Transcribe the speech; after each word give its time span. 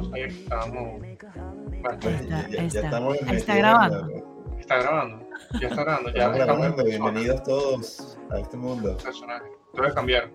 no 0.00 0.08
sabía 0.10 0.28
que 0.28 0.34
estábamos. 0.34 1.00
Bueno, 1.00 1.98
Está- 1.98 2.10
ya, 2.22 2.48
ya 2.48 2.62
está. 2.64 2.80
estamos 2.80 3.16
Ahí 3.26 3.36
está 3.36 3.54
grabando. 3.56 4.06
la- 4.06 4.60
está 4.60 4.76
grabando. 4.78 5.26
Ya 5.60 5.68
está 5.68 5.84
grabando. 5.84 6.08
Ya 6.10 6.14
Estamos 6.16 6.38
estamos 6.40 6.58
grabando. 6.58 6.82
en 6.82 6.88
Bienvenidos 6.88 7.42
todos 7.42 8.18
a 8.30 8.38
este 8.38 8.56
mundo. 8.56 8.96
personaje. 8.96 9.44
A 9.88 9.94
cambiar. 9.94 10.30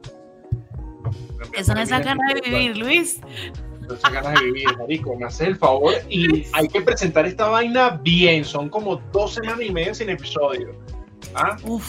Eso 1.54 1.73
no 1.73 1.81
es 1.81 1.89
esa 1.89 1.99
ganas 1.99 2.33
de 2.33 2.41
vivir, 2.49 2.78
Luis. 2.78 3.21
Esas 3.86 4.12
ganas 4.12 4.33
de 4.39 4.46
vivir, 4.46 4.65
marico, 4.79 5.15
me 5.15 5.25
hace 5.25 5.46
el 5.46 5.56
favor 5.56 5.94
y 6.10 6.47
hay 6.54 6.68
que 6.68 6.82
presentar 6.82 7.26
esta 7.28 7.47
vaina 7.50 8.00
bien. 8.02 8.44
Son 8.44 8.68
como 8.70 8.96
dos 9.12 9.36
semanas 9.36 9.62
y 9.62 9.72
media 9.72 9.94
sin 9.94 10.10
episodio. 10.10 10.76
¿Ah? 11.36 11.56
Uf, 11.63 11.88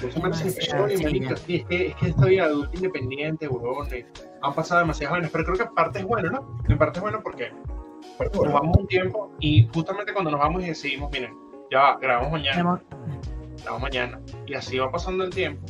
Sí, 0.00 0.06
es, 0.08 1.44
que, 1.44 1.64
es 1.68 1.94
que 1.96 2.08
esta 2.08 2.26
vida 2.26 2.44
adulta 2.44 2.76
independiente, 2.76 3.48
huevón, 3.48 3.92
eh, 3.92 4.06
han 4.42 4.54
pasado 4.54 4.80
demasiadas 4.80 5.12
vainas, 5.12 5.30
pero 5.30 5.44
creo 5.44 5.56
que 5.56 5.62
en 5.64 5.74
parte 5.74 5.98
es 5.98 6.04
bueno, 6.04 6.30
¿no? 6.30 6.58
En 6.68 6.78
parte 6.78 6.98
es 6.98 7.02
bueno 7.02 7.20
porque 7.22 7.52
Pero 8.18 8.30
nos 8.44 8.52
vamos 8.52 8.76
un 8.78 8.86
tiempo 8.86 9.32
y 9.40 9.68
justamente 9.74 10.12
cuando 10.12 10.30
nos 10.30 10.40
vamos 10.40 10.62
y 10.62 10.68
decidimos, 10.68 11.10
miren, 11.12 11.36
ya 11.70 11.80
va, 11.80 11.98
grabamos 11.98 12.32
mañana, 12.32 12.82
grabamos 13.58 13.82
mañana, 13.82 14.20
y 14.46 14.54
así 14.54 14.78
va 14.78 14.90
pasando 14.90 15.24
el 15.24 15.30
tiempo. 15.30 15.66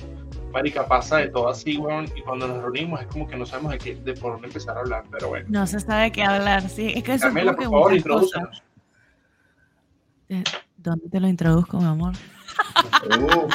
Marica, 0.52 0.87
pasa 0.87 1.19
de 1.19 1.29
todo 1.29 1.49
así, 1.49 1.77
weón, 1.77 2.07
y 2.16 2.23
cuando 2.23 2.49
nos 2.49 2.62
reunimos 2.62 3.01
es 3.01 3.07
como 3.07 3.27
que 3.27 3.37
no 3.37 3.47
sabemos 3.47 3.73
de, 3.73 3.79
qué, 3.79 3.95
de 3.95 4.15
por 4.15 4.33
dónde 4.33 4.49
empezar 4.49 4.77
a 4.77 4.80
hablar, 4.80 5.05
pero 5.10 5.29
bueno. 5.29 5.47
no 5.49 5.66
se 5.66 5.79
sabe 5.80 6.10
qué 6.10 6.23
hablar, 6.23 6.69
sí. 6.69 6.93
Es 6.95 7.05
que 7.05 7.15
eso 7.15 7.24
Carmela, 7.27 7.55
por 7.55 7.65
favor, 7.65 7.95
introdúcenos. 7.95 8.62
Eh, 10.29 10.45
¿Dónde 10.77 11.09
te 11.09 11.21
lo 11.21 11.29
introduzco, 11.29 11.79
mi 11.79 11.87
amor? 11.87 12.15
uf, 13.21 13.55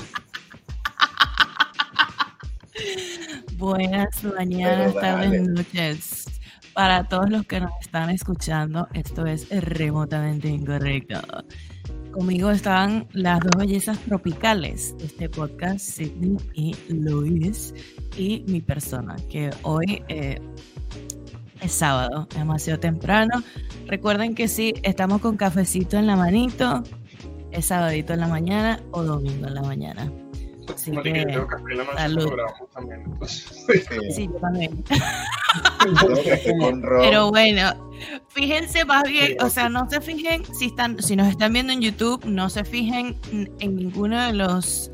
Buenas 3.58 4.24
mañanas, 4.24 4.94
tardes, 4.96 5.48
noches. 5.48 6.26
Para 6.74 7.08
todos 7.08 7.30
los 7.30 7.46
que 7.46 7.62
nos 7.62 7.72
están 7.82 8.10
escuchando, 8.10 8.88
esto 8.94 9.26
es 9.26 9.48
remotamente 9.50 10.50
incorrecto. 10.50 11.22
Conmigo 12.12 12.52
están 12.52 13.08
las 13.14 13.40
dos 13.40 13.52
bellezas 13.58 13.98
tropicales 14.00 14.98
de 14.98 15.06
este 15.06 15.30
podcast, 15.30 15.80
Sidney 15.80 16.38
y 16.54 16.76
Luis, 16.90 17.74
y 18.18 18.44
mi 18.48 18.62
persona, 18.62 19.16
que 19.30 19.52
hoy 19.64 20.04
eh, 20.08 20.40
es 21.62 21.72
sábado, 21.72 22.28
demasiado 22.36 22.80
temprano. 22.80 23.42
Recuerden 23.88 24.36
que 24.36 24.48
si 24.48 24.74
estamos 24.84 25.22
con 25.22 25.38
cafecito 25.38 25.98
en 25.98 26.08
la 26.08 26.16
manito, 26.16 26.84
es 27.52 27.66
sabadito 27.66 28.14
en 28.14 28.20
la 28.20 28.28
mañana 28.28 28.82
o 28.92 29.04
domingo 29.04 29.48
en 29.48 29.56
la 29.56 29.62
mañana. 29.62 30.12
Así 30.74 30.92
Marica, 30.92 31.20
yo 31.20 31.26
que, 31.28 31.32
tengo 31.34 31.48
café 31.48 31.64
en 31.72 31.78
la 31.78 31.84
mano, 31.84 31.98
salud. 31.98 32.24
lo 32.24 32.32
grabamos 32.32 32.70
también. 32.72 33.02
entonces. 33.06 33.66
sí. 33.68 34.12
Sí, 34.12 34.28
yo 34.28 34.34
también. 34.40 34.84
Tengo 35.84 36.16
café 36.16 36.54
con 36.60 36.82
ron. 36.82 37.02
Pero 37.02 37.30
bueno, 37.30 37.92
fíjense 38.30 38.86
más 38.86 39.04
bien, 39.04 39.38
o 39.42 39.50
sea, 39.50 39.70
no 39.70 39.90
se 39.90 40.02
fijen 40.02 40.44
si 40.56 40.66
están, 40.68 41.02
si 41.02 41.16
nos 41.16 41.28
están 41.28 41.54
viendo 41.54 41.72
en 41.74 41.82
YouTube, 41.82 42.26
no 42.26 42.50
se 42.50 42.64
fijen 42.64 43.16
en 43.32 43.76
ninguno 43.76 44.22
de 44.26 44.34
los 44.34 44.92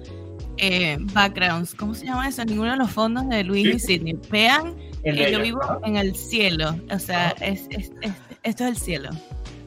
eh, 0.57 0.97
backgrounds, 1.13 1.73
¿cómo 1.73 1.93
se 1.95 2.05
llama 2.05 2.27
eso? 2.27 2.41
En 2.43 2.49
ninguno 2.49 2.71
de 2.71 2.77
los 2.77 2.91
fondos 2.91 3.27
de 3.29 3.43
Luis 3.43 3.67
y. 3.75 3.79
Sidney. 3.79 4.19
Vean 4.29 4.75
En 5.03 5.15
que 5.15 5.21
yo 5.23 5.27
ella, 5.29 5.39
vivo 5.39 5.61
en 5.83 5.95
el 5.97 6.15
cielo, 6.15 6.75
o 6.93 6.99
sea, 6.99 7.29
es, 7.41 7.65
es- 7.71 7.91
es- 8.01 8.13
esto 8.43 8.63
es 8.65 8.69
el 8.71 8.77
cielo. 8.77 9.09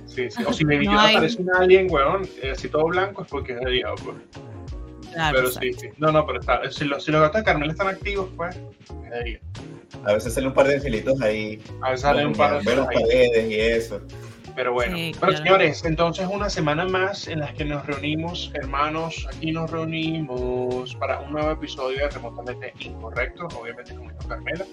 Sí, 0.07 0.31
sí. 0.31 0.43
O 0.47 0.53
si 0.53 0.65
me 0.65 0.79
No 0.85 0.99
hay- 1.01 1.17
aparece 1.17 1.43
un 1.43 1.51
alien, 1.55 1.87
weón, 1.91 2.23
eh, 2.43 2.53
así 2.53 2.69
todo 2.69 2.85
blanco, 2.87 3.23
es 3.23 3.29
porque 3.29 3.55
es 3.55 3.61
de 3.61 3.71
día, 3.71 3.87
pues. 4.05 4.17
Claro, 5.15 5.37
Pero 5.37 5.49
exacto. 5.49 5.69
sí, 5.69 5.75
sí. 5.81 5.89
No, 5.99 6.13
no, 6.13 6.27
pero 6.27 6.41
está. 6.41 6.71
Si, 6.71 6.85
los 6.85 7.05
si 7.05 7.11
los 7.13 7.21
gatos 7.21 7.41
de 7.41 7.45
Carmela 7.45 7.73
están 7.73 7.89
activos, 7.89 8.29
pues, 8.37 8.57
día. 9.25 9.41
A 10.05 10.13
veces 10.15 10.35
salen 10.35 10.49
un 10.49 10.55
par 10.55 10.67
de 10.67 10.75
angelitos 10.77 11.21
ahí. 11.23 11.63
A 11.83 11.91
veces 11.91 12.03
salen 12.03 12.27
un 12.29 12.33
par 12.35 12.59
de 12.59 12.65
Ver 12.65 12.79
las 12.79 12.87
paredes 12.87 13.51
y 13.51 13.61
eso. 13.61 14.01
Pero 14.57 14.73
bueno, 14.73 14.97
Sí, 14.97 15.11
pero 15.15 15.33
claro. 15.33 15.37
señores, 15.45 15.85
entonces 15.85 16.29
una 16.31 16.49
semana 16.49 16.85
más 16.85 17.27
en 17.27 17.41
las 17.41 17.53
que 17.55 17.65
nos 17.65 17.85
reunimos, 17.87 18.53
hermanos, 18.55 19.27
aquí 19.29 19.51
nos 19.51 19.69
reunimos 19.71 20.95
para 20.97 21.21
un 21.21 21.33
nuevo 21.33 21.51
episodio 21.51 21.99
de 21.99 22.09
Remotamente 22.11 22.73
Incorrecto, 22.79 23.49
obviamente 23.61 23.95
como 23.97 24.11
dijo 24.11 24.29
Carmela. 24.29 24.65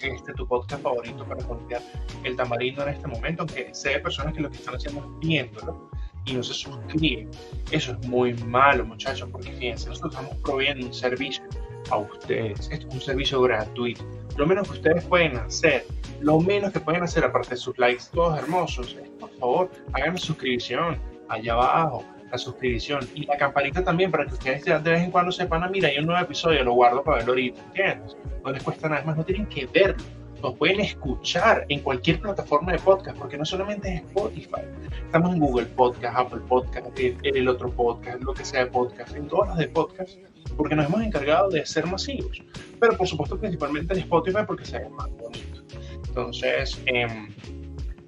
Este 0.00 0.32
tu 0.34 0.46
podcast 0.46 0.82
favorito 0.82 1.24
para 1.24 1.42
contar 1.44 1.80
el 2.24 2.36
tamarindo 2.36 2.82
en 2.82 2.90
este 2.90 3.08
momento, 3.08 3.42
aunque 3.42 3.74
sé 3.74 3.90
de 3.90 4.00
personas 4.00 4.34
que 4.34 4.40
lo 4.42 4.50
que 4.50 4.56
están 4.58 4.74
haciendo 4.76 5.00
es 5.00 5.26
viéndolo 5.26 5.90
y 6.24 6.34
no 6.34 6.42
se 6.42 6.54
suscriben. 6.54 7.30
Eso 7.70 7.92
es 7.92 8.08
muy 8.08 8.34
malo, 8.34 8.84
muchachos, 8.84 9.28
porque 9.30 9.52
fíjense, 9.52 9.88
nosotros 9.88 10.14
estamos 10.14 10.36
proveyendo 10.42 10.86
un 10.86 10.94
servicio 10.94 11.44
a 11.90 11.98
ustedes. 11.98 12.68
Esto 12.70 12.88
es 12.88 12.94
un 12.94 13.00
servicio 13.00 13.42
gratuito. 13.42 14.04
Lo 14.36 14.46
menos 14.46 14.68
que 14.68 14.74
ustedes 14.74 15.04
pueden 15.04 15.36
hacer 15.36 15.84
lo 16.24 16.40
menos 16.40 16.72
que 16.72 16.80
pueden 16.80 17.02
hacer, 17.02 17.24
aparte 17.24 17.50
de 17.50 17.56
sus 17.56 17.78
likes 17.78 18.04
todos 18.12 18.38
hermosos, 18.38 18.96
es 19.00 19.10
por 19.10 19.30
favor, 19.38 19.70
hagan 19.92 20.16
suscripción 20.16 20.98
allá 21.28 21.52
abajo, 21.52 22.04
la 22.30 22.38
suscripción 22.38 23.06
y 23.14 23.26
la 23.26 23.36
campanita 23.36 23.84
también 23.84 24.10
para 24.10 24.26
que 24.26 24.32
ustedes 24.32 24.64
de 24.64 24.78
vez 24.78 25.02
en 25.02 25.10
cuando 25.10 25.30
sepan, 25.30 25.62
ah, 25.62 25.68
mira, 25.68 25.88
hay 25.88 25.98
un 25.98 26.06
nuevo 26.06 26.22
episodio, 26.22 26.64
lo 26.64 26.72
guardo 26.72 27.02
para 27.02 27.18
verlo 27.18 27.32
ahorita, 27.32 27.60
¿entiendes? 27.66 28.16
No 28.42 28.52
les 28.52 28.62
cuesta 28.62 28.88
nada, 28.88 29.04
más, 29.04 29.16
no 29.16 29.24
tienen 29.24 29.46
que 29.46 29.66
verlo. 29.66 30.02
Nos 30.42 30.54
pueden 30.56 30.80
escuchar 30.80 31.64
en 31.68 31.80
cualquier 31.80 32.20
plataforma 32.20 32.72
de 32.72 32.78
podcast, 32.78 33.16
porque 33.18 33.38
no 33.38 33.44
solamente 33.44 33.94
es 33.94 34.02
Spotify. 34.02 34.62
Estamos 35.06 35.34
en 35.34 35.40
Google 35.40 35.66
Podcast, 35.66 36.18
Apple 36.18 36.40
Podcast, 36.48 36.86
en 36.98 37.36
el 37.36 37.48
otro 37.48 37.70
podcast, 37.70 38.22
lo 38.22 38.34
que 38.34 38.44
sea 38.44 38.64
de 38.64 38.70
podcast, 38.70 39.14
en 39.16 39.26
todas 39.28 39.50
las 39.50 39.58
de 39.58 39.68
podcast, 39.68 40.18
porque 40.56 40.74
nos 40.74 40.86
hemos 40.86 41.02
encargado 41.02 41.48
de 41.50 41.64
ser 41.64 41.86
masivos. 41.86 42.42
Pero 42.78 42.96
por 42.96 43.06
supuesto, 43.06 43.38
principalmente 43.38 43.94
en 43.94 44.00
Spotify, 44.00 44.40
porque 44.46 44.64
se 44.66 44.80
ve 44.80 44.88
más 44.90 45.08
bonito. 45.16 45.62
Entonces, 46.08 46.80
em, 46.86 47.28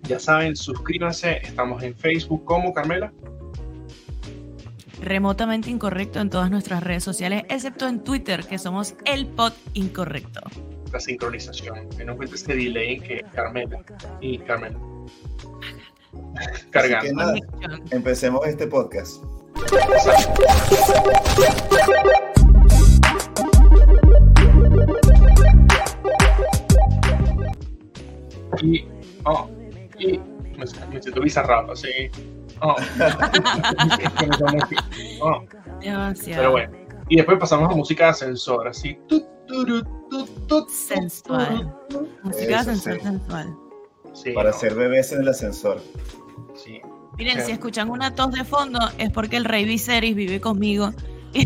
ya 0.02 0.18
saben, 0.18 0.54
suscríbanse. 0.54 1.38
Estamos 1.42 1.82
en 1.82 1.94
Facebook 1.96 2.44
como 2.44 2.72
Carmela. 2.72 3.12
Remotamente 5.00 5.70
incorrecto 5.70 6.20
en 6.20 6.30
todas 6.30 6.50
nuestras 6.50 6.82
redes 6.82 7.04
sociales, 7.04 7.44
excepto 7.48 7.86
en 7.86 8.02
Twitter, 8.02 8.44
que 8.46 8.58
somos 8.58 8.94
el 9.04 9.26
pod 9.26 9.52
incorrecto. 9.74 10.40
Sincronización. 11.00 11.88
Ten 11.90 12.08
en 12.08 12.16
cuenta 12.16 12.34
este 12.34 12.54
delay 12.54 12.94
en 12.94 13.02
que 13.02 13.24
Carmela 13.34 13.84
y 14.20 14.38
Carmela. 14.38 14.78
Que 16.36 16.70
Cargando. 16.70 17.12
nada, 17.14 17.34
empecemos 17.90 18.46
este 18.46 18.66
podcast. 18.66 19.22
Y, 28.62 28.84
oh, 29.24 29.50
y 29.98 30.18
me, 30.18 30.64
me 30.92 31.02
siento 31.02 31.20
bizarrap, 31.20 31.70
así. 31.70 31.88
Oh. 32.60 32.74
Oh, 35.20 35.42
pero 36.24 36.50
bueno. 36.52 36.72
Y 37.08 37.16
después 37.16 37.38
pasamos 37.38 37.72
a 37.72 37.76
música 37.76 38.04
de 38.04 38.10
ascensor, 38.10 38.66
así. 38.66 38.98
Tut, 39.08 39.24
Sensual. 40.68 41.74
Música 42.22 42.64
sensual, 42.64 42.98
sí. 42.98 43.04
sensual. 43.04 43.56
Sí, 44.14 44.30
Para 44.32 44.50
no, 44.50 44.58
ser 44.58 44.74
bebés 44.74 45.12
en 45.12 45.20
el 45.22 45.28
ascensor. 45.28 45.82
sí. 46.54 46.80
Miren, 47.18 47.38
Sí. 47.40 47.46
si 47.46 47.52
escuchan 47.52 47.88
una 47.88 48.14
tos 48.14 48.32
de 48.32 48.44
fondo, 48.44 48.78
es 48.98 49.10
porque 49.10 49.36
el 49.38 49.46
rey 49.46 49.64
Viserys 49.64 50.14
vive 50.14 50.40
conmigo. 50.40 50.92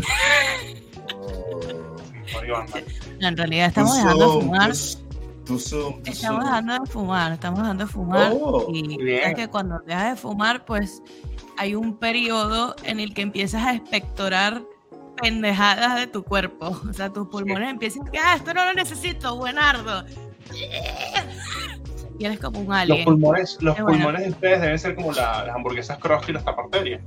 No, 3.19 3.27
en 3.27 3.37
realidad 3.37 3.67
estamos 3.67 3.95
dejando 3.97 4.33
de 4.35 4.41
fumar. 4.41 4.71
Estamos 4.71 6.43
dejando 6.45 6.73
de 6.73 6.85
fumar, 6.87 7.31
estamos 7.33 7.59
dejando 7.59 7.85
de 7.85 7.91
fumar. 7.91 8.31
Oh, 8.33 8.67
y 8.73 9.11
es 9.11 9.35
que 9.35 9.47
cuando 9.47 9.79
dejas 9.85 10.11
de 10.11 10.15
fumar, 10.15 10.65
pues 10.65 11.03
hay 11.57 11.75
un 11.75 11.97
periodo 11.97 12.75
en 12.83 12.99
el 12.99 13.13
que 13.13 13.21
empiezas 13.21 13.63
a 13.65 13.73
expectorar 13.75 14.63
pendejadas 15.21 15.95
de 15.97 16.07
tu 16.07 16.23
cuerpo. 16.23 16.79
O 16.89 16.93
sea, 16.93 17.09
tus 17.11 17.27
pulmones 17.27 17.69
empiezan 17.69 18.05
que, 18.11 18.17
ah, 18.19 18.35
esto 18.35 18.53
no 18.53 18.65
lo 18.65 18.73
necesito, 18.73 19.35
buenardo. 19.37 20.03
Y 22.19 22.25
eres 22.25 22.39
como 22.39 22.59
un 22.59 22.67
Los 22.67 22.75
alien. 22.77 23.03
pulmones, 23.05 23.57
los 23.61 23.75
Qué 23.75 23.81
bueno. 23.81 23.97
pulmones 23.97 24.23
de 24.25 24.29
ustedes 24.29 24.61
deben 24.61 24.77
ser 24.77 24.93
como 24.95 25.11
la- 25.11 25.43
las 25.45 25.55
hamburguesas 25.55 25.97
Krusty 25.97 26.29
y 26.31 26.33
las 26.35 26.45
taparterias. 26.45 27.01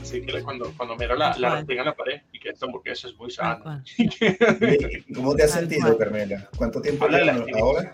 Así 0.00 0.24
que 0.26 0.42
cuando, 0.42 0.72
cuando 0.76 0.96
miro 0.96 1.14
la, 1.14 1.36
la 1.38 1.60
en 1.60 1.84
la 1.84 1.94
pared 1.94 2.20
y 2.32 2.40
que 2.40 2.48
esta 2.50 2.66
hamburguesa 2.66 3.06
es 3.08 3.14
muy 3.16 3.30
sana. 3.30 3.60
cual. 3.60 3.84
¿Y 3.98 5.12
¿Cómo 5.14 5.36
te 5.36 5.44
has 5.44 5.52
sentido. 5.52 5.96
Carmela? 5.96 6.48
¿Cuánto 6.56 6.80
tiempo 6.80 7.04
Habla 7.04 7.18
de 7.18 7.24
las 7.26 7.36
ahora? 7.60 7.92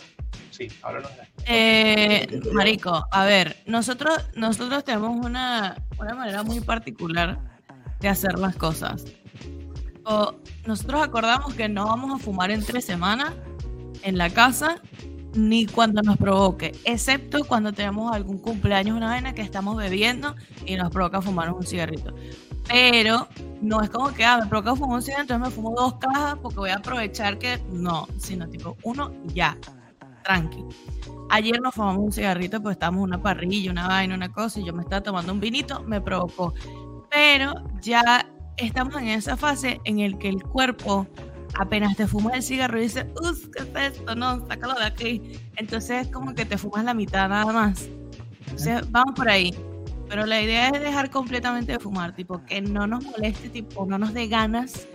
Sí, 0.50 0.68
háblanos 0.82 1.10
de 1.14 1.22
Eh, 1.46 2.40
marico, 2.52 3.06
a 3.10 3.24
ver, 3.26 3.56
nosotros, 3.66 4.30
nosotros 4.34 4.84
tenemos 4.84 5.14
una, 5.24 5.76
una 5.98 6.14
manera 6.14 6.42
muy 6.42 6.60
particular 6.60 7.38
de 8.00 8.08
hacer 8.08 8.38
las 8.38 8.56
cosas. 8.56 9.04
O 10.04 10.34
nosotros 10.66 11.02
acordamos 11.02 11.54
que 11.54 11.68
no 11.68 11.86
vamos 11.86 12.20
a 12.20 12.22
fumar 12.22 12.50
en 12.50 12.64
tres 12.64 12.84
semanas 12.84 13.34
en 14.02 14.16
la 14.16 14.30
casa, 14.30 14.80
ni 15.34 15.66
cuando 15.66 16.02
nos 16.02 16.16
provoque, 16.16 16.72
excepto 16.84 17.44
cuando 17.44 17.72
tenemos 17.72 18.12
algún 18.12 18.38
cumpleaños, 18.38 18.96
una 18.96 19.08
vaina 19.08 19.34
que 19.34 19.42
estamos 19.42 19.76
bebiendo 19.76 20.34
y 20.64 20.76
nos 20.76 20.90
provoca 20.90 21.20
fumar 21.20 21.52
un 21.52 21.64
cigarrito. 21.64 22.14
Pero 22.66 23.28
no 23.60 23.82
es 23.82 23.90
como 23.90 24.12
que, 24.12 24.24
ah, 24.24 24.38
me 24.42 24.46
provoca 24.46 24.74
fumar 24.74 24.96
un 24.96 25.02
cigarro, 25.02 25.22
entonces 25.22 25.48
me 25.48 25.54
fumo 25.54 25.74
dos 25.76 25.94
cajas 25.96 26.36
porque 26.42 26.58
voy 26.58 26.70
a 26.70 26.76
aprovechar 26.76 27.38
que 27.38 27.60
no, 27.70 28.08
sino 28.18 28.48
tipo 28.48 28.76
uno 28.82 29.12
y 29.28 29.34
ya. 29.34 29.56
tranqui. 30.24 30.64
Ayer 31.30 31.60
nos 31.60 31.74
fumamos 31.74 32.04
un 32.04 32.12
cigarrito, 32.12 32.62
pues 32.62 32.74
estábamos 32.74 33.00
en 33.00 33.04
una 33.04 33.22
parrilla, 33.22 33.70
una 33.70 33.86
vaina, 33.86 34.14
una 34.14 34.30
cosa, 34.30 34.60
y 34.60 34.64
yo 34.64 34.72
me 34.72 34.82
estaba 34.82 35.02
tomando 35.02 35.32
un 35.32 35.40
vinito, 35.40 35.82
me 35.82 36.00
provocó. 36.00 36.54
Pero 37.10 37.54
ya 37.80 38.26
estamos 38.56 38.96
en 38.96 39.08
esa 39.08 39.36
fase 39.36 39.80
en 39.84 40.00
el 40.00 40.18
que 40.18 40.28
el 40.28 40.42
cuerpo 40.42 41.06
apenas 41.58 41.96
te 41.96 42.06
fumas 42.06 42.34
el 42.34 42.42
cigarro 42.42 42.78
y 42.78 42.82
dices, 42.82 43.06
uff, 43.20 43.48
¿qué 43.48 43.62
es 43.62 43.96
esto? 43.98 44.14
No, 44.14 44.46
sácalo 44.46 44.74
de 44.74 44.84
aquí. 44.84 45.40
Entonces 45.56 46.06
es 46.06 46.12
como 46.12 46.34
que 46.34 46.44
te 46.44 46.58
fumas 46.58 46.84
la 46.84 46.94
mitad 46.94 47.28
nada 47.28 47.52
más. 47.52 47.88
Entonces 48.40 48.90
vamos 48.90 49.14
por 49.14 49.28
ahí. 49.28 49.54
Pero 50.08 50.24
la 50.24 50.40
idea 50.40 50.68
es 50.68 50.80
dejar 50.80 51.10
completamente 51.10 51.72
de 51.72 51.78
fumar, 51.78 52.14
tipo, 52.14 52.42
que 52.46 52.62
no 52.62 52.86
nos 52.86 53.04
moleste, 53.04 53.50
tipo, 53.50 53.84
no 53.84 53.98
nos 53.98 54.14
dé 54.14 54.26
ganas 54.26 54.88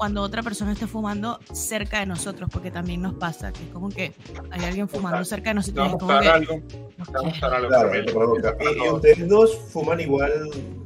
cuando 0.00 0.22
otra 0.22 0.42
persona 0.42 0.72
esté 0.72 0.86
fumando 0.86 1.38
cerca 1.52 2.00
de 2.00 2.06
nosotros, 2.06 2.48
porque 2.50 2.70
también 2.70 3.02
nos 3.02 3.12
pasa, 3.16 3.52
que 3.52 3.64
es 3.64 3.68
como 3.68 3.90
que 3.90 4.14
hay 4.50 4.64
alguien 4.64 4.88
fumando 4.88 5.22
cerca 5.26 5.50
de 5.50 5.54
nosotros. 5.56 5.94
va 6.08 6.20
a 6.20 6.38
y 6.38 6.42
es 6.42 8.12
como 8.14 8.28
gustar 8.28 8.56
que, 8.56 8.66
algo. 8.66 8.86
¿Y, 8.86 8.88
ustedes 8.94 9.28
dos 9.28 9.58
fuman 9.70 10.00
igual 10.00 10.32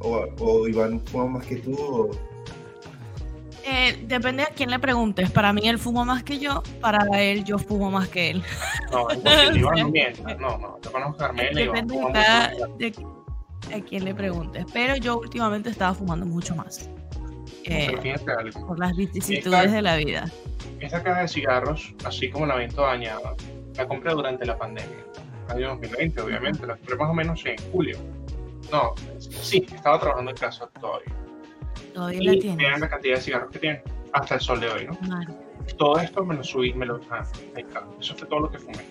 o, 0.01 0.25
o 0.37 0.67
Iván 0.67 0.99
fuma 0.99 1.27
más 1.27 1.45
que 1.45 1.55
tú? 1.55 1.73
o- 1.79 2.11
eh, 3.63 4.03
depende 4.05 4.43
a 4.43 4.47
quién 4.47 4.69
le 4.69 4.79
preguntes. 4.79 5.31
Para 5.31 5.53
mí 5.53 5.61
él 5.63 5.79
fuma 5.79 6.03
más 6.03 6.21
que 6.21 6.37
yo, 6.37 6.61
para 6.81 7.05
él 7.21 7.45
yo 7.45 7.57
fumo 7.57 7.89
más 7.89 8.09
que 8.09 8.31
él. 8.31 8.43
No. 8.91 9.07
Iván 9.55 9.79
no 9.79 9.89
mienta. 9.91 10.33
No, 10.35 10.57
no. 10.57 10.77
Yo 10.83 10.91
conozco 10.91 11.23
a 11.23 11.27
Carmela 11.27 11.61
y 11.61 11.63
Iván 11.63 11.87
Depende 11.87 12.05
de, 12.05 12.11
cada- 12.13 12.49
mucho. 12.49 12.67
de 13.69 13.75
a 13.77 13.79
quién 13.79 14.03
le 14.03 14.13
preguntes. 14.13 14.65
Pero 14.73 14.97
yo 14.97 15.17
últimamente 15.19 15.69
estaba 15.69 15.93
fumando 15.93 16.25
mucho 16.25 16.53
más. 16.53 16.89
Eh, 17.67 17.85
Pero 17.89 18.01
fíjate 18.01 18.31
algo. 18.31 18.67
por 18.67 18.79
las 18.79 18.95
vicisitudes 18.95 19.45
Exacto. 19.47 19.71
de 19.71 19.81
la 19.81 19.95
vida. 19.97 20.25
Esta 20.79 21.01
caja 21.03 21.21
de 21.21 21.27
cigarros, 21.27 21.93
así 22.03 22.29
como 22.29 22.45
la 22.45 22.55
ven 22.55 22.69
toda 22.71 22.89
dañada, 22.89 23.35
la 23.75 23.87
compré 23.87 24.11
durante 24.13 24.45
la 24.45 24.57
pandemia. 24.57 24.97
Año 25.49 25.69
2020, 25.69 26.21
obviamente. 26.21 26.65
La 26.67 26.75
compré 26.75 26.95
más 26.95 27.09
o 27.09 27.13
menos 27.13 27.45
en 27.45 27.55
julio. 27.71 27.97
No, 28.71 28.93
sí, 29.19 29.65
estaba 29.73 29.99
trabajando 29.99 30.31
en 30.31 30.37
casa 30.37 30.67
todavía. 30.79 31.13
Todavía 31.93 32.21
la 32.23 32.33
Y 32.35 32.39
tiene. 32.39 32.63
vean 32.63 32.81
la 32.81 32.89
cantidad 32.89 33.15
de 33.15 33.21
cigarros 33.21 33.51
que 33.51 33.59
tiene. 33.59 33.81
Hasta 34.13 34.35
el 34.35 34.41
sol 34.41 34.59
de 34.59 34.69
hoy, 34.69 34.85
¿no? 34.87 34.95
Claro. 34.99 35.33
Todo 35.77 35.99
esto 35.99 36.23
me 36.23 36.35
lo 36.35 36.43
subí, 36.43 36.73
me 36.73 36.85
lo. 36.85 36.99
Ah, 37.09 37.23
ahí 37.55 37.63
está. 37.63 37.83
Eso 37.99 38.15
fue 38.15 38.27
todo 38.27 38.41
lo 38.41 38.51
que 38.51 38.59
fumé. 38.59 38.85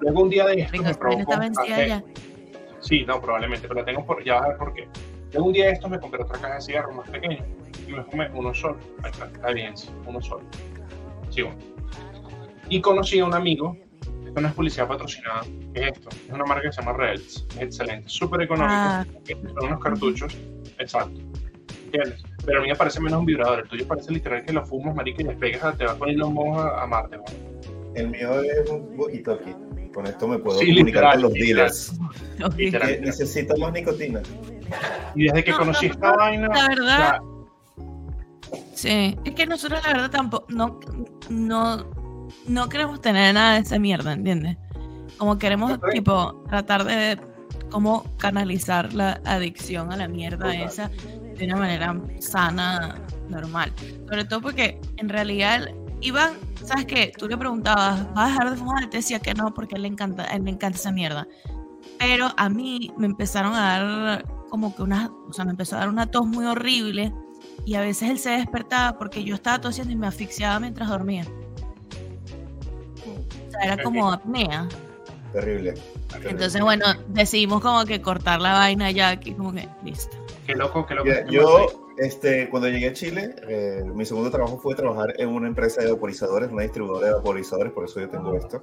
Luego 0.00 0.22
un 0.22 0.30
día 0.30 0.46
de 0.46 0.60
esto 0.60 0.72
Rico, 0.72 0.84
me 0.84 0.90
esta 0.90 1.00
provocó. 1.00 1.32
hacer-. 1.34 2.02
Sí, 2.80 3.04
no, 3.06 3.20
probablemente, 3.20 3.66
pero 3.66 3.80
la 3.80 3.84
tengo 3.86 4.04
por. 4.06 4.22
Ya 4.24 4.34
vas 4.34 4.44
a 4.44 4.48
ver 4.48 4.56
por 4.58 4.72
qué. 4.74 4.88
Luego 5.32 5.46
un 5.48 5.52
día 5.52 5.66
de 5.66 5.72
esto 5.72 5.88
me 5.88 5.98
compré 5.98 6.22
otra 6.22 6.38
caja 6.38 6.54
de 6.54 6.60
cigarros 6.60 6.94
más 6.94 7.08
pequeña 7.10 7.44
y 7.88 7.92
me 7.92 8.02
fumé 8.04 8.28
uno 8.34 8.54
solo. 8.54 8.76
Ahí 9.02 9.10
está, 9.10 9.28
la 9.42 9.50
evidencia, 9.50 9.90
uno 10.06 10.20
solo. 10.20 10.42
Sigo. 11.30 11.50
Y 12.68 12.80
conocí 12.80 13.18
a 13.20 13.24
un 13.24 13.34
amigo. 13.34 13.76
Esto 14.26 14.40
no 14.42 14.48
es 14.48 14.54
publicidad 14.54 14.86
patrocinada. 14.88 15.40
¿Qué 15.74 15.80
es 15.88 15.92
esto? 15.92 16.08
Es 16.10 16.32
una 16.32 16.44
marca 16.44 16.62
que 16.68 16.72
se 16.72 16.82
llama 16.82 16.96
Reds. 16.98 17.46
Es 17.56 17.62
excelente, 17.62 18.08
súper 18.08 18.42
económico. 18.42 18.74
Ah. 18.76 19.04
Son 19.26 19.66
unos 19.66 19.80
cartuchos. 19.82 20.36
Exacto. 20.78 21.18
¿Entiendes? 21.86 22.22
Pero 22.44 22.58
a 22.58 22.62
mí 22.62 22.68
me 22.68 22.76
parece 22.76 23.00
menos 23.00 23.20
un 23.20 23.24
vibrador. 23.26 23.60
El 23.60 23.68
tuyo 23.68 23.86
parece 23.88 24.12
literal 24.12 24.44
que 24.44 24.52
lo 24.52 24.64
fumas, 24.66 24.94
marica, 24.94 25.22
y 25.22 25.26
le 25.26 25.32
pegas, 25.34 25.76
te 25.78 25.86
va 25.86 25.94
poniendo 25.96 26.24
los 26.26 26.34
mojos 26.34 26.62
a, 26.64 26.82
a 26.82 26.86
Marte. 26.86 27.18
El 27.94 28.08
mío 28.10 28.42
es 28.42 28.68
un 28.70 28.96
walkie-talkie. 28.98 29.92
Con 29.94 30.06
esto 30.06 30.28
me 30.28 30.38
puedo 30.38 30.58
Sí, 30.58 30.66
comunicar 30.66 30.86
literal, 30.86 31.12
con 31.14 31.22
los 31.22 31.32
literal. 31.32 31.56
dealers. 31.56 31.98
Literal. 32.58 32.88
Que 32.88 33.00
necesito 33.00 33.56
más 33.56 33.72
nicotina. 33.72 34.20
Y 35.14 35.24
desde 35.24 35.42
que 35.44 35.50
No, 35.52 35.58
conocí 35.58 35.86
no, 35.88 35.92
esta 35.94 36.12
vaina. 36.12 36.48
La 36.48 36.68
verdad, 36.68 36.76
o 36.76 36.86
sea, 36.86 37.20
sí. 38.74 39.16
Es 39.24 39.34
que 39.34 39.46
nosotros 39.46 39.80
la 39.84 39.92
verdad 39.92 40.10
tampoco, 40.10 40.46
no, 40.48 40.78
no, 41.28 41.86
no 42.46 42.68
queremos 42.68 43.00
tener 43.00 43.34
nada 43.34 43.54
de 43.54 43.60
esa 43.60 43.78
mierda, 43.78 44.12
¿entiendes? 44.12 44.56
Como 45.16 45.38
queremos, 45.38 45.72
Ok. 45.72 45.90
tipo, 45.92 46.42
tratar 46.48 46.84
de 46.84 47.18
cómo 47.70 48.04
canalizar 48.18 48.92
la 48.94 49.20
adicción 49.24 49.92
a 49.92 49.96
la 49.96 50.08
mierda 50.08 50.46
Total. 50.46 50.62
esa 50.62 50.90
de 51.36 51.44
una 51.44 51.56
manera 51.56 52.00
sana, 52.20 53.00
normal. 53.28 53.72
Sobre 54.08 54.24
todo 54.24 54.40
porque 54.40 54.80
en 54.96 55.08
realidad 55.08 55.68
Iván, 56.00 56.34
¿sabes 56.64 56.86
qué? 56.86 57.12
Tú 57.16 57.28
le 57.28 57.36
preguntabas, 57.36 58.12
¿vas 58.14 58.26
a 58.26 58.28
dejar 58.32 58.50
de 58.50 58.56
fumar? 58.56 58.82
Él 58.84 58.88
te 58.90 58.98
decía 58.98 59.18
que 59.18 59.34
no, 59.34 59.52
porque 59.52 59.74
a 59.74 59.76
él 59.76 59.82
le 59.82 59.88
encanta, 59.88 60.22
a 60.22 60.36
él 60.36 60.44
le 60.44 60.50
encanta 60.50 60.78
esa 60.78 60.92
mierda. 60.92 61.26
Pero 61.98 62.28
a 62.36 62.48
mí 62.48 62.92
me 62.96 63.06
empezaron 63.06 63.54
a 63.54 63.78
dar 63.78 64.24
como 64.48 64.74
que 64.74 64.82
una, 64.82 65.10
o 65.28 65.32
sea, 65.32 65.44
me 65.44 65.50
empezó 65.50 65.76
a 65.76 65.80
dar 65.80 65.88
una 65.88 66.06
tos 66.06 66.26
muy 66.26 66.46
horrible 66.46 67.12
y 67.68 67.74
a 67.74 67.82
veces 67.82 68.08
él 68.08 68.18
se 68.18 68.30
despertaba 68.30 68.96
porque 68.96 69.22
yo 69.24 69.34
estaba 69.34 69.60
tosiendo 69.60 69.92
y 69.92 69.96
me 69.96 70.06
asfixiaba 70.06 70.58
mientras 70.58 70.88
dormía. 70.88 71.24
O 73.46 73.50
sea, 73.50 73.60
era 73.60 73.82
como 73.82 74.10
apnea. 74.10 74.66
Terrible. 75.34 75.74
Entonces, 76.24 76.62
bueno, 76.62 76.86
decidimos 77.08 77.60
como 77.60 77.84
que 77.84 78.00
cortar 78.00 78.40
la 78.40 78.54
vaina 78.54 78.90
ya 78.90 79.10
aquí, 79.10 79.34
como 79.34 79.52
que 79.52 79.68
listo. 79.84 80.16
qué 80.46 80.54
loco, 80.54 80.86
qué 80.86 80.94
loco. 80.94 81.10
Yo, 81.28 81.92
este, 81.98 82.48
cuando 82.48 82.70
llegué 82.70 82.88
a 82.88 82.92
Chile, 82.94 83.36
eh, 83.46 83.82
mi 83.84 84.06
segundo 84.06 84.30
trabajo 84.30 84.58
fue 84.58 84.74
trabajar 84.74 85.12
en 85.18 85.28
una 85.28 85.46
empresa 85.46 85.82
de 85.82 85.92
vaporizadores, 85.92 86.50
una 86.50 86.62
distribuidora 86.62 87.08
de 87.08 87.12
vaporizadores, 87.16 87.74
por 87.74 87.84
eso 87.84 88.00
yo 88.00 88.08
tengo 88.08 88.34
esto. 88.34 88.62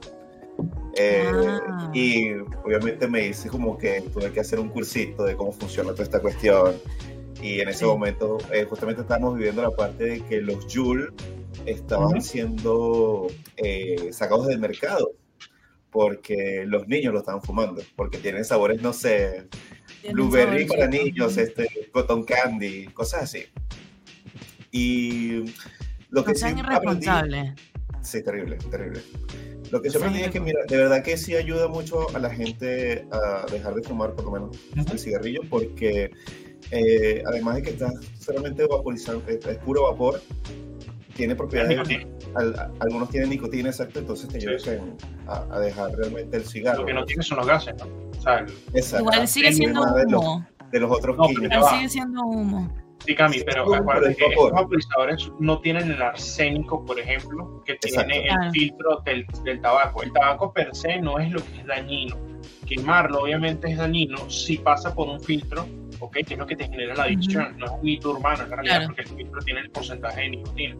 Eh, 0.98 1.30
Ah. 1.32 1.92
Y 1.94 2.32
obviamente 2.64 3.08
me 3.08 3.28
hice 3.28 3.50
como 3.50 3.78
que 3.78 4.02
tuve 4.02 4.32
que 4.32 4.40
hacer 4.40 4.60
un 4.60 4.70
cursito 4.70 5.26
de 5.26 5.36
cómo 5.36 5.52
funciona 5.52 5.92
toda 5.92 6.06
esta 6.06 6.20
cuestión. 6.20 6.74
Y 7.46 7.62
en 7.62 7.70
ese 7.70 7.80
Sí. 7.80 7.86
momento, 7.86 8.40
eh, 8.52 8.66
justamente 8.68 9.02
estábamos 9.04 9.38
viviendo 9.38 9.62
la 9.62 9.70
parte 9.70 10.04
de 10.04 10.22
que 10.26 10.42
los 10.42 10.66
Joule 10.74 11.10
estaban 11.68 12.14
Ujú. 12.14 12.22
siendo 12.22 13.28
eh, 13.58 14.10
sacados 14.12 14.48
del 14.48 14.58
mercado 14.60 15.12
porque 15.92 16.64
los 16.66 16.88
niños 16.88 17.14
lo 17.14 17.20
estaban 17.20 17.42
fumando, 17.42 17.82
porque 17.96 18.18
tienen 18.18 18.44
sabores, 18.44 18.82
no 18.82 18.92
sé, 18.92 19.48
blueberry 20.12 20.66
para 20.66 20.88
niños, 20.88 21.38
este, 21.38 21.68
cotton 21.94 22.24
candy, 22.26 22.88
cosas 22.88 23.24
así. 23.24 23.46
Y 24.72 25.54
lo 26.10 26.26
que 26.26 26.36
sí 26.36 26.48
aprendí, 26.70 27.08
sí, 28.02 28.24
terrible, 28.24 28.58
terrible. 28.70 29.02
Lo 29.72 29.82
que 29.82 29.90
yo 29.90 30.00
aprendí 30.00 30.22
es 30.22 30.32
que, 30.32 30.40
mira, 30.42 30.60
de 30.68 30.78
verdad 30.78 31.02
que 31.02 31.16
sí 31.16 31.36
ayuda 31.36 31.68
mucho 31.70 32.14
a 32.14 32.20
la 32.20 32.30
gente 32.30 33.06
a 33.12 33.46
dejar 33.50 33.76
de 33.76 33.84
fumar, 33.84 34.14
por 34.16 34.26
lo 34.26 34.32
menos, 34.32 34.58
el 34.92 35.00
cigarrillo, 35.00 35.42
porque 35.50 36.12
eh, 36.72 37.24
además 37.28 37.56
de 37.56 37.62
que 37.64 37.70
está 37.72 37.92
solamente 38.20 38.66
vaporizando, 38.68 39.24
es, 39.28 39.40
puro 39.60 39.84
vapor, 39.84 40.22
tiene 41.16 41.36
propiedades, 41.36 41.70
Nicotina. 41.78 42.06
al- 42.36 42.72
algunos 42.80 43.10
tienen 43.10 43.30
nicotina, 43.30 43.70
exacto, 43.70 44.00
entonces 44.00 44.28
te 44.30 44.42
Sí. 44.42 44.48
ayudan 44.50 44.98
a, 45.28 45.46
a 45.56 45.60
dejar 45.60 45.92
realmente 45.96 46.38
el 46.38 46.44
cigarro. 46.46 46.82
Lo 46.82 46.86
que 46.88 46.94
no 46.94 47.06
tiene 47.06 47.24
son 47.24 47.38
los 47.38 47.48
gases, 47.48 47.74
¿no? 47.80 47.86
O 48.18 48.22
sea, 48.22 48.40
el- 48.40 48.50
Exacto. 48.74 49.00
Igual 49.12 49.28
sigue 49.28 49.54
siendo 49.54 49.82
tema 49.82 49.96
de 49.98 50.04
los, 50.12 50.22
humo. 50.22 50.48
de 50.72 50.80
los 50.80 50.92
otros 50.92 51.18
No, 51.18 51.24
pero 51.50 51.68
sigue 51.70 51.88
siendo 51.90 52.22
humo. 52.24 52.74
sí, 53.06 53.16
Cami, 53.16 53.38
pero 53.46 53.74
acuérdate 53.74 54.12
es 54.12 54.18
que 54.18 54.26
estos 54.26 54.52
vaporizadores 54.52 55.32
no 55.40 55.60
tienen 55.62 55.90
el 55.92 56.02
arsénico, 56.02 56.84
por 56.84 57.00
ejemplo, 57.00 57.64
que 57.66 57.74
Exacto. 57.74 58.10
tiene 58.12 58.28
Claro. 58.28 58.44
el 58.44 58.52
filtro 58.52 59.02
del, 59.06 59.26
del 59.46 59.62
tabaco. 59.62 60.04
El 60.04 60.12
tabaco 60.12 60.52
per 60.52 60.76
se 60.76 61.00
no 61.00 61.20
es 61.20 61.32
lo 61.32 61.40
que 61.40 61.60
es 61.62 61.66
dañino. 61.66 62.18
Quemarlo, 62.66 63.22
obviamente, 63.22 63.72
es 63.72 63.78
dañino 63.78 64.30
si 64.30 64.58
pasa 64.58 64.94
por 64.94 65.08
un 65.08 65.22
filtro, 65.22 65.66
¿ok? 66.06 66.18
Que 66.26 66.34
es 66.34 66.38
lo 66.40 66.46
que 66.46 66.56
te 66.56 66.66
genera 66.68 66.96
la 66.96 67.04
adicción. 67.04 67.58
No 67.58 67.66
es 67.66 67.72
un 67.72 67.82
mito 67.84 68.12
urbano, 68.12 68.44
en 68.44 68.50
realidad, 68.50 68.76
Claro. 68.78 68.86
porque 68.88 69.02
el 69.02 69.08
filtro 69.08 69.42
tiene 69.42 69.60
el 69.62 69.70
porcentaje 69.70 70.22
de 70.22 70.30
nicotina. 70.30 70.76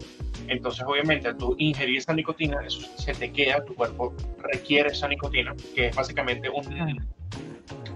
Entonces, 0.48 0.84
obviamente, 0.88 1.28
al 1.28 1.38
tú 1.38 1.56
ingerir 1.58 1.98
esa 1.98 2.14
nicotina, 2.14 2.58
eso 2.66 2.82
se 2.98 3.14
te 3.14 3.32
queda, 3.32 3.64
tu 3.66 3.74
cuerpo 3.76 4.14
requiere 4.40 4.90
esa 4.90 5.08
nicotina, 5.08 5.54
que 5.74 5.88
es 5.88 5.96
básicamente 5.96 6.50
un. 6.50 6.64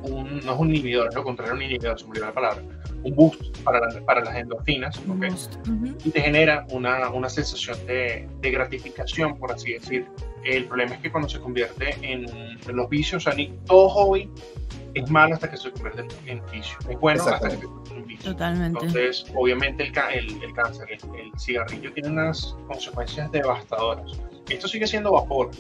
Un 0.04 0.40
no 0.46 0.54
es 0.54 0.60
un 0.60 0.70
inhibidor, 0.70 1.08
es 1.10 1.16
lo 1.16 1.24
contrario 1.24 1.54
a 1.54 1.56
un 1.56 1.62
inhibidor, 1.64 1.98
se 2.00 2.06
me 2.06 2.12
olvidó 2.12 2.26
la 2.28 2.34
palabra, 2.34 2.64
un 3.04 3.16
boost 3.16 3.58
para, 3.64 3.80
la- 3.80 4.02
para 4.06 4.24
las 4.24 4.36
endorfinas, 4.36 4.98
¿ok? 5.00 5.26
Ujú. 5.70 5.98
y 6.06 6.10
te 6.12 6.22
genera 6.22 6.66
una, 6.72 7.10
una 7.10 7.30
sensación 7.30 7.78
de, 7.88 8.28
de 8.42 8.52
gratificación, 8.52 9.38
por 9.38 9.52
así 9.52 9.74
decir. 9.74 10.06
El 10.46 10.66
problema 10.66 10.96
es 10.96 11.02
que 11.02 11.12
cuando 11.12 11.28
se 11.28 11.38
convierte 11.40 11.96
en, 12.02 12.26
en 12.30 12.76
los 12.76 12.90
vicios, 12.90 13.24
o 13.24 13.30
sea, 13.30 13.34
ni- 13.34 13.54
todo 13.66 13.90
hobby 13.90 14.30
es 14.94 15.10
malo 15.12 15.34
hasta 15.36 15.52
que 15.52 15.58
se 15.58 15.70
convierte 15.72 16.06
en, 16.26 16.42
vicio. 16.52 16.78
Es 16.90 17.00
bueno 17.00 17.22
hasta 17.24 17.50
que 17.50 17.58
se 17.58 17.62
convierte 17.64 17.96
en 18.00 18.08
vicio. 18.08 18.32
Totalmente. 18.32 18.80
Entonces, 18.86 19.26
obviamente 19.36 19.84
el, 19.84 19.92
el, 20.14 20.44
el 20.44 20.54
cáncer, 20.54 20.88
el, 20.92 21.20
el 21.20 21.32
cigarrillo 21.40 21.92
tiene 21.94 22.10
unas 22.10 22.56
consecuencias 22.68 23.30
devastadoras. 23.32 24.12
Esto 24.50 24.68
sigue 24.70 24.88
siendo 24.88 25.12
vapor, 25.12 25.52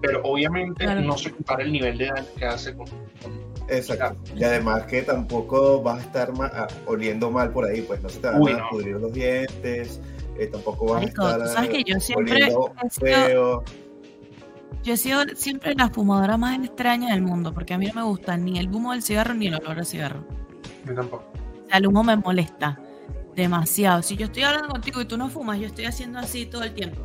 pero 0.00 0.22
obviamente 0.24 0.84
Claro. 0.84 1.02
no 1.02 1.16
se 1.18 1.30
compara 1.30 1.62
el 1.62 1.70
nivel 1.72 1.98
de 1.98 2.06
daño 2.06 2.26
que 2.36 2.44
hace 2.46 2.74
con... 2.74 2.86
con- 2.86 3.53
Exacto. 3.68 4.16
Y 4.36 4.44
además 4.44 4.82
que 4.84 5.02
tampoco 5.02 5.82
vas 5.82 5.98
a 5.98 6.06
estar 6.06 6.32
ma- 6.36 6.50
ah, 6.54 6.66
oliendo 6.86 7.30
mal 7.30 7.50
por 7.50 7.64
ahí, 7.64 7.80
pues 7.82 8.02
no 8.02 8.08
se 8.08 8.18
te 8.20 8.26
van 8.28 8.40
Uy, 8.42 8.52
a 8.52 8.58
no. 8.58 8.68
pudrir 8.70 8.96
los 8.96 9.12
dientes, 9.12 10.00
eh, 10.38 10.46
tampoco 10.48 10.86
vas 10.92 11.02
Marico, 11.02 11.24
a 11.24 11.32
estar 11.32 11.48
sabes 11.48 11.70
que 11.70 11.84
yo 11.84 11.98
siempre 12.00 12.34
oliendo 12.34 12.72
he 12.84 12.90
sido- 12.90 13.06
feo. 13.06 13.64
Yo 14.82 14.92
he 14.92 14.96
sido 14.98 15.22
siempre 15.34 15.74
la 15.74 15.88
fumadora 15.88 16.36
más 16.36 16.58
extraña 16.62 17.10
del 17.12 17.22
mundo, 17.22 17.54
porque 17.54 17.72
a 17.72 17.78
mí 17.78 17.86
no 17.86 17.94
me 17.94 18.02
gusta 18.02 18.36
ni 18.36 18.58
el 18.58 18.68
humo 18.68 18.92
del 18.92 19.02
cigarro 19.02 19.32
ni 19.32 19.46
el 19.46 19.54
olor 19.54 19.78
al 19.78 19.86
cigarro. 19.86 20.24
Yo 20.86 20.94
tampoco. 20.94 21.24
O 21.64 21.68
sea, 21.68 21.78
el 21.78 21.86
humo 21.86 22.04
me 22.04 22.16
molesta 22.16 22.78
demasiado. 23.34 24.02
Si 24.02 24.16
yo 24.16 24.26
estoy 24.26 24.42
hablando 24.42 24.68
contigo 24.68 25.00
y 25.00 25.06
tú 25.06 25.16
no 25.16 25.30
fumas, 25.30 25.58
yo 25.58 25.66
estoy 25.66 25.86
haciendo 25.86 26.18
así 26.18 26.44
todo 26.44 26.64
el 26.64 26.74
tiempo. 26.74 27.00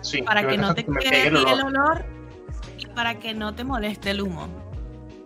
Sí, 0.00 0.22
Para 0.22 0.46
que 0.48 0.58
no 0.58 0.74
te 0.74 0.84
quede 0.84 1.28
el 1.28 1.36
olor 1.36 2.04
y 2.78 2.86
para 2.86 3.18
que 3.20 3.34
no 3.34 3.54
te 3.54 3.62
moleste 3.62 4.10
el 4.10 4.22
humo. 4.22 4.48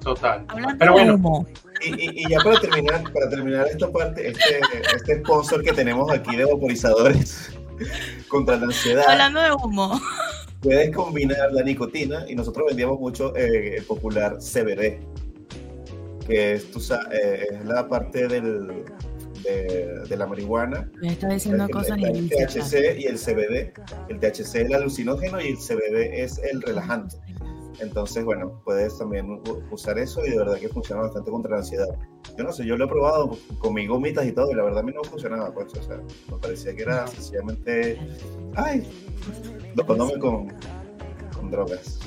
Total. 0.03 0.45
Hablando 0.49 0.79
Pero 0.79 0.93
de 0.93 0.99
bueno, 0.99 1.15
humo. 1.15 1.47
Y, 1.83 1.89
y- 1.91 2.25
y 2.25 2.29
ya 2.31 2.39
para 2.41 2.61
terminar, 2.61 3.03
para 3.13 3.29
terminar 3.31 3.67
esta 3.69 3.91
parte, 3.91 4.29
este, 4.29 4.61
este 4.95 5.19
sponsor 5.21 5.63
que 5.63 5.73
tenemos 5.73 6.11
aquí 6.11 6.37
de 6.37 6.45
vaporizadores 6.45 7.51
contra 8.29 8.57
la 8.57 8.67
ansiedad, 8.67 9.05
Hablando 9.09 9.41
de 9.41 9.53
humo. 9.53 10.01
puedes 10.61 10.95
combinar 10.95 11.53
la 11.53 11.63
nicotina 11.63 12.25
y 12.29 12.35
nosotros 12.35 12.67
vendíamos 12.69 12.99
mucho 13.01 13.35
eh, 13.37 13.77
el 13.79 13.85
popular 13.85 14.37
CBD, 14.39 15.01
que 16.27 16.53
es, 16.55 16.65
eh, 17.13 17.47
es 17.53 17.65
la 17.65 17.89
parte 17.89 18.29
del, 18.29 18.85
de, 19.43 20.01
de 20.07 20.17
la 20.17 20.27
marihuana, 20.27 20.89
Me 21.01 21.13
está 21.13 21.29
diciendo 21.29 21.65
el, 21.65 21.71
cosas 21.71 21.97
el 21.99 22.17
ilícitas. 22.17 22.55
THC 22.71 22.99
y 22.99 23.07
el 23.07 23.17
CBD. 23.19 23.73
El 24.09 24.19
THC 24.21 24.39
es 24.41 24.55
el 24.55 24.75
alucinógeno 24.75 25.41
y 25.41 25.49
el 25.49 25.57
CBD 25.57 26.23
es 26.23 26.39
el 26.39 26.61
relajante. 26.63 27.17
Entonces, 27.81 28.25
bueno, 28.25 28.61
puedes 28.65 28.99
también 28.99 29.43
usar 29.71 29.99
eso 29.99 30.25
y 30.25 30.31
de 30.31 30.39
verdad 30.39 30.59
que 30.59 30.69
funciona 30.69 31.03
bastante 31.03 31.31
contra 31.31 31.53
la 31.53 31.59
ansiedad. 31.59 31.89
Yo 32.37 32.45
no 32.45 32.53
sé, 32.53 32.65
yo 32.67 32.77
lo 32.77 32.85
he 32.85 32.89
probado 32.89 33.37
con 33.59 33.75
mis 33.75 33.89
gomitas 33.89 34.27
y 34.27 34.33
todo 34.33 34.51
y 34.51 34.55
la 34.55 34.63
verdad 34.63 34.81
a 34.81 34.83
mí 34.83 34.93
no 34.93 35.03
funcionaba, 35.03 35.53
pues, 35.53 35.75
o 35.75 35.83
sea, 35.83 35.97
me 36.31 36.39
parecía 36.39 36.75
que 36.75 36.83
era 36.83 37.07
sencillamente, 37.07 37.99
ay, 38.55 38.87
tocándome 39.75 40.19
con, 40.19 40.49
con 41.35 41.51
drogas, 41.51 42.01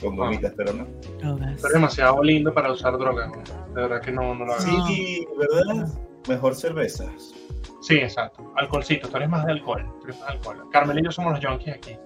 con 0.00 0.16
gomitas, 0.16 0.52
pero 0.56 0.72
no. 0.72 0.86
Drogas. 1.18 1.54
pero 1.56 1.68
es 1.68 1.72
demasiado 1.72 2.22
lindo 2.22 2.52
para 2.52 2.72
usar 2.72 2.98
droga. 2.98 3.28
¿no? 3.28 3.74
De 3.74 3.82
verdad 3.82 4.00
que 4.00 4.10
no, 4.12 4.34
no 4.34 4.44
lo 4.44 4.52
hago. 4.52 4.62
Sí, 4.88 5.26
¿verdad? 5.38 5.88
Mejor 6.28 6.54
cervezas. 6.56 7.32
Sí, 7.80 7.98
exacto. 7.98 8.52
Alcoholcito, 8.56 9.08
tú 9.08 9.16
eres 9.16 9.28
más 9.28 9.46
de 9.46 9.52
alcohol. 9.52 9.86
Tú 10.00 10.06
eres 10.08 10.18
más 10.18 10.28
de 10.28 10.34
alcohol. 10.34 10.68
Carmel 10.72 10.98
y 10.98 11.04
yo 11.04 11.12
somos 11.12 11.34
los 11.34 11.44
junkies 11.44 11.76
aquí. 11.76 11.96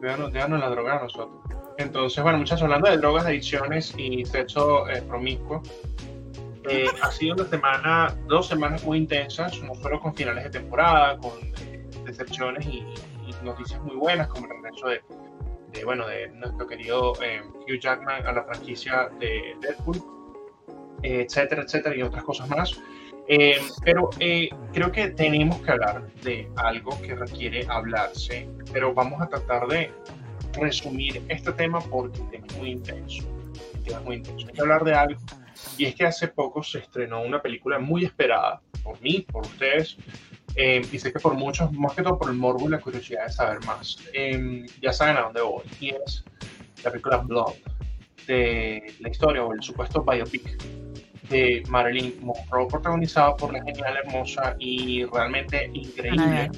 Déjanos, 0.00 0.32
déjanos 0.32 0.60
la 0.60 0.70
droga 0.70 0.98
a 0.98 1.02
nosotros. 1.02 1.63
Entonces, 1.78 2.22
bueno, 2.22 2.38
muchachos, 2.38 2.62
hablando 2.62 2.90
de 2.90 2.96
drogas, 2.98 3.26
adicciones 3.26 3.94
y 3.96 4.24
sexo 4.24 4.88
eh, 4.88 5.02
promiscuo, 5.02 5.62
eh, 6.68 6.86
ha 7.02 7.10
sido 7.10 7.34
una 7.34 7.44
semana, 7.44 8.16
dos 8.26 8.46
semanas 8.46 8.84
muy 8.84 8.98
intensas, 8.98 9.60
no 9.62 9.74
solo 9.74 10.00
con 10.00 10.14
finales 10.14 10.44
de 10.44 10.50
temporada, 10.50 11.18
con 11.18 11.32
eh, 11.42 11.84
decepciones 12.04 12.64
y, 12.66 12.78
y 12.78 13.34
noticias 13.44 13.82
muy 13.82 13.96
buenas, 13.96 14.28
como 14.28 14.46
el 14.46 14.52
regreso 14.62 14.88
de, 14.88 15.02
de, 15.72 15.84
bueno, 15.84 16.06
de 16.06 16.28
nuestro 16.28 16.66
querido 16.66 17.12
eh, 17.22 17.42
Hugh 17.68 17.80
Jackman 17.80 18.26
a 18.26 18.32
la 18.32 18.44
franquicia 18.44 19.10
de 19.18 19.56
Deadpool, 19.60 20.02
eh, 21.02 21.26
etcétera, 21.28 21.62
etcétera, 21.62 21.96
y 21.96 22.02
otras 22.02 22.24
cosas 22.24 22.48
más. 22.48 22.80
Eh, 23.26 23.58
pero 23.82 24.10
eh, 24.20 24.50
creo 24.72 24.92
que 24.92 25.08
tenemos 25.08 25.58
que 25.62 25.70
hablar 25.70 26.06
de 26.22 26.48
algo 26.56 27.00
que 27.00 27.14
requiere 27.14 27.66
hablarse, 27.68 28.48
pero 28.72 28.92
vamos 28.92 29.20
a 29.22 29.28
tratar 29.28 29.66
de 29.66 29.90
resumir 30.54 31.22
este 31.28 31.52
tema 31.52 31.80
porque 31.80 32.20
el 32.20 32.30
tema 32.30 32.46
es 32.46 32.56
muy 32.56 32.70
intenso. 32.70 33.24
El 33.74 33.82
tema 33.82 33.98
es 33.98 34.04
muy 34.04 34.16
intenso. 34.16 34.46
Hay 34.48 34.54
que 34.54 34.60
hablar 34.60 34.84
de 34.84 34.94
algo. 34.94 35.20
Y 35.78 35.86
es 35.86 35.94
que 35.94 36.04
hace 36.04 36.28
poco 36.28 36.62
se 36.62 36.78
estrenó 36.78 37.22
una 37.22 37.40
película 37.40 37.78
muy 37.78 38.04
esperada 38.04 38.60
por 38.82 39.00
mí, 39.00 39.26
por 39.30 39.46
ustedes, 39.46 39.96
eh, 40.56 40.86
y 40.92 40.98
sé 40.98 41.12
que 41.12 41.18
por 41.18 41.34
muchos, 41.34 41.72
más 41.72 41.94
que 41.94 42.02
todo 42.02 42.18
por 42.18 42.30
el 42.30 42.36
morbo 42.36 42.66
y 42.66 42.70
la 42.70 42.80
curiosidad 42.80 43.26
de 43.26 43.32
saber 43.32 43.64
más. 43.64 43.98
Eh, 44.12 44.66
ya 44.80 44.92
saben 44.92 45.16
a 45.16 45.22
dónde 45.22 45.42
voy. 45.42 45.64
Y 45.80 45.90
es 45.90 46.24
la 46.82 46.90
película 46.90 47.18
Blood, 47.18 47.54
de 48.26 48.94
la 49.00 49.08
historia 49.08 49.44
o 49.44 49.52
el 49.52 49.62
supuesto 49.62 50.02
biopic 50.02 50.62
de 51.28 51.62
Marilyn 51.68 52.14
Monroe, 52.22 52.68
protagonizada 52.68 53.36
por 53.36 53.52
la 53.52 53.62
genial, 53.64 53.96
hermosa 53.96 54.56
y 54.58 55.04
realmente 55.06 55.70
increíble, 55.72 56.50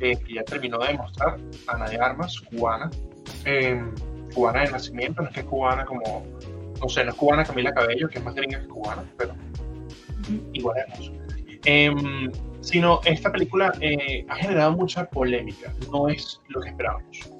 eh, 0.00 0.16
que 0.16 0.34
ya 0.34 0.44
terminó 0.44 0.78
de 0.78 0.88
demostrar, 0.88 1.36
Ana 1.66 1.88
de 1.88 1.96
Armas, 1.98 2.40
cubana, 2.40 2.90
eh, 3.44 3.82
cubana 4.34 4.62
de 4.62 4.72
nacimiento, 4.72 5.22
no 5.22 5.28
es 5.28 5.34
que 5.34 5.40
es 5.40 5.46
cubana 5.46 5.84
como, 5.84 6.26
no 6.80 6.88
sé, 6.88 7.04
no 7.04 7.10
es 7.10 7.16
cubana 7.16 7.44
Camila 7.44 7.72
Cabello, 7.72 8.08
que 8.08 8.18
es 8.18 8.24
más 8.24 8.34
gringa 8.34 8.60
que 8.60 8.68
cubana, 8.68 9.04
pero 9.16 9.34
igual 10.52 10.78
hermosa. 10.78 11.12
Em, 11.66 12.30
sino 12.60 13.00
esta 13.04 13.30
película 13.30 13.72
eh, 13.80 14.24
ha 14.28 14.36
generado 14.36 14.72
mucha 14.72 15.06
polémica, 15.06 15.72
no 15.92 16.08
es 16.08 16.40
lo 16.48 16.60
que 16.60 16.70
esperábamos. 16.70 17.30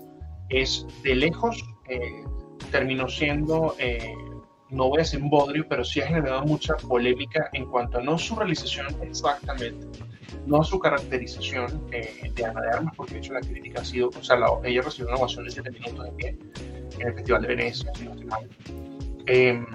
Es 0.50 0.87
de 1.02 1.14
lejos, 1.14 1.64
eh, 1.88 2.25
terminó 2.70 3.08
siendo, 3.08 3.75
eh, 3.78 4.14
no 4.70 4.88
voy 4.88 4.99
a 4.99 5.02
decir 5.02 5.23
un 5.23 5.30
bodrio, 5.30 5.66
pero 5.68 5.84
sí 5.84 6.00
ha 6.00 6.06
generado 6.06 6.44
mucha 6.44 6.76
polémica 6.76 7.49
en 7.52 7.66
cuanto 7.66 7.99
a 7.99 8.02
no 8.02 8.18
su 8.18 8.37
realización 8.37 8.87
exactamente, 9.02 9.87
no 10.47 10.62
su 10.64 10.78
caracterización 10.78 11.83
eh, 11.93 12.31
de 12.35 12.45
Ana 12.45 12.61
de 12.61 12.69
Armas, 12.71 12.95
porque 12.97 13.14
de 13.14 13.21
hecho 13.21 13.33
la 13.33 13.40
crítica 13.40 13.81
ha 13.81 13.85
sido, 13.85 14.09
o 14.09 14.23
sea, 14.23 14.37
la- 14.37 14.49
ella 14.64 14.83
recibió 14.83 15.09
una 15.09 15.16
ovación 15.19 15.45
de 15.45 15.50
7 15.50 15.71
minutos 15.71 16.04
de 16.04 16.11
pie 16.12 16.38
en 17.00 17.07
el 17.09 17.14
Festival 17.14 17.43
de 17.43 17.49
Venecia, 17.49 17.93
si 17.95 18.04
no. 18.04 18.14
Em, 19.26 19.66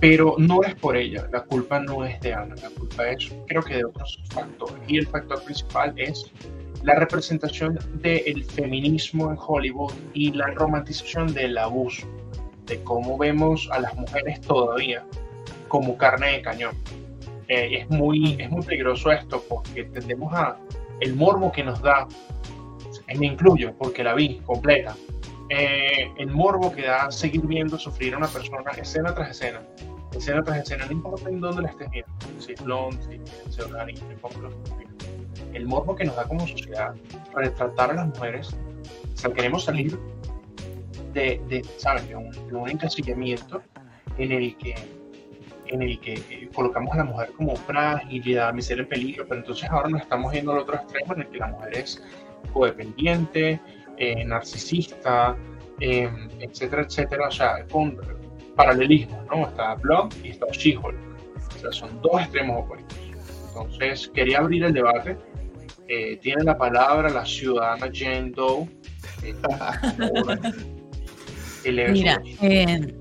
pero 0.00 0.34
no 0.38 0.62
es 0.62 0.74
por 0.76 0.96
ella, 0.96 1.28
la 1.32 1.42
culpa 1.42 1.78
no 1.80 2.04
es 2.04 2.20
de 2.20 2.34
Ana, 2.34 2.54
la 2.62 2.70
culpa 2.70 3.08
es 3.10 3.32
creo 3.46 3.62
que 3.62 3.76
de 3.76 3.84
otros 3.84 4.20
factores. 4.30 4.74
Y 4.88 4.98
el 4.98 5.06
factor 5.06 5.42
principal 5.44 5.94
es 5.96 6.30
la 6.82 6.94
representación 6.96 7.78
del 8.02 8.44
feminismo 8.44 9.30
en 9.30 9.38
Hollywood 9.38 9.92
y 10.14 10.32
la 10.32 10.48
romantización 10.48 11.32
del 11.32 11.56
abuso, 11.56 12.06
de 12.66 12.82
cómo 12.82 13.16
vemos 13.16 13.68
a 13.72 13.78
las 13.78 13.94
mujeres 13.94 14.40
todavía 14.40 15.04
como 15.68 15.96
carne 15.96 16.32
de 16.32 16.42
cañón. 16.42 16.74
Eh, 17.48 17.80
es, 17.80 17.90
muy, 17.90 18.36
es 18.40 18.50
muy 18.50 18.62
peligroso 18.62 19.10
esto 19.10 19.42
porque 19.48 19.84
tendemos 19.84 20.32
a 20.32 20.56
el 21.00 21.14
morbo 21.16 21.50
que 21.50 21.64
nos 21.64 21.82
da, 21.82 22.06
y 23.08 23.18
me 23.18 23.26
incluyo 23.26 23.74
porque 23.76 24.04
la 24.04 24.14
vi 24.14 24.38
completa, 24.40 24.94
eh, 25.48 26.10
el 26.16 26.28
morbo 26.28 26.72
que 26.72 26.82
da 26.82 27.10
seguir 27.10 27.42
viendo 27.42 27.76
sufrir 27.78 28.14
a 28.14 28.18
una 28.18 28.28
persona 28.28 28.70
escena 28.70 29.14
tras 29.14 29.30
escena, 29.30 29.60
escena 30.16 30.42
tras 30.42 30.58
escena, 30.58 30.86
no 30.86 30.92
importa 30.92 31.28
en 31.28 31.40
dónde 31.40 31.62
la 31.62 31.68
estés 31.70 31.90
viendo, 31.90 32.12
si 32.38 32.52
es 32.52 32.62
blonde, 32.62 33.02
si 33.50 33.60
es 33.60 33.68
viendo. 33.68 34.94
El 35.52 35.66
morbo 35.66 35.96
que 35.96 36.04
nos 36.04 36.16
da 36.16 36.24
como 36.24 36.46
sociedad 36.46 36.94
para 37.32 37.52
tratar 37.54 37.90
a 37.90 37.94
las 37.94 38.06
mujeres, 38.06 38.56
o 39.12 39.16
sea, 39.16 39.32
queremos 39.32 39.64
salir 39.64 39.98
de, 41.12 41.40
de 41.48 41.64
¿sabes? 41.76 42.08
De 42.08 42.16
un, 42.16 42.30
de 42.30 42.54
un 42.54 42.70
encasillamiento 42.70 43.62
en 44.16 44.32
el 44.32 44.56
que 44.56 44.74
en 45.72 45.82
el 45.82 45.98
que 46.00 46.14
eh, 46.14 46.48
colocamos 46.54 46.94
a 46.94 46.98
la 46.98 47.04
mujer 47.04 47.32
como 47.36 47.56
fragilidad, 47.56 48.52
miseria 48.52 48.82
en 48.82 48.88
peligro, 48.88 49.24
pero 49.28 49.40
entonces 49.40 49.68
ahora 49.70 49.88
nos 49.88 50.02
estamos 50.02 50.32
yendo 50.32 50.52
al 50.52 50.58
otro 50.58 50.76
extremo 50.76 51.14
en 51.14 51.20
el 51.22 51.28
que 51.28 51.38
la 51.38 51.46
mujer 51.48 51.78
es 51.78 52.02
codependiente, 52.52 53.60
eh, 53.96 54.24
narcisista, 54.24 55.36
eh, 55.80 56.10
etcétera, 56.40 56.82
etcétera, 56.82 57.28
o 57.28 57.30
sea, 57.30 57.66
con 57.70 57.98
paralelismo, 58.54 59.24
¿no? 59.30 59.48
Está 59.48 59.74
Blood 59.76 60.12
y 60.22 60.30
está 60.30 60.46
She-Hulk, 60.52 60.96
o 61.56 61.58
sea, 61.58 61.72
son 61.72 62.00
dos 62.02 62.20
extremos 62.20 62.64
opuestos. 62.64 62.98
Entonces, 63.48 64.10
quería 64.14 64.38
abrir 64.38 64.64
el 64.64 64.72
debate. 64.72 65.16
Eh, 65.88 66.16
tiene 66.22 66.44
la 66.44 66.56
palabra 66.56 67.10
la 67.10 67.26
ciudadana 67.26 67.90
Jane 67.92 68.30
Doe. 68.30 68.68
Mira, 71.64 72.22
eh, 72.40 72.94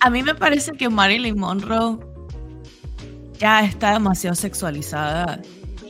a 0.00 0.10
mí 0.10 0.22
me 0.22 0.34
parece 0.34 0.72
que 0.72 0.88
Marilyn 0.88 1.38
Monroe 1.38 1.98
ya 3.38 3.64
está 3.64 3.92
demasiado 3.92 4.34
sexualizada 4.34 5.40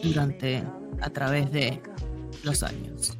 durante, 0.02 0.62
a 1.00 1.10
través 1.10 1.50
de 1.52 1.80
los 2.42 2.62
años. 2.62 3.15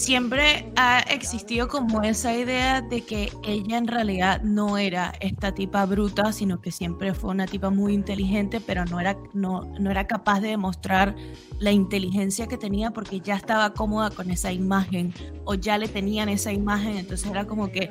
Siempre 0.00 0.72
ha 0.76 1.00
existido 1.00 1.68
como 1.68 2.00
esa 2.02 2.34
idea 2.34 2.80
de 2.80 3.02
que 3.02 3.30
ella 3.44 3.76
en 3.76 3.86
realidad 3.86 4.40
no 4.42 4.78
era 4.78 5.12
esta 5.20 5.52
tipa 5.52 5.84
bruta, 5.84 6.32
sino 6.32 6.58
que 6.62 6.72
siempre 6.72 7.12
fue 7.12 7.32
una 7.32 7.44
tipa 7.44 7.68
muy 7.68 7.92
inteligente, 7.92 8.62
pero 8.62 8.86
no 8.86 8.98
era, 8.98 9.18
no, 9.34 9.70
no 9.78 9.90
era 9.90 10.06
capaz 10.06 10.40
de 10.40 10.48
demostrar 10.48 11.14
la 11.58 11.70
inteligencia 11.70 12.46
que 12.46 12.56
tenía 12.56 12.92
porque 12.92 13.20
ya 13.20 13.36
estaba 13.36 13.74
cómoda 13.74 14.08
con 14.08 14.30
esa 14.30 14.50
imagen 14.50 15.12
o 15.44 15.52
ya 15.52 15.76
le 15.76 15.86
tenían 15.86 16.30
esa 16.30 16.50
imagen, 16.50 16.96
entonces 16.96 17.30
era 17.30 17.46
como 17.46 17.70
que, 17.70 17.90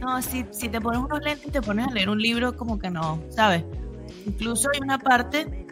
no, 0.00 0.22
si, 0.22 0.46
si 0.52 0.70
te 0.70 0.80
pones 0.80 1.02
unos 1.02 1.20
lentes 1.20 1.46
y 1.46 1.50
te 1.50 1.60
pones 1.60 1.88
a 1.88 1.90
leer 1.90 2.08
un 2.08 2.22
libro, 2.22 2.56
como 2.56 2.78
que 2.78 2.88
no, 2.88 3.22
¿sabes? 3.28 3.64
Incluso 4.24 4.70
hay 4.72 4.80
una 4.80 4.98
parte 4.98 5.66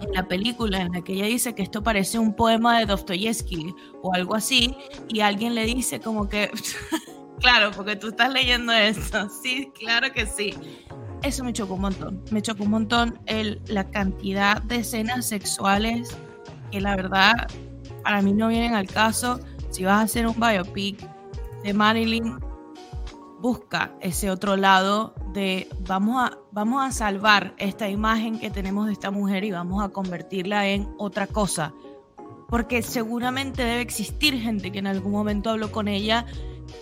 en 0.00 0.12
la 0.12 0.26
película 0.26 0.80
en 0.80 0.92
la 0.92 1.02
que 1.02 1.14
ella 1.14 1.26
dice 1.26 1.54
que 1.54 1.62
esto 1.62 1.82
parece 1.82 2.18
un 2.18 2.34
poema 2.34 2.78
de 2.78 2.86
Dostoyevsky 2.86 3.74
o 4.02 4.14
algo 4.14 4.34
así, 4.34 4.76
y 5.08 5.20
alguien 5.20 5.54
le 5.54 5.64
dice 5.64 6.00
como 6.00 6.28
que, 6.28 6.50
claro, 7.40 7.70
porque 7.74 7.96
tú 7.96 8.08
estás 8.08 8.32
leyendo 8.32 8.72
esto, 8.72 9.28
sí, 9.42 9.70
claro 9.78 10.12
que 10.12 10.26
sí. 10.26 10.54
Eso 11.22 11.42
me 11.42 11.54
chocó 11.54 11.74
un 11.74 11.82
montón, 11.82 12.22
me 12.30 12.42
chocó 12.42 12.64
un 12.64 12.70
montón 12.70 13.18
el, 13.26 13.62
la 13.66 13.88
cantidad 13.90 14.60
de 14.62 14.76
escenas 14.76 15.26
sexuales 15.26 16.14
que 16.70 16.82
la 16.82 16.96
verdad 16.96 17.32
para 18.02 18.20
mí 18.20 18.34
no 18.34 18.48
vienen 18.48 18.74
al 18.74 18.86
caso. 18.86 19.40
Si 19.70 19.84
vas 19.84 19.94
a 19.94 20.02
hacer 20.02 20.26
un 20.26 20.38
biopic 20.38 21.00
de 21.62 21.72
Marilyn, 21.72 22.38
busca 23.40 23.94
ese 24.00 24.30
otro 24.30 24.56
lado 24.56 25.14
de 25.34 25.68
vamos 25.80 26.24
a, 26.24 26.38
vamos 26.52 26.82
a 26.82 26.92
salvar 26.92 27.54
esta 27.58 27.88
imagen 27.90 28.38
que 28.38 28.50
tenemos 28.50 28.86
de 28.86 28.92
esta 28.92 29.10
mujer 29.10 29.44
y 29.44 29.50
vamos 29.50 29.84
a 29.84 29.90
convertirla 29.90 30.68
en 30.68 30.88
otra 30.96 31.26
cosa. 31.26 31.74
porque 32.48 32.82
seguramente 32.82 33.64
debe 33.64 33.80
existir 33.80 34.40
gente 34.40 34.70
que 34.70 34.78
en 34.78 34.86
algún 34.86 35.12
momento 35.12 35.50
habló 35.50 35.72
con 35.72 35.88
ella 35.88 36.24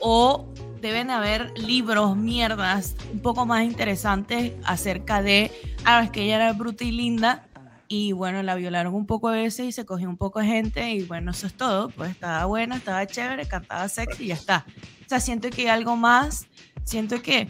o 0.01 0.47
deben 0.83 1.11
haber 1.11 1.57
libros, 1.57 2.17
mierdas, 2.17 2.97
un 3.13 3.21
poco 3.21 3.47
más 3.47 3.65
interesantes 3.65 4.53
acerca 4.65 5.23
de, 5.23 5.51
ah, 5.85 6.03
es 6.03 6.11
que 6.11 6.25
ella 6.25 6.37
era 6.37 6.53
bruta 6.53 6.85
y 6.85 6.91
linda 6.91 7.47
y 7.89 8.13
bueno, 8.13 8.43
la 8.43 8.55
violaron 8.55 8.95
un 8.95 9.07
poco 9.07 9.29
a 9.29 9.33
veces 9.33 9.67
y 9.67 9.73
se 9.73 9.85
cogió 9.85 10.09
un 10.09 10.17
poco 10.17 10.41
de 10.41 10.47
gente 10.47 10.91
y 10.91 11.05
bueno, 11.05 11.31
eso 11.31 11.47
es 11.47 11.55
todo, 11.55 11.91
pues 11.91 12.11
estaba 12.11 12.45
buena, 12.47 12.77
estaba 12.77 13.07
chévere, 13.07 13.47
cantaba 13.47 13.89
sexy 13.89 14.25
y 14.25 14.27
ya 14.29 14.35
está. 14.35 14.67
O 15.05 15.09
sea, 15.09 15.21
siento 15.21 15.51
que 15.51 15.63
hay 15.63 15.69
algo 15.69 15.95
más, 15.97 16.47
siento 16.85 17.23
que 17.23 17.49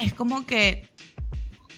es 0.00 0.14
como 0.14 0.46
que 0.46 0.88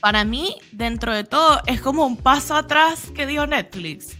para 0.00 0.24
mí, 0.24 0.56
dentro 0.72 1.14
de 1.14 1.24
todo, 1.24 1.60
es 1.66 1.80
como 1.80 2.06
un 2.06 2.16
paso 2.16 2.54
atrás 2.54 3.10
que 3.14 3.26
dio 3.26 3.46
Netflix. 3.46 4.16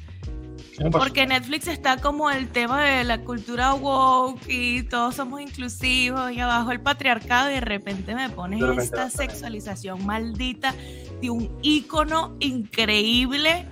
Porque 0.92 1.26
Netflix 1.26 1.68
está 1.68 1.96
como 1.96 2.30
el 2.30 2.48
tema 2.48 2.84
de 2.84 3.04
la 3.04 3.22
cultura 3.22 3.72
woke 3.72 4.46
y 4.48 4.82
todos 4.82 5.14
somos 5.14 5.40
inclusivos 5.40 6.32
y 6.32 6.40
abajo 6.40 6.70
el 6.70 6.80
patriarcado 6.80 7.50
y 7.50 7.54
de 7.54 7.60
repente 7.60 8.14
me 8.14 8.28
pones 8.28 8.62
esta 8.78 9.08
sexualización 9.08 10.04
maldita 10.04 10.74
de 11.22 11.30
un 11.30 11.56
ícono 11.62 12.36
increíble 12.40 13.66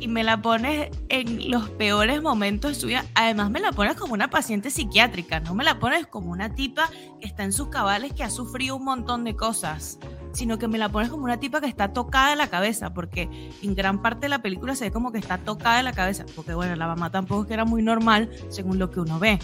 y 0.00 0.08
me 0.08 0.24
la 0.24 0.42
pones 0.42 0.90
en 1.08 1.50
los 1.50 1.68
peores 1.70 2.22
momentos 2.22 2.72
de 2.72 2.80
su 2.80 2.86
vida. 2.86 3.04
Además 3.14 3.50
me 3.50 3.60
la 3.60 3.72
pones 3.72 3.96
como 3.96 4.14
una 4.14 4.30
paciente 4.30 4.70
psiquiátrica, 4.70 5.40
no 5.40 5.54
me 5.54 5.64
la 5.64 5.78
pones 5.78 6.06
como 6.06 6.30
una 6.30 6.54
tipa 6.54 6.88
que 7.20 7.26
está 7.26 7.44
en 7.44 7.52
sus 7.52 7.68
cabales 7.68 8.12
que 8.12 8.24
ha 8.24 8.30
sufrido 8.30 8.76
un 8.76 8.84
montón 8.84 9.24
de 9.24 9.36
cosas 9.36 9.98
sino 10.36 10.58
que 10.58 10.68
me 10.68 10.76
la 10.76 10.90
pones 10.90 11.08
como 11.08 11.24
una 11.24 11.40
tipa 11.40 11.60
que 11.60 11.66
está 11.66 11.92
tocada 11.94 12.30
de 12.30 12.36
la 12.36 12.48
cabeza, 12.48 12.92
porque 12.92 13.28
en 13.62 13.74
gran 13.74 14.02
parte 14.02 14.22
de 14.22 14.28
la 14.28 14.42
película 14.42 14.74
se 14.76 14.84
ve 14.84 14.90
como 14.90 15.10
que 15.10 15.18
está 15.18 15.38
tocada 15.38 15.78
de 15.78 15.82
la 15.82 15.92
cabeza, 15.92 16.26
porque 16.36 16.52
bueno, 16.52 16.76
la 16.76 16.86
mamá 16.86 17.10
tampoco 17.10 17.42
es 17.42 17.48
que 17.48 17.54
era 17.54 17.64
muy 17.64 17.82
normal 17.82 18.30
según 18.50 18.78
lo 18.78 18.90
que 18.90 19.00
uno 19.00 19.18
ve. 19.18 19.38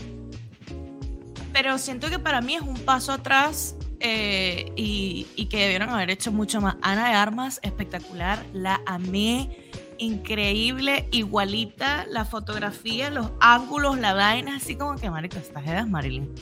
Pero 1.53 1.79
siento 1.79 2.11
que 2.11 2.19
para 2.19 2.43
mí 2.43 2.57
es 2.57 2.63
un 2.63 2.77
paso 2.77 3.13
atrás 3.13 3.75
eh, 4.01 4.73
y, 4.77 5.27
y, 5.35 5.47
que 5.47 5.59
debieron 5.59 5.89
haber 5.91 6.11
hecho 6.11 6.31
mucho 6.31 6.61
más. 6.61 6.77
Ana 6.83 7.09
de 7.09 7.15
Armas, 7.15 7.61
espectacular, 7.63 8.45
la 8.53 8.81
amé, 8.85 9.62
increíble, 9.99 11.09
igualita, 11.11 12.07
la 12.09 12.25
fotografía, 12.25 13.11
los 13.11 13.31
ángulos, 13.41 13.99
la 13.99 14.15
vaina, 14.15 14.57
así 14.57 14.77
como 14.77 14.97
que, 14.97 15.11
marico, 15.11 15.37
estás 15.39 15.67
edad, 15.67 15.87
Marilyn. 15.87 16.33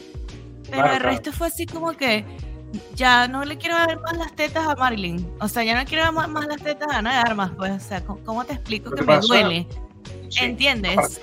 Pero 0.70 0.92
el 0.92 1.00
resto 1.00 1.32
fue 1.32 1.48
así 1.48 1.66
como 1.66 1.92
que 1.92 2.24
ya 2.94 3.26
no 3.26 3.44
le 3.44 3.58
quiero 3.58 3.76
ver 3.86 3.98
más 4.00 4.16
las 4.16 4.34
tetas 4.34 4.66
a 4.66 4.76
Marilyn. 4.76 5.28
O 5.40 5.48
sea, 5.48 5.64
ya 5.64 5.78
no 5.78 5.84
quiero 5.84 6.04
ver 6.04 6.28
más, 6.28 6.46
las 6.46 6.62
tetas 6.62 6.88
a 6.92 6.98
Ana 6.98 7.12
de 7.12 7.30
Armas. 7.30 7.50
Pues, 7.56 7.72
o 7.72 7.80
sea, 7.80 8.04
¿cómo 8.04 8.44
te 8.44 8.54
explico 8.54 8.90
que 8.90 9.02
me 9.02 9.18
duele? 9.18 9.66
¿Entiendes? 10.40 11.20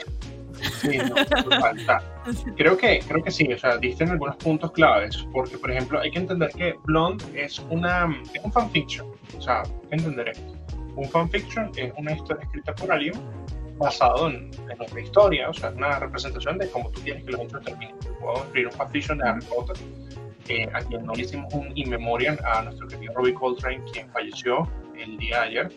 Sí, 0.82 0.98
no, 0.98 1.16
creo 2.56 2.78
que 2.78 3.00
creo 3.08 3.24
que 3.24 3.30
sí, 3.30 3.52
o 3.54 3.60
sea, 3.60 3.78
diste 3.78 4.04
en 4.04 4.10
algunos 4.12 4.36
puntos 4.38 4.72
claves, 4.72 5.26
porque 5.32 5.56
por 5.58 5.70
ejemplo 5.70 6.00
hay 6.00 6.10
que 6.10 6.18
entender 6.18 6.50
que 6.50 6.76
Blonde 6.84 7.24
es 7.36 7.60
una 7.70 8.10
es 8.34 8.44
un 8.44 8.52
fanfiction, 8.52 9.08
o 9.38 9.42
sea, 9.42 9.62
entenderé. 9.92 10.34
Un 10.98 11.10
fanfiction 11.10 11.72
es 11.78 11.94
una 11.98 12.12
historia 12.12 12.44
escrita 12.44 12.76
por 12.76 12.92
alguien 12.92 13.14
basado 13.78 14.28
en, 14.28 14.52
en 14.70 14.82
otra 14.82 15.00
historia, 15.00 15.50
o 15.50 15.54
sea, 15.54 15.70
una 15.70 16.00
representación 16.00 16.58
de 16.58 16.70
cómo 16.70 16.90
tú 16.92 17.02
quieres 17.02 17.24
que 17.24 17.32
los 17.32 17.42
hechos 17.42 17.64
terminen. 17.64 17.96
Puedo 18.20 18.44
escribir 18.44 18.68
un 18.68 18.74
fanfiction 18.74 19.18
de 19.20 19.30
Harry 19.30 19.46
Potter 19.46 19.78
a 20.74 20.80
quien 20.80 21.06
no 21.06 21.14
le 21.14 21.24
hicimos 21.24 21.54
un 21.54 21.72
in 21.76 21.90
memoriam 21.90 22.38
a 22.46 22.62
nuestro 22.64 22.88
querido 22.88 23.14
Robbie 23.14 23.34
Coltrane, 23.34 23.84
quien 23.92 24.10
falleció 24.12 24.70
el 24.98 25.18
día 25.18 25.42
de 25.42 25.48
ayer. 25.48 25.72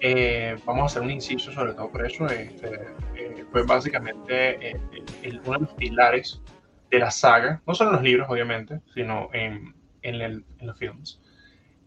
Eh, 0.00 0.56
vamos 0.66 0.82
a 0.82 0.86
hacer 0.86 1.02
un 1.02 1.10
inciso 1.10 1.50
sobre 1.50 1.72
todo 1.72 1.90
por 1.90 2.06
eso. 2.06 2.26
Este, 2.26 2.74
eh, 3.16 3.44
fue 3.50 3.62
básicamente 3.64 4.70
eh, 4.70 4.80
uno 5.46 5.58
de 5.58 5.64
los 5.64 5.74
pilares 5.74 6.42
de 6.90 6.98
la 6.98 7.10
saga, 7.10 7.62
no 7.66 7.74
solo 7.74 7.90
en 7.90 7.96
los 7.96 8.04
libros, 8.04 8.28
obviamente, 8.30 8.80
sino 8.92 9.30
en, 9.32 9.74
en, 10.02 10.44
los 10.60 10.78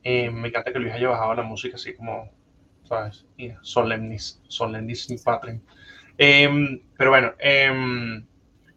films. 0.08 0.34
me 0.34 0.48
encanta 0.48 0.72
que 0.72 0.80
Luis 0.80 0.94
haya 0.94 1.10
bajado 1.10 1.36
la 1.36 1.44
música 1.44 1.76
así 1.76 1.94
como, 1.96 2.30
¿sabes? 2.84 3.26
Solemnis, 3.62 4.42
Solemnis 4.48 5.22
Patrin. 5.24 5.62
pero 6.18 7.10
bueno, 7.10 7.34
eh, 7.40 8.24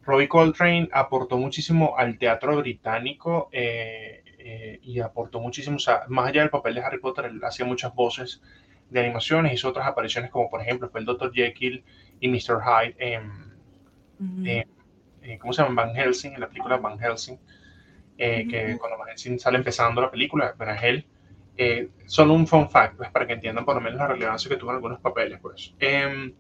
Robbie 0.03 0.29
Coltrane 0.29 0.89
aportó 0.93 1.37
muchísimo 1.39 1.97
al 1.97 2.19
teatro 2.19 2.57
británico 2.57 3.49
eh, 3.53 4.25
eh, 4.39 4.79
y 4.83 5.01
aportó 5.01 5.41
muchísimo, 5.41 5.77
o 5.77 5.79
sea, 5.81 6.05
más 6.09 6.29
allá 6.29 6.41
del 6.41 6.51
papel 6.51 6.75
de 6.75 6.81
Harry 6.81 6.99
Potter, 6.99 7.27
él 7.27 7.41
hacía 7.45 7.67
muchas 7.67 7.95
voces 7.95 8.43
de 8.89 9.01
animaciones, 9.01 9.53
hizo 9.53 9.69
otras 9.69 9.87
apariciones 9.87 10.31
como 10.31 10.51
por 10.51 10.61
ejemplo 10.63 10.89
fue 10.89 11.01
el 11.01 11.07
Dr. 11.07 11.33
Jekyll 11.33 11.85
y 12.19 12.29
Mr. 12.29 12.61
Hyde 12.61 12.97
en, 12.99 13.31
¿cómo 15.39 15.53
se 15.53 15.63
llama? 15.63 15.83
Van 15.83 15.95
Helsing, 15.95 16.33
en 16.33 16.41
la 16.41 16.49
película 16.49 16.79
Van 16.79 16.99
Helsing, 16.99 17.39
eh, 18.19 18.47
que 18.49 18.77
cuando 18.79 18.99
Van 18.99 19.09
Helsing 19.11 19.39
sale 19.39 19.59
empezando 19.59 20.01
la 20.01 20.11
película, 20.11 20.55
era 20.59 20.77
él. 20.87 21.07
Solo 22.07 22.35
un 22.35 22.47
fun 22.47 22.69
fact, 22.71 22.97
pues, 22.97 23.11
para 23.11 23.27
que 23.27 23.35
entiendan 23.35 23.65
por 23.65 23.75
lo 23.75 23.81
menos 23.81 23.99
la 23.99 24.09
relevancia 24.09 24.49
que 24.49 24.57
tuvo 24.57 24.71
en 24.71 24.77
algunos 24.77 25.01
papeles, 25.01 25.39
pues. 25.41 25.75
Em, 25.79 26.33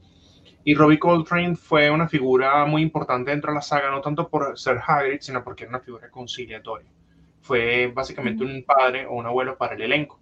y 0.64 0.74
Robbie 0.74 0.98
Coltrane 0.98 1.56
fue 1.56 1.90
una 1.90 2.08
figura 2.08 2.64
muy 2.66 2.82
importante 2.82 3.30
dentro 3.30 3.50
de 3.50 3.56
la 3.56 3.62
saga, 3.62 3.90
no 3.90 4.00
tanto 4.00 4.28
por 4.28 4.58
ser 4.58 4.78
Hagrid, 4.86 5.20
sino 5.20 5.42
porque 5.42 5.64
era 5.64 5.70
una 5.70 5.80
figura 5.80 6.10
conciliatoria. 6.10 6.90
Fue 7.40 7.90
básicamente 7.94 8.44
un 8.44 8.62
padre 8.64 9.06
o 9.06 9.14
un 9.14 9.26
abuelo 9.26 9.56
para 9.56 9.74
el 9.74 9.82
elenco. 9.82 10.20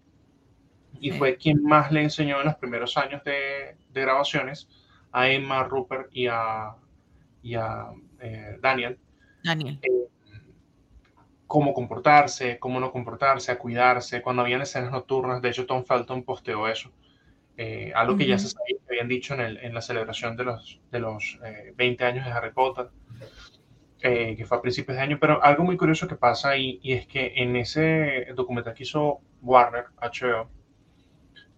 Y 1.00 1.10
fue 1.10 1.36
quien 1.36 1.62
más 1.62 1.92
le 1.92 2.02
enseñó 2.02 2.40
en 2.40 2.46
los 2.46 2.56
primeros 2.56 2.96
años 2.96 3.22
de, 3.24 3.76
grabaciones 3.92 4.68
a 5.12 5.28
Emma, 5.28 5.64
Rupert 5.64 6.08
y 6.12 6.28
a, 6.28 6.74
y 7.42 7.54
a 7.54 7.90
eh, 8.20 8.58
Daniel. 8.60 8.98
Daniel. 9.42 9.78
Eh, 9.82 10.08
cómo 11.48 11.74
comportarse, 11.74 12.60
cómo 12.60 12.78
no 12.78 12.92
comportarse, 12.92 13.50
a 13.50 13.58
cuidarse. 13.58 14.22
Cuando 14.22 14.42
habían 14.42 14.62
escenas 14.62 14.92
nocturnas, 14.92 15.42
de 15.42 15.48
hecho 15.48 15.66
Tom 15.66 15.84
Felton 15.84 16.22
posteó 16.22 16.68
eso 16.68 16.92
eh, 17.60 17.90
algo 17.96 18.16
que 18.16 18.24
ya 18.24 18.38
se 18.38 18.48
sabía, 18.48 18.76
que 18.76 18.94
habían 18.94 19.08
dicho 19.08 19.34
en, 19.34 19.40
el, 19.40 19.56
en, 19.58 19.74
la 19.74 19.82
celebración 19.82 20.36
de 20.36 20.44
los, 20.44 20.80
de 20.92 21.00
los 21.00 21.40
20 21.74 22.04
eh, 22.04 22.06
años 22.06 22.24
de 22.24 22.30
Harry 22.30 22.52
Potter, 22.52 22.86
eh, 24.00 24.36
que 24.36 24.46
fue 24.46 24.58
a 24.58 24.62
principios 24.62 24.96
de 24.96 25.02
año, 25.02 25.18
pero 25.20 25.42
algo 25.42 25.64
muy 25.64 25.76
curioso 25.76 26.06
que 26.06 26.14
pasa 26.14 26.50
ahí, 26.50 26.78
y 26.84 26.92
es 26.92 27.08
que 27.08 27.32
en 27.34 27.56
ese 27.56 28.28
documental 28.36 28.74
que 28.74 28.84
hizo 28.84 29.18
Warner, 29.42 29.86
HBO, 30.00 30.48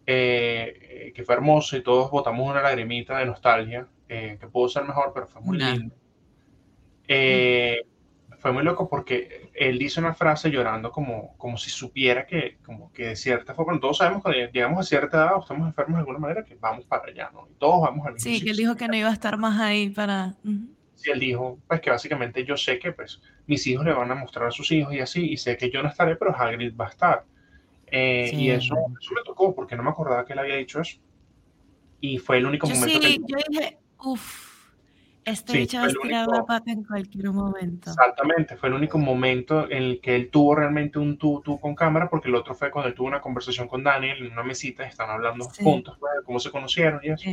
que 0.06 1.22
fue 1.22 1.34
hermoso 1.34 1.76
y 1.76 1.82
todos 1.82 2.10
botamos 2.10 2.48
una 2.50 2.62
lagrimita 2.62 3.18
de 3.18 3.26
nostalgia, 3.26 3.86
que 4.08 4.48
pudo 4.50 4.70
ser 4.70 4.84
mejor, 4.84 5.12
pero 5.12 5.28
fue 5.28 5.42
muy 5.42 5.58
lindo 5.58 5.94
fue 8.40 8.52
muy 8.52 8.64
loco 8.64 8.88
porque 8.88 9.50
él 9.54 9.78
dice 9.78 10.00
una 10.00 10.14
frase 10.14 10.50
llorando 10.50 10.90
como, 10.90 11.36
como 11.36 11.58
si 11.58 11.68
supiera 11.68 12.26
que, 12.26 12.56
como 12.64 12.90
que 12.90 13.08
de 13.08 13.16
cierta 13.16 13.54
forma, 13.54 13.78
todos 13.78 13.98
sabemos 13.98 14.24
que 14.24 14.50
llegamos 14.52 14.80
a 14.80 14.82
cierta 14.82 15.18
edad 15.18 15.36
o 15.36 15.40
estamos 15.40 15.68
enfermos 15.68 15.96
de 15.96 16.00
alguna 16.00 16.18
manera, 16.18 16.44
que 16.44 16.54
vamos 16.54 16.86
para 16.86 17.04
allá, 17.04 17.30
¿no? 17.32 17.46
Y 17.50 17.54
todos 17.58 17.82
vamos 17.82 18.06
al 18.06 18.14
mismo 18.14 18.30
Sí, 18.30 18.42
que 18.42 18.50
él 18.50 18.56
dijo 18.56 18.76
que 18.76 18.88
no 18.88 18.96
iba 18.96 19.10
a 19.10 19.12
estar 19.12 19.36
más 19.36 19.60
ahí 19.60 19.90
para... 19.90 20.34
Sí, 20.94 21.10
él 21.10 21.20
dijo, 21.20 21.58
pues 21.68 21.80
que 21.82 21.90
básicamente 21.90 22.44
yo 22.44 22.56
sé 22.56 22.78
que 22.78 22.92
pues 22.92 23.20
mis 23.46 23.66
hijos 23.66 23.84
le 23.84 23.92
van 23.92 24.10
a 24.10 24.14
mostrar 24.14 24.48
a 24.48 24.50
sus 24.50 24.70
hijos 24.72 24.94
y 24.94 25.00
así, 25.00 25.32
y 25.32 25.36
sé 25.36 25.56
que 25.56 25.70
yo 25.70 25.82
no 25.82 25.90
estaré, 25.90 26.16
pero 26.16 26.34
Hagrid 26.34 26.74
va 26.74 26.86
a 26.86 26.90
estar. 26.90 27.24
Eh, 27.86 28.30
y 28.32 28.50
eso, 28.50 28.74
eso 29.00 29.14
me 29.14 29.22
tocó 29.24 29.54
porque 29.54 29.76
no 29.76 29.82
me 29.82 29.90
acordaba 29.90 30.24
que 30.24 30.32
él 30.32 30.38
había 30.38 30.56
dicho 30.56 30.80
eso. 30.80 30.98
Y 32.00 32.18
fue 32.18 32.38
el 32.38 32.46
único 32.46 32.66
momento 32.66 33.00
sí, 33.00 33.18
que... 33.18 33.18
yo 33.26 33.36
dije, 33.48 33.78
uff 33.98 34.49
este 35.24 35.66
sí, 35.66 35.76
va 35.76 35.84
a 35.84 35.86
estirar 35.88 36.26
la 36.28 36.44
pata 36.44 36.72
en 36.72 36.84
cualquier 36.84 37.30
momento. 37.30 37.90
Exactamente, 37.90 38.56
fue 38.56 38.68
el 38.68 38.74
único 38.74 38.98
momento 38.98 39.70
en 39.70 39.82
el 39.82 40.00
que 40.00 40.16
él 40.16 40.30
tuvo 40.30 40.54
realmente 40.54 40.98
un 40.98 41.18
tú, 41.18 41.42
tú 41.44 41.60
con 41.60 41.74
cámara, 41.74 42.08
porque 42.08 42.28
el 42.28 42.34
otro 42.34 42.54
fue 42.54 42.70
cuando 42.70 42.88
él 42.88 42.94
tuvo 42.94 43.08
una 43.08 43.20
conversación 43.20 43.68
con 43.68 43.84
Daniel 43.84 44.18
en 44.24 44.32
una 44.32 44.42
mesita, 44.42 44.84
están 44.84 45.10
hablando 45.10 45.44
juntos, 45.44 45.96
pues, 45.98 46.12
cómo 46.24 46.40
se 46.40 46.50
conocieron 46.50 47.00
y 47.02 47.10
eso. 47.10 47.30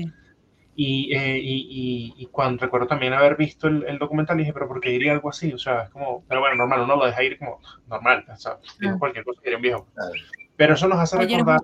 Y, 0.79 1.11
eh, 1.15 1.39
y, 1.41 2.13
y, 2.15 2.25
cuando 2.27 2.61
recuerdo 2.61 2.85
también 2.85 3.11
haber 3.11 3.35
visto 3.35 3.67
el, 3.67 3.83
el, 3.87 3.97
documental, 3.97 4.37
dije, 4.37 4.53
pero 4.53 4.67
¿por 4.67 4.79
qué 4.79 4.91
diría 4.91 5.11
algo 5.11 5.29
así? 5.29 5.51
O 5.51 5.57
sea, 5.57 5.85
es 5.85 5.89
como, 5.89 6.23
pero 6.27 6.39
bueno, 6.39 6.55
normal, 6.55 6.81
uno 6.81 6.97
lo 6.97 7.05
deja 7.07 7.23
ir 7.23 7.39
como 7.39 7.59
normal, 7.87 8.23
o 8.31 8.35
sea, 8.35 8.59
dijo 8.79 8.99
cualquier 8.99 9.25
cosa 9.25 9.41
que 9.41 9.55
un 9.55 9.61
viejo. 9.63 9.87
Pero 10.55 10.75
eso 10.75 10.87
nos 10.87 10.99
hace 10.99 11.17
recordar 11.17 11.61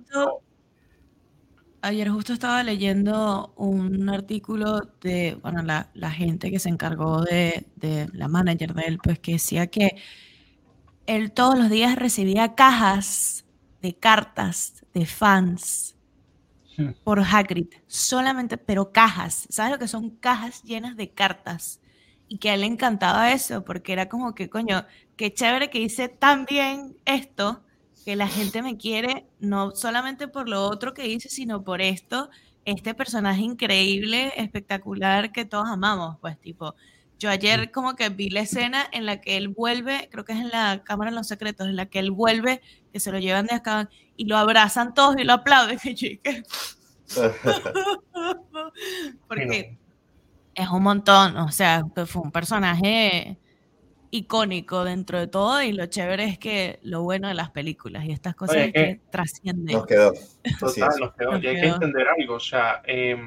ayer 1.84 2.10
justo 2.10 2.32
estaba 2.34 2.64
leyendo 2.64 3.54
un 3.58 4.10
artículo 4.10 4.82
de, 5.02 5.38
bueno, 5.42 5.62
la, 5.62 5.90
la 5.94 6.12
gente 6.12 6.50
que 6.50 6.58
se 6.58 6.70
encargó 6.70 7.22
de, 7.22 7.68
de, 7.76 8.10
la 8.14 8.30
manager 8.30 8.74
de 8.74 8.84
él, 8.84 9.00
pues 9.04 9.20
que 9.20 9.34
decía 9.34 9.68
que 9.68 9.98
él 11.06 11.34
todos 11.34 11.58
los 11.58 11.70
días 11.70 11.98
recibía 11.98 12.56
cajas 12.56 13.46
de 13.82 13.94
cartas 13.94 14.86
de 14.94 15.06
fans 15.06 15.98
hmm. 16.78 16.92
por 17.04 17.20
Hagrid, 17.20 17.68
solamente, 17.88 18.58
pero 18.58 18.94
cajas, 18.94 19.46
¿sabes 19.50 19.74
lo 19.74 19.80
que 19.80 19.90
son 19.90 20.10
cajas 20.10 20.64
llenas 20.64 20.96
de 20.96 21.12
cartas? 21.12 21.82
Y 22.30 22.38
que 22.38 22.50
a 22.50 22.54
él 22.54 22.62
le 22.62 22.68
encantaba 22.68 23.34
eso, 23.34 23.66
porque 23.66 23.92
era 23.92 24.08
como 24.08 24.34
que, 24.34 24.50
coño, 24.50 24.86
qué 25.18 25.34
chévere 25.34 25.70
que 25.70 25.80
hice 25.80 26.08
tan 26.08 26.46
bien 26.46 26.96
esto, 27.04 27.62
que 28.04 28.16
la 28.16 28.28
gente 28.28 28.62
me 28.62 28.78
quiere 28.78 29.26
no 29.40 29.72
solamente 29.72 30.28
por 30.28 30.50
lo 30.50 30.64
otro 30.64 30.94
que 30.94 31.08
hice, 31.08 31.30
sino 31.30 31.64
por 31.64 31.82
esto, 31.82 32.30
este 32.66 32.94
personaje 32.94 33.42
increíble, 33.42 34.34
espectacular 34.38 35.32
que 35.32 35.46
todos 35.46 35.68
amamos, 35.68 36.18
pues 36.22 36.40
tipo, 36.40 36.76
yo 37.20 37.30
ayer 37.30 37.72
como 37.72 37.96
que 37.96 38.10
vi 38.10 38.30
la 38.30 38.42
escena 38.42 38.86
en 38.92 39.06
la 39.06 39.22
que 39.22 39.38
él 39.38 39.48
vuelve, 39.48 40.10
creo 40.12 40.26
que 40.26 40.34
es 40.34 40.40
en 40.40 40.50
la 40.50 40.84
Cámara 40.84 41.12
de 41.12 41.16
los 41.16 41.28
Secretos, 41.28 41.68
en 41.68 41.76
la 41.76 41.86
que 41.86 42.00
él 42.00 42.12
vuelve, 42.12 42.62
que 42.92 43.00
se 43.00 43.12
lo 43.12 43.20
llevan 43.20 43.46
de 43.46 43.56
acá 43.56 43.90
y 44.18 44.26
lo 44.26 44.38
abrazan 44.38 44.94
todos 44.94 45.16
y 45.18 45.24
lo 45.24 45.34
aplauden. 45.34 45.80
Porque 49.28 49.78
es 50.56 50.70
un 50.70 50.84
montón, 50.84 51.38
o 51.38 51.52
sea, 51.52 51.84
fue 52.06 52.22
un 52.22 52.32
personaje 52.32 53.38
icónico 54.14 54.84
dentro 54.84 55.20
de 55.20 55.28
todo 55.28 55.64
y 55.64 55.72
lo 55.72 55.88
chévere 55.88 56.26
es 56.26 56.38
que 56.38 56.80
lo 56.84 57.02
bueno 57.02 57.28
de 57.28 57.34
las 57.34 57.50
películas 57.50 58.06
y 58.06 58.12
estas 58.12 58.36
cosas 58.36 58.72
que, 58.72 59.02
trascienden. 59.10 59.76
Nos 59.76 59.88
quedó. 59.88 60.14
Total, 60.60 60.92
nos 61.00 61.14
quedó. 61.16 61.38
y 61.40 61.48
hay 61.48 61.62
que 61.62 61.68
entender 61.68 62.08
algo, 62.08 62.36
o 62.36 62.40
sea, 62.40 62.84
eh, 62.86 63.20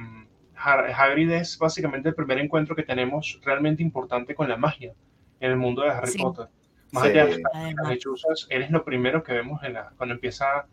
Hagrid 0.54 1.30
es 1.32 1.58
básicamente 1.58 2.10
el 2.10 2.14
primer 2.14 2.38
encuentro 2.38 2.76
que 2.76 2.84
tenemos 2.84 3.40
realmente 3.42 3.82
importante 3.82 4.36
con 4.36 4.48
la 4.48 4.56
magia 4.56 4.92
en 5.40 5.50
el 5.50 5.56
mundo 5.56 5.82
de 5.82 5.90
Harry 5.90 6.16
Potter. 6.16 6.46
Más 6.92 7.02
allá 7.02 7.26
de 7.26 7.42
las 7.42 7.88
lechuzas, 7.88 8.46
él 8.48 8.62
es 8.62 8.70
lo 8.70 8.84
primero 8.84 9.24
que 9.24 9.32
vemos 9.32 9.62
en 9.64 9.72
la, 9.72 9.90
cuando 9.96 10.14
empieza 10.14 10.66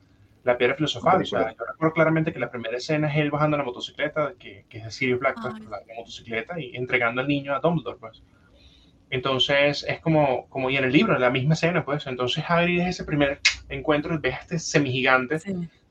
la 0.43 0.57
piedra 0.59 0.75
filosofal. 0.75 1.23
O 1.23 1.25
sea, 1.25 1.55
yo 1.57 1.65
recuerdo 1.65 1.93
claramente 1.95 2.31
que 2.31 2.39
la 2.39 2.51
primera 2.51 2.77
escena 2.77 3.11
es 3.11 3.17
él 3.17 3.31
bajando 3.31 3.57
la 3.57 3.63
motocicleta, 3.63 4.33
que, 4.37 4.65
que 4.69 4.77
es 4.77 4.83
de 4.83 4.91
Sirius 4.91 5.19
Black, 5.19 5.37
pues, 5.41 5.59
la, 5.61 5.79
motocicleta, 5.97 6.59
y 6.59 6.75
entregando 6.75 7.21
al 7.21 7.27
niño 7.27 7.55
a 7.55 7.59
Dumbledore, 7.59 7.97
pues. 7.99 8.21
Entonces 9.13 9.85
es 9.87 9.99
como, 9.99 10.49
como 10.49 10.71
y 10.71 10.77
en 10.77 10.85
el 10.85 10.91
libro, 10.91 11.13
en 11.13 11.21
la 11.21 11.29
misma 11.29 11.53
escena, 11.53 11.85
pues. 11.85 12.07
Entonces 12.07 12.43
Hagrid 12.47 12.81
es 12.81 12.87
ese 12.87 13.03
primer 13.03 13.41
encuentro, 13.69 14.19
ves 14.19 14.33
a 14.33 14.39
este 14.39 14.57
semigigante, 14.57 15.37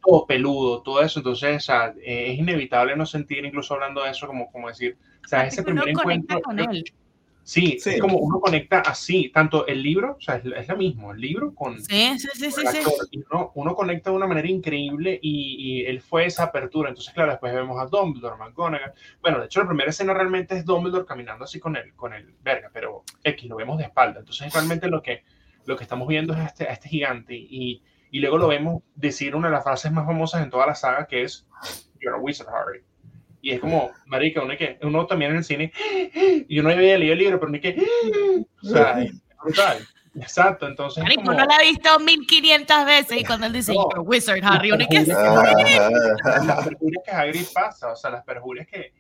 todo 0.05 0.27
peludo, 0.27 0.83
todo 0.83 1.01
eso. 1.01 1.21
Entonces 1.21 1.69
es 2.05 2.39
inevitable 2.39 2.97
no 2.97 3.07
sentir, 3.07 3.45
incluso 3.45 3.75
hablando 3.75 4.03
de 4.03 4.11
eso, 4.11 4.27
como, 4.27 4.51
como 4.51 4.67
decir, 4.67 4.97
o 5.25 5.29
sea, 5.29 5.47
ese 5.47 5.63
primer 5.63 5.89
encuentro. 5.89 6.43
Con 6.43 6.59
él. 6.59 6.85
Sí, 7.45 7.79
es 7.85 8.01
como 8.01 8.19
uno 8.19 8.41
conecta 8.41 8.81
así, 8.81 9.31
tanto 9.31 9.67
el 9.67 9.83
libro, 9.83 10.17
o 10.17 10.21
sea, 10.21 10.37
es, 10.37 10.69
lo 10.69 10.77
mismo, 10.77 11.13
el 11.13 11.21
libro 11.21 11.53
con, 11.55 11.83
sí, 11.83 12.17
sí, 12.19 12.29
sí, 12.35 12.51
sí, 12.53 13.25
uno, 13.55 13.75
conecta 13.75 14.11
de 14.11 14.17
una 14.17 14.29
manera 14.29 14.49
increíble 14.49 15.19
y, 15.21 15.85
él 15.85 16.01
fue 16.01 16.27
esa 16.27 16.45
apertura. 16.45 16.91
Entonces, 16.91 17.13
claro, 17.13 17.33
después 17.33 17.53
vemos 17.53 17.81
a 17.81 17.87
Dumbledore, 17.87 18.37
McGonagall. 18.37 18.93
Bueno, 19.21 19.41
de 19.41 19.47
hecho, 19.47 19.61
la 19.61 19.67
primera 19.67 19.91
escena 19.91 20.15
realmente 20.15 20.57
es 20.57 20.65
Dumbledore 20.65 21.05
caminando 21.05 21.45
así 21.45 21.59
con 21.59 21.77
el, 21.77 21.95
con 21.95 22.13
el 22.13 22.35
verga, 22.43 22.71
pero 22.73 23.03
X, 23.25 23.49
lo 23.49 23.57
vemos 23.57 23.79
de 23.79 23.85
espalda. 23.85 24.21
Entonces, 24.21 24.53
realmente 24.53 24.89
lo 24.89 25.03
que, 25.03 25.25
lo 25.67 25.77
que 25.77 25.83
estamos 25.83 26.07
viendo 26.07 26.35
es 26.35 26.39
a 26.39 26.47
este, 26.47 26.71
este 26.71 26.89
gigante 26.89 27.35
y, 27.35 27.83
y 28.13 28.21
luego 28.21 28.39
lo 28.39 28.47
vemos 28.47 28.83
decir 28.95 29.35
una 29.35 29.49
de 29.49 29.55
las 29.55 29.65
frases 29.65 29.91
más 29.91 30.07
famosas 30.07 30.43
en 30.43 30.51
toda 30.51 30.67
la 30.67 30.75
saga 30.77 31.07
que 31.07 31.23
es 31.23 31.47
You're 32.01 32.17
a 32.17 32.21
wizard, 32.21 32.49
Harry. 32.49 32.83
Y 33.43 33.51
es 33.51 33.61
como, 33.61 33.91
marica, 34.07 34.41
uno, 34.41 34.57
que, 34.57 34.79
uno 34.83 35.05
también 35.07 35.33
en 35.33 35.39
el 35.39 35.45
cine, 35.45 35.73
y 36.49 36.61
uno 36.61 36.71
había 36.71 36.97
leído 36.97 37.13
el 37.13 37.19
libro, 37.19 37.41
pero 37.41 37.51
ni 37.51 37.61
que, 37.61 37.77
o 38.63 38.67
sea, 38.67 39.03
es 39.03 39.13
brutal. 39.43 39.79
Exacto, 40.15 40.67
entonces. 40.69 41.03
Marico, 41.03 41.23
como... 41.23 41.39
no 41.39 41.45
lo 41.45 41.53
ha 41.53 41.63
visto 41.63 41.99
1500 41.99 42.87
veces 42.87 43.21
y 43.21 43.25
cuando 43.25 43.47
él 43.47 43.53
dice, 43.53 43.73
no, 43.73 43.89
You're 43.91 44.01
wizard, 44.01 44.45
Harry, 44.45 44.71
uno 44.71 44.87
que. 44.89 45.05
Las 45.05 46.69
perjurias 46.69 47.03
que 47.05 47.11
Hagrid 47.11 47.47
pasa, 47.53 47.93
o 47.93 47.97
sea, 47.97 48.11
las 48.11 48.25
perjurias 48.25 48.67
que, 48.67 48.93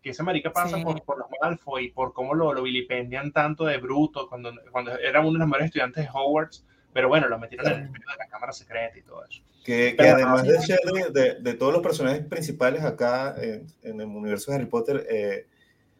que 0.00 0.10
ese 0.10 0.22
marica 0.22 0.52
pasa 0.52 0.78
por, 0.78 1.02
por, 1.02 1.18
los 1.18 1.28
Malfoy 1.40 1.86
y 1.86 1.90
por 1.90 2.12
cómo 2.12 2.34
lo, 2.34 2.54
lo 2.54 2.62
vilipendian 2.62 3.32
tanto 3.32 3.64
de 3.64 3.78
bruto 3.78 4.28
cuando, 4.28 4.52
cuando 4.70 4.96
era 4.98 5.20
uno 5.20 5.32
de 5.32 5.38
los 5.40 5.48
mejores 5.48 5.66
estudiantes 5.66 6.04
de 6.04 6.10
Hogwarts, 6.10 6.64
pero 6.92 7.08
bueno, 7.08 7.28
lo 7.28 7.38
metieron 7.38 7.66
en 7.72 7.80
el 7.86 7.92
de 7.92 7.98
la 8.18 8.26
cámara 8.28 8.52
secreta 8.52 8.98
y 8.98 9.02
todo 9.02 9.24
eso. 9.24 9.42
Que, 9.64 9.94
además 9.98 10.42
de 10.44 10.58
ser 10.60 10.80
de, 11.12 11.34
de, 11.40 11.54
todos 11.54 11.72
los 11.72 11.82
personajes 11.82 12.24
principales 12.24 12.82
acá 12.82 13.36
en, 13.40 13.66
en 13.82 14.00
el 14.00 14.06
universo 14.06 14.50
de 14.50 14.56
Harry 14.56 14.66
Potter, 14.66 15.06
eh, 15.08 15.46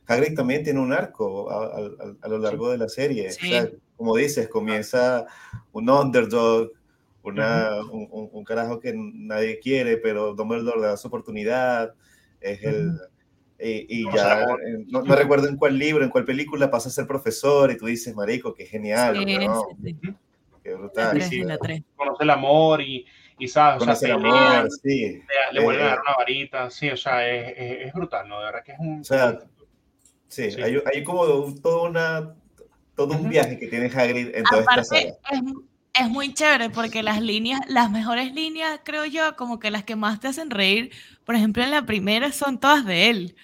Hagrid 0.07 0.35
también 0.35 0.65
tiene 0.65 0.81
un 0.81 0.93
arco 0.93 1.51
a, 1.51 1.77
a, 1.77 2.17
a 2.23 2.29
lo 2.29 2.39
largo 2.39 2.71
de 2.71 2.79
la 2.79 2.89
serie. 2.89 3.29
O 3.29 3.33
sea, 3.33 3.71
como 3.97 4.17
dices, 4.17 4.49
comienza 4.49 5.27
un 5.73 5.89
underdog, 5.89 6.73
una, 7.23 7.77
un, 7.93 8.29
un, 8.33 8.45
carajo 8.45 8.81
que 8.81 8.93
nadie 8.97 9.61
quiere, 9.61 9.99
pero 9.99 10.35
Dumbledore 10.35 10.81
le 10.81 10.87
da 10.87 10.97
su 10.97 11.07
oportunidad. 11.07 11.95
Es 12.41 12.63
el. 12.65 12.99
Y, 13.63 14.01
y 14.01 14.05
ya, 14.15 14.47
no, 14.89 15.03
no, 15.03 15.15
recuerdo 15.15 15.47
en 15.47 15.57
cuál 15.57 15.79
libro, 15.79 16.03
en 16.03 16.11
cuál 16.11 16.25
película 16.25 16.71
pasa 16.71 16.89
a 16.89 16.93
ser 16.93 17.07
profesor 17.07 17.71
y 17.71 17.77
tú 17.77 17.87
dices, 17.87 18.15
marico, 18.17 18.55
qué 18.55 18.65
genial. 18.65 19.19
Sí, 19.19 19.39
¿no? 19.47 19.69
Sí, 20.71 20.73
Qué 20.73 20.75
brutal. 20.75 21.19
La 21.19 21.29
3, 21.29 21.45
la 21.45 21.59
3. 21.59 21.83
Conoce 21.97 22.25
el 22.25 22.31
amor 22.31 22.81
y 22.81 23.07
y 23.41 23.49
sabes, 23.49 23.83
o 23.83 23.95
sea, 23.97 24.09
el 24.09 24.15
amor, 24.15 24.69
sí. 24.83 25.01
le, 25.01 25.23
le 25.53 25.65
vuelven 25.65 25.87
a 25.87 25.89
dar 25.89 26.01
una 26.01 26.15
varita, 26.19 26.71
sí, 26.71 26.91
o 26.91 26.97
sea, 26.97 27.27
es, 27.27 27.55
es, 27.57 27.87
es, 27.87 27.93
brutal, 27.95 28.29
¿no? 28.29 28.39
De 28.39 28.45
verdad 28.45 28.63
que 28.63 28.73
es 28.73 28.79
un... 28.79 29.01
O 29.01 29.05
sea, 29.05 29.39
sí, 30.29 30.51
sí. 30.51 30.61
Hay, 30.61 30.77
hay, 30.93 31.03
como 31.03 31.25
todo, 31.55 31.85
una, 31.85 32.35
todo 32.95 33.15
un 33.17 33.31
viaje 33.31 33.59
que 33.59 33.67
tiene 33.69 33.87
Hagrid 33.87 34.35
en 34.35 34.45
toda 34.45 34.61
Aparte, 34.61 34.81
esta 34.83 35.15
saga. 35.31 35.41
Es, 35.95 36.03
es 36.03 36.09
muy 36.11 36.35
chévere 36.35 36.69
porque 36.69 37.03
las 37.03 37.23
líneas, 37.23 37.61
las 37.67 37.91
mejores 37.91 38.35
líneas, 38.35 38.81
creo 38.85 39.07
yo, 39.07 39.35
como 39.37 39.59
que 39.59 39.71
las 39.71 39.85
que 39.85 39.97
más 39.97 40.21
te 40.21 40.29
hacen 40.29 40.51
reír, 40.51 40.93
por 41.25 41.35
ejemplo, 41.35 41.63
en 41.63 41.71
la 41.71 41.87
primera 41.87 42.33
son 42.33 42.61
todas 42.61 42.85
de 42.85 43.09
él. 43.09 43.37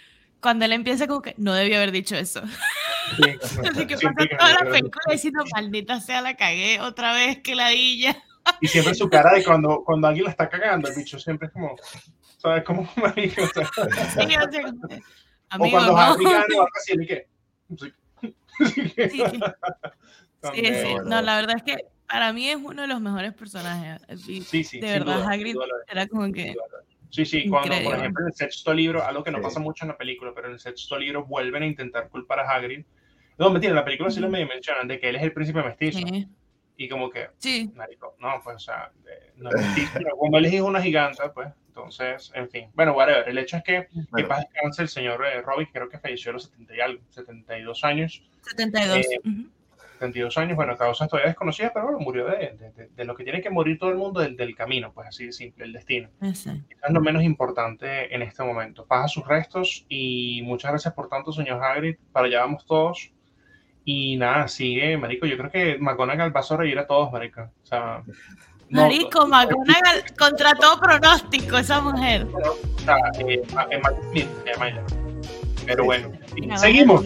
Cuando 0.43 0.67
él 0.67 0.73
empieza 0.75 1.07
como 1.07 1.23
que 1.23 1.35
no 1.39 1.55
debió 1.55 1.79
haber 1.79 1.91
dicho 1.91 2.17
eso. 2.17 2.43
Sí, 3.17 3.23
Así 3.69 3.87
que 3.87 3.95
pasa 3.95 4.15
toda 4.39 4.65
la 4.65 4.71
película 4.71 5.05
diciendo, 5.11 5.45
maldita 5.55 6.01
sea, 6.01 6.21
la 6.21 6.37
cagué 6.37 6.81
otra 6.81 7.13
vez, 7.13 7.41
que 7.43 7.55
ladilla. 7.55 8.17
Y 8.61 8.69
siempre 8.69 8.95
su 8.95 9.09
cara 9.09 9.35
de 9.35 9.45
cuando, 9.45 9.83
cuando 9.85 10.09
alguien 10.09 10.25
la 10.25 10.31
está 10.31 10.49
cagando, 10.49 10.89
el 10.89 10.95
bicho 10.95 11.19
siempre 11.19 11.49
es 11.49 11.53
como, 11.53 11.77
¿sabes? 12.39 12.65
Como 12.65 12.89
marico. 12.97 13.43
O, 13.43 13.47
sea, 13.47 13.65
sí, 13.67 14.21
o, 14.21 14.53
sea, 14.53 14.67
o 15.59 15.71
cuando 15.71 15.93
no. 15.93 15.99
Harry 15.99 16.25
gana 16.25 16.45
o 16.57 16.63
algo 16.63 16.69
así, 16.77 16.95
¿y 17.01 17.07
qué? 17.07 17.29
Sí, 17.77 17.93
sí. 18.21 19.23
sí, 20.55 20.65
sí. 20.65 20.95
No, 21.05 21.23
la 21.23 21.37
verdad 21.37 21.57
es 21.57 21.63
que 21.63 21.85
para 22.09 22.33
mí 22.33 22.49
es 22.49 22.57
uno 22.57 22.83
de 22.83 22.89
los 22.89 23.01
mejores 23.01 23.35
personajes. 23.35 24.01
Sí, 24.25 24.43
sí, 24.43 24.81
de 24.81 24.87
verdad, 24.87 25.17
duda, 25.17 25.33
Hagrid 25.33 25.57
era 25.89 26.07
como 26.07 26.33
que... 26.33 26.55
Sí, 27.11 27.25
sí, 27.25 27.49
cuando, 27.49 27.75
por 27.83 27.97
ejemplo, 27.97 28.23
en 28.23 28.29
el 28.29 28.35
sexto 28.35 28.75
libro, 28.75 29.05
algo 29.05 29.23
que 29.23 29.31
no 29.31 29.41
pasa 29.41 29.61
mucho 29.61 29.85
en 29.85 29.91
la 29.91 29.97
película, 29.97 30.33
pero 30.35 30.49
en 30.49 30.55
el 30.55 30.61
sexto 30.61 30.99
libro 30.99 31.25
vuelven 31.25 31.63
a 31.63 31.67
intentar 31.67 32.09
culpar 32.09 32.41
a 32.41 32.51
Hagrid. 32.51 32.85
No, 33.39 33.51
mentira, 33.51 33.71
en 33.71 33.77
la 33.77 33.85
película 33.85 34.11
sí 34.11 34.21
lo 34.21 34.29
me 34.29 34.45
mencionan, 34.47 34.89
de 34.89 34.99
que 34.99 35.09
él 35.09 35.17
es 35.17 35.23
el 35.23 35.33
príncipe 35.33 35.63
mestizo. 35.63 35.99
Sí 35.99 36.29
y 36.77 36.89
como 36.89 37.11
que, 37.11 37.29
sí. 37.39 37.73
marico, 37.75 38.15
no, 38.19 38.41
pues, 38.45 38.57
o 38.57 38.59
sea, 38.59 38.91
no 39.37 39.51
pero 39.95 40.17
como 40.17 40.39
él 40.39 40.47
es 40.47 40.61
una 40.61 40.83
giganta, 40.83 41.33
pues, 41.33 41.49
entonces, 41.69 42.31
en 42.35 42.49
fin, 42.49 42.71
bueno, 42.75 42.93
whatever, 42.93 43.29
el 43.29 43.39
hecho 43.39 43.57
es 43.59 43.63
que, 43.63 43.89
bueno. 43.93 44.09
que 44.17 44.25
paz 44.25 44.47
descanse 44.51 44.83
el 44.83 44.89
señor 44.89 45.25
eh, 45.25 45.43
Robin, 45.43 45.69
creo 45.73 45.89
que 45.89 45.99
falleció 45.99 46.31
a 46.31 46.35
los 46.35 46.45
70 46.45 46.77
y 46.77 46.81
algo, 46.81 47.03
72 47.11 47.85
años. 47.85 48.23
72. 48.43 48.97
Eh, 48.99 49.21
uh 49.25 49.29
-huh. 49.29 49.51
72 49.99 50.37
años, 50.37 50.57
bueno, 50.57 50.77
causas 50.77 51.09
todavía 51.09 51.31
desconocidas, 51.31 51.71
pero 51.73 51.87
bueno, 51.87 52.01
murió 52.01 52.27
de, 52.27 52.55
de, 52.59 52.71
de, 52.73 52.89
de, 52.95 53.05
lo 53.07 53.15
que 53.15 53.25
tiene 53.25 53.41
que 53.41 53.49
morir 53.49 53.79
todo 53.79 53.89
el 53.89 53.97
mundo 53.97 54.21
del, 54.21 54.37
del 54.37 54.55
camino, 54.55 54.93
pues 54.93 55.09
así 55.09 55.25
de 55.25 55.33
simple, 55.33 55.65
el 55.65 55.73
destino. 55.73 56.11
Eso 56.21 56.51
es 56.51 56.91
lo 56.91 57.01
menos 57.01 57.23
importante 57.23 58.15
en 58.15 58.21
este 58.21 58.43
momento. 58.43 58.85
Paz 58.85 59.07
a 59.07 59.09
sus 59.09 59.27
restos 59.27 59.87
y 59.89 60.43
muchas 60.45 60.73
gracias 60.73 60.93
por 60.93 61.09
tanto, 61.09 61.33
señor 61.33 61.63
Hagrid, 61.65 61.97
para 62.13 62.27
allá 62.27 62.41
vamos 62.41 62.67
todos. 62.67 63.11
Y 63.89 64.17
nada, 64.17 64.49
sigue, 64.49 64.99
marico. 64.99 65.27
Yo 65.27 65.39
creo 65.39 65.49
que 65.49 65.79
McGonagall 65.79 66.35
va 66.35 66.41
a 66.41 66.43
sobreír 66.43 66.77
a 66.77 66.89
todos, 66.89 67.13
marico. 67.13 67.43
O 67.43 67.67
sea, 67.67 68.03
no, 68.69 68.83
marico, 68.83 69.21
no, 69.21 69.29
McGonagall 69.29 70.05
contra 70.19 70.55
todo 70.57 70.81
pronóstico, 70.81 71.57
esa 71.57 71.81
mujer. 71.81 72.27
O 72.35 72.79
sea, 72.81 72.97
eh, 73.21 73.41
eh, 73.71 73.83
Smith, 74.11 74.29
se 74.43 74.53
llama 74.53 74.69
ella. 74.69 74.83
Pero 75.67 75.85
bueno, 75.85 76.11
seguimos, 76.57 77.05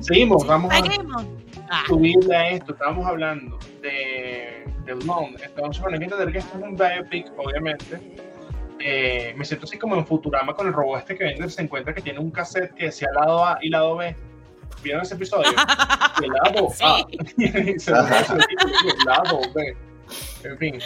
seguimos, 0.00 0.46
vamos 0.46 0.72
seguimos. 0.72 1.26
a 1.68 1.86
subirle 1.86 2.34
a 2.34 2.50
esto. 2.52 2.72
Estábamos 2.72 3.06
hablando 3.06 3.58
de, 3.82 4.64
del 4.86 5.04
Mount. 5.04 5.38
Entonces, 5.42 5.82
bueno, 5.82 5.96
hay 5.96 5.98
que 5.98 6.04
entender 6.04 6.32
que 6.32 6.38
esto 6.38 6.56
es 6.56 6.64
un 6.64 6.76
biopic, 6.76 7.26
obviamente. 7.36 8.16
Eh, 8.80 9.34
me 9.36 9.44
siento 9.44 9.66
así 9.66 9.76
como 9.76 9.96
en 9.96 10.06
Futurama 10.06 10.54
con 10.54 10.66
el 10.66 10.72
robot 10.72 11.00
este 11.00 11.14
que 11.14 11.24
Bender 11.24 11.50
se 11.50 11.60
encuentra 11.60 11.94
que 11.94 12.00
tiene 12.00 12.18
un 12.20 12.30
cassette 12.30 12.72
que 12.72 12.86
decía 12.86 13.08
lado 13.14 13.44
A 13.44 13.58
y 13.60 13.68
lado 13.68 13.96
B 13.96 14.16
¿Vieron 14.82 15.02
ese 15.02 15.14
episodio? 15.14 15.50
El 16.22 16.30
lado 16.30 16.68
sí. 16.74 16.84
A. 16.84 18.36
el 18.84 19.04
lado 19.06 19.40
B. 19.54 19.76
En 20.44 20.58
fin. 20.58 20.78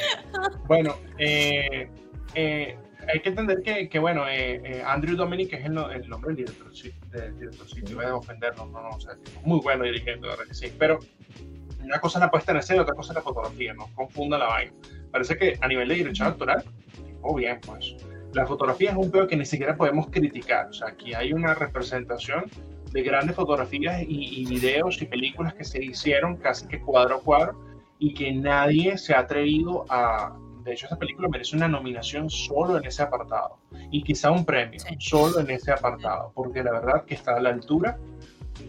Bueno, 0.66 0.96
eh, 1.18 1.88
eh, 2.34 2.76
hay 3.08 3.20
que 3.20 3.28
entender 3.28 3.62
que, 3.62 3.88
que 3.88 3.98
bueno, 3.98 4.28
eh, 4.28 4.60
eh 4.64 4.82
Andrew 4.84 5.16
Dominic 5.16 5.52
es 5.54 5.64
el, 5.64 5.78
el, 5.78 6.08
nombre 6.08 6.34
del 6.34 6.44
director, 6.44 6.72
del 7.10 7.38
director 7.38 7.68
sí, 7.68 7.94
voy 7.94 8.04
a 8.04 8.16
ofenderlo, 8.16 8.66
no, 8.66 8.82
no, 8.82 8.88
o 8.90 9.00
sea, 9.00 9.14
muy 9.44 9.60
bueno 9.60 9.84
dirigiendo, 9.84 10.28
verdad 10.28 10.44
que 10.44 10.54
sí, 10.54 10.72
pero 10.78 10.98
una 11.82 12.00
cosa 12.00 12.18
es 12.18 12.24
la 12.24 12.30
puesta 12.30 12.52
en 12.52 12.58
escena, 12.58 12.82
otra 12.82 12.94
cosa 12.94 13.12
es 13.12 13.16
la 13.16 13.22
fotografía, 13.22 13.72
no 13.74 13.88
confunda 13.94 14.38
la 14.38 14.46
vaina. 14.46 14.72
Parece 15.12 15.36
que 15.36 15.56
a 15.60 15.68
nivel 15.68 15.88
de 15.88 15.94
dirección 15.94 16.28
actoral, 16.28 16.64
oh 17.22 17.34
bien, 17.34 17.60
pues, 17.64 17.96
la 18.32 18.44
fotografía 18.44 18.90
es 18.90 18.96
un 18.96 19.10
peor 19.10 19.28
que 19.28 19.36
ni 19.36 19.46
siquiera 19.46 19.76
podemos 19.76 20.08
criticar, 20.08 20.66
o 20.66 20.72
sea, 20.72 20.88
aquí 20.88 21.14
hay 21.14 21.32
una 21.32 21.54
representación 21.54 22.46
de 22.96 23.02
grandes 23.02 23.36
fotografías 23.36 24.02
y, 24.02 24.40
y, 24.40 24.46
videos 24.46 25.00
y 25.02 25.04
películas 25.04 25.52
que 25.52 25.64
se 25.64 25.84
hicieron 25.84 26.36
casi 26.36 26.66
que 26.66 26.80
cuadro 26.80 27.16
a 27.16 27.20
cuadro 27.20 27.60
y 27.98 28.14
que 28.14 28.32
nadie 28.32 28.96
se 28.96 29.14
ha 29.14 29.20
atrevido 29.20 29.84
a 29.90 30.34
De 30.64 30.72
hecho, 30.72 30.86
esta 30.86 30.98
película 30.98 31.28
merece 31.28 31.56
una 31.56 31.68
nominación 31.68 32.30
solo 32.30 32.78
en 32.78 32.86
ese 32.86 33.02
apartado 33.02 33.58
y 33.90 34.02
quizá 34.02 34.30
un 34.30 34.46
premio 34.46 34.80
solo 34.98 35.40
en 35.40 35.50
ese 35.50 35.72
apartado, 35.72 36.32
porque 36.34 36.62
la 36.62 36.72
verdad 36.72 37.04
que 37.04 37.14
está 37.14 37.36
a 37.36 37.40
la 37.40 37.50
altura 37.50 37.98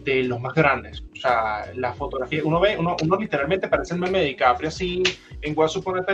de 0.04 0.24
los 0.24 0.38
más 0.40 0.52
grandes. 0.52 1.02
O 1.12 1.16
sea, 1.16 1.72
la 1.74 1.94
fotografía, 1.94 2.42
uno 2.44 2.60
ve, 2.60 2.76
uno, 2.78 2.96
uno 3.02 3.16
literalmente 3.16 3.66
parece 3.68 3.94
el 3.94 4.00
meme 4.00 4.18
de 4.18 4.24
DiCaprio 4.26 4.68
así 4.68 5.02
en 5.40 5.54
Guasu 5.54 5.82
por 5.82 5.98
¡eh! 5.98 6.04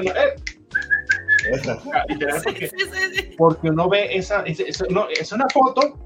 literal 2.09 2.41
porque, 2.45 2.71
porque, 3.37 3.71
uno 3.71 3.89
ve 3.89 4.17
esa, 4.17 4.43
esa, 4.43 4.87
no, 4.89 5.09
es 5.09 5.33
una 5.33 5.47
foto, 5.53 5.99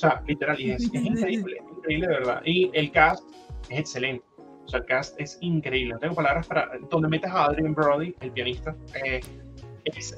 sea, 0.00 0.22
literal, 0.26 0.60
y 0.60 0.70
es, 0.70 0.82
es 0.82 0.94
increíble, 0.94 1.56
es 1.58 1.76
increíble, 1.76 2.06
de 2.06 2.12
verdad. 2.14 2.42
Y 2.44 2.70
el 2.74 2.90
cast 2.90 3.24
es 3.68 3.80
excelente. 3.80 4.24
O 4.64 4.68
sea, 4.68 4.80
el 4.80 4.86
cast 4.86 5.20
es 5.20 5.38
increíble. 5.40 5.94
No 5.94 6.00
tengo 6.00 6.14
palabras 6.14 6.46
para. 6.46 6.70
Donde 6.90 7.08
metes 7.08 7.30
a 7.30 7.44
Adrian 7.44 7.74
Brody, 7.74 8.14
el 8.20 8.30
pianista, 8.30 8.76
eh, 9.04 9.20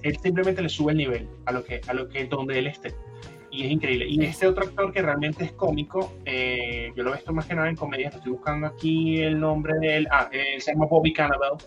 él 0.02 0.16
simplemente 0.18 0.62
le 0.62 0.68
sube 0.68 0.92
el 0.92 0.98
nivel 0.98 1.28
a 1.46 1.52
lo 1.52 1.64
que, 1.64 1.80
a 1.86 1.94
lo 1.94 2.08
que 2.08 2.26
donde 2.26 2.58
él 2.58 2.66
esté 2.66 2.94
y 3.52 3.66
es 3.66 3.70
increíble. 3.70 4.06
Y 4.08 4.24
este 4.24 4.46
otro 4.46 4.64
actor 4.64 4.92
que 4.92 5.02
realmente 5.02 5.44
es 5.44 5.52
cómico, 5.52 6.14
eh, 6.24 6.90
yo 6.96 7.04
lo 7.04 7.10
he 7.10 7.16
visto 7.16 7.32
más 7.32 7.46
que 7.46 7.54
nada 7.54 7.68
en 7.68 7.76
comedias, 7.76 8.14
estoy 8.14 8.32
buscando 8.32 8.66
aquí 8.66 9.20
el 9.20 9.38
nombre 9.38 9.74
de 9.78 9.98
él, 9.98 10.08
ah, 10.10 10.28
eh, 10.32 10.58
se 10.58 10.72
llama 10.72 10.86
Bobby 10.86 11.12
Cannavale, 11.12 11.58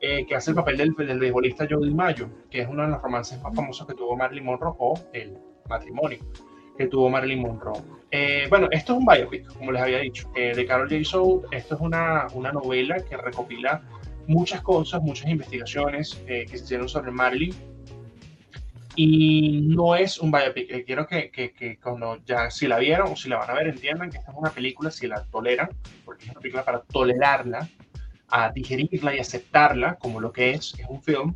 eh, 0.00 0.26
que 0.26 0.34
hace 0.34 0.50
el 0.50 0.56
papel 0.56 0.76
del, 0.76 0.94
del 0.94 1.20
beisbolista 1.20 1.66
Joe 1.70 1.88
Mayo, 1.90 2.28
que 2.50 2.62
es 2.62 2.68
uno 2.68 2.82
de 2.82 2.88
los 2.88 3.00
romances 3.00 3.40
más 3.42 3.54
famosos 3.54 3.86
que 3.86 3.94
tuvo 3.94 4.16
Marilyn 4.16 4.44
Monroe, 4.44 4.74
o 4.78 4.94
el 5.12 5.38
matrimonio 5.68 6.18
que 6.80 6.86
tuvo 6.86 7.10
Marilyn 7.10 7.42
Monroe. 7.42 7.82
bueno, 8.48 8.68
esto 8.70 8.94
es 8.94 8.98
un 8.98 9.04
biopic, 9.04 9.46
como 9.54 9.70
les 9.70 9.82
había 9.82 9.98
dicho, 9.98 10.30
de 10.34 10.64
Carol 10.66 10.88
J. 10.88 11.04
Soule. 11.04 11.46
Esto 11.50 11.74
es 11.74 11.80
una, 11.82 12.26
una 12.32 12.52
novela 12.52 12.96
que 13.04 13.18
recopila 13.18 13.82
muchas 14.26 14.62
cosas, 14.62 15.02
muchas 15.02 15.28
investigaciones 15.28 16.14
que 16.26 16.48
se 16.48 16.56
hicieron 16.56 16.88
sobre 16.88 17.10
Marilyn 17.10 17.54
y 18.96 19.60
no 19.62 19.94
es 19.94 20.18
un 20.18 20.30
biopic. 20.30 20.70
Eh, 20.70 20.84
quiero 20.84 21.06
que, 21.06 21.30
que, 21.30 21.52
que, 21.52 21.78
cuando 21.78 22.18
ya, 22.24 22.50
si 22.50 22.66
la 22.66 22.78
vieron 22.78 23.12
o 23.12 23.16
si 23.16 23.28
la 23.28 23.36
van 23.36 23.50
a 23.50 23.54
ver, 23.54 23.68
entiendan 23.68 24.10
que 24.10 24.16
esta 24.16 24.32
es 24.32 24.38
una 24.38 24.50
película, 24.50 24.90
si 24.90 25.06
la 25.06 25.22
toleran, 25.24 25.68
porque 26.06 26.24
es 26.24 26.30
una 26.30 26.40
película 26.40 26.64
para 26.64 26.80
tolerarla, 26.80 27.68
a 28.28 28.50
digerirla 28.52 29.14
y 29.14 29.18
aceptarla 29.18 29.96
como 29.96 30.18
lo 30.18 30.32
que 30.32 30.52
es, 30.52 30.74
es 30.78 30.86
un 30.88 31.02
film. 31.02 31.34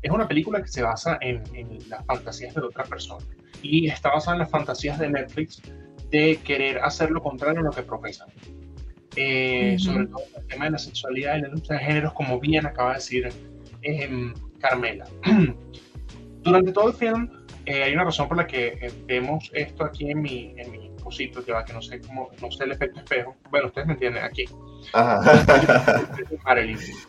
Es 0.00 0.10
una 0.10 0.26
película 0.26 0.62
que 0.62 0.68
se 0.68 0.82
basa 0.82 1.18
en, 1.20 1.42
en 1.54 1.78
las 1.90 2.04
fantasías 2.06 2.54
de 2.54 2.62
otra 2.62 2.84
persona. 2.84 3.24
Y 3.62 3.88
está 3.88 4.10
basada 4.10 4.36
en 4.36 4.40
las 4.40 4.50
fantasías 4.50 4.98
de 4.98 5.08
Netflix 5.08 5.62
de 6.10 6.36
querer 6.44 6.78
hacer 6.78 7.10
lo 7.10 7.22
contrario 7.22 7.60
a 7.60 7.62
lo 7.64 7.70
que 7.70 7.82
profesan. 7.82 8.28
Eh, 9.16 9.76
sobre 9.78 10.06
todo 10.06 10.22
el 10.36 10.46
tema 10.46 10.64
de 10.66 10.70
la 10.72 10.78
sexualidad 10.78 11.36
y 11.36 11.42
la 11.42 11.48
lucha 11.48 11.74
de 11.74 11.80
géneros, 11.80 12.12
como 12.14 12.40
bien 12.40 12.66
acaba 12.66 12.90
de 12.90 12.94
decir 12.96 13.28
eh, 13.82 14.32
Carmela. 14.58 15.06
Durante 16.42 16.72
todo 16.72 16.88
el 16.88 16.94
film 16.94 17.30
eh, 17.66 17.84
hay 17.84 17.92
una 17.92 18.04
razón 18.04 18.26
por 18.28 18.36
la 18.36 18.46
que 18.46 18.78
eh, 18.80 18.92
vemos 19.06 19.50
esto 19.54 19.84
aquí 19.84 20.10
en 20.10 20.20
mi, 20.20 20.54
en 20.56 20.72
mi 20.72 20.90
cosito, 21.02 21.44
que 21.44 21.52
va, 21.52 21.64
que 21.64 21.72
no 21.72 21.80
sé 21.80 22.00
cómo, 22.00 22.30
no 22.40 22.50
sé 22.50 22.64
el 22.64 22.72
efecto 22.72 22.98
espejo. 23.00 23.36
Bueno, 23.50 23.68
ustedes 23.68 23.86
me 23.86 23.92
entienden 23.94 24.24
aquí. 24.24 24.44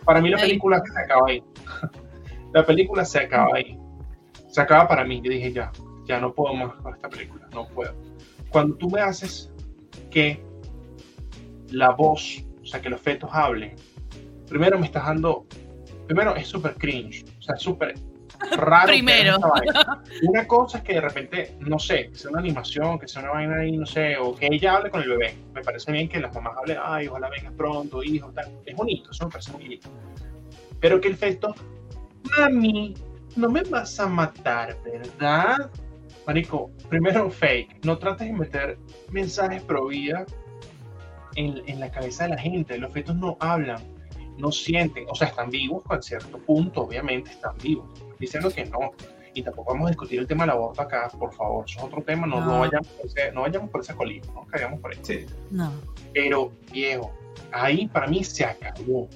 Para 0.06 0.22
mí 0.22 0.30
la 0.30 0.38
película 0.38 0.82
se 0.86 1.00
acaba 1.00 1.28
ahí. 1.28 1.44
La 2.54 2.64
película 2.64 3.04
se 3.04 3.20
acaba 3.20 3.56
ahí. 3.56 3.76
Se 4.52 4.62
acaba 4.62 4.88
para 4.88 5.04
mí. 5.04 5.20
Yo 5.24 5.32
dije, 5.32 5.52
ya, 5.52 5.72
ya 6.06 6.20
no 6.20 6.34
puedo 6.34 6.54
más 6.54 6.74
con 6.76 6.94
esta 6.94 7.10
película, 7.10 7.48
no 7.54 7.68
puedo. 7.68 7.94
Cuando 8.50 8.76
tú 8.76 8.90
me 8.90 9.02
haces 9.02 9.52
que 10.12 10.44
la 11.72 11.92
voz, 11.92 12.44
o 12.62 12.66
sea, 12.66 12.82
que 12.82 12.90
los 12.90 13.02
fetos 13.02 13.30
hablen, 13.34 13.76
primero 14.48 14.78
me 14.78 14.86
estás 14.86 15.06
dando, 15.06 15.46
primero 16.08 16.36
es 16.36 16.48
súper 16.48 16.76
cringe, 16.76 17.26
o 17.40 17.42
sea, 17.42 17.56
súper 17.56 17.96
raro. 18.52 18.88
Primero. 18.88 19.38
Una 20.28 20.48
cosa 20.48 20.80
es 20.80 20.84
que 20.84 20.94
de 20.94 21.02
repente, 21.02 21.56
no 21.60 21.80
sé, 21.80 22.10
que 22.10 22.16
sea 22.16 22.32
una 22.32 22.40
animación, 22.40 23.00
que 23.00 23.08
sea 23.08 23.22
una 23.24 23.32
vaina 23.32 23.58
ahí, 23.58 23.78
no 23.78 23.86
sé, 23.86 24.18
o 24.18 24.36
que 24.36 24.48
ella 24.52 24.76
hable 24.76 24.90
con 24.90 25.02
el 25.02 25.10
bebé. 25.10 25.36
Me 25.54 25.62
parece 25.62 25.92
bien 25.92 26.10
que 26.10 26.20
las 26.20 26.34
mamás 26.34 26.58
hablen, 26.58 26.78
ay, 26.84 27.08
ojalá 27.08 27.30
vengas 27.30 27.54
pronto, 27.54 28.04
hijo, 28.04 28.32
tal. 28.32 28.52
Es 28.66 28.76
bonito, 28.76 29.12
eso 29.12 29.26
me 29.26 29.32
parece 29.32 29.52
muy 29.52 29.64
bonito. 29.64 29.90
Pero 30.80 31.00
que 31.00 31.08
el 31.08 31.16
feto, 31.16 31.56
mami, 32.38 32.94
no 33.36 33.50
me 33.50 33.64
vas 33.64 34.00
a 34.00 34.08
matar, 34.08 34.78
¿verdad? 34.84 35.72
Marico, 36.26 36.72
primero 36.90 37.30
fake, 37.30 37.86
no 37.86 37.98
trates 37.98 38.28
de 38.28 38.34
meter 38.34 38.78
mensajes 39.12 39.62
pro 39.64 39.88
vida 39.88 40.26
en, 41.36 41.62
en 41.68 41.80
la 41.80 41.92
cabeza 41.92 42.24
de 42.24 42.32
la 42.32 42.38
gente. 42.38 42.78
Los 42.78 42.92
fetos 42.94 43.16
no 43.16 43.38
hablan, 43.40 43.82
no 44.38 44.52
sienten, 44.52 45.06
o 45.10 45.16
sea, 45.16 45.28
están 45.30 45.50
vivos 45.50 45.84
a 45.90 46.02
cierto 46.02 46.38
punto, 46.40 46.82
obviamente 46.82 47.32
están 47.32 47.58
vivos 47.58 47.88
diciendo 48.20 48.50
que 48.50 48.66
no. 48.66 48.92
Y 49.36 49.42
tampoco 49.42 49.74
vamos 49.74 49.88
a 49.88 49.90
discutir 49.90 50.20
el 50.20 50.28
tema 50.28 50.44
del 50.44 50.52
aborto 50.52 50.82
acá, 50.82 51.10
por 51.18 51.34
favor. 51.34 51.66
Eso 51.68 51.80
es 51.80 51.86
otro 51.86 52.04
tema, 52.04 52.28
no, 52.28 52.40
no. 52.40 52.60
vayamos, 52.60 52.88
por 52.88 53.06
ese, 53.08 53.32
no 53.32 53.42
vayamos 53.42 53.70
por 53.72 53.82
ese 53.82 53.96
colino, 53.96 54.32
no 54.32 54.46
caigamos 54.46 54.80
por 54.80 54.92
ahí. 54.92 55.00
Sí. 55.02 55.26
No. 55.50 55.72
Pero, 56.14 56.52
viejo, 56.72 57.12
ahí 57.52 57.88
para 57.88 58.06
mí 58.08 58.24
se 58.24 58.46
acabó. 58.46 59.10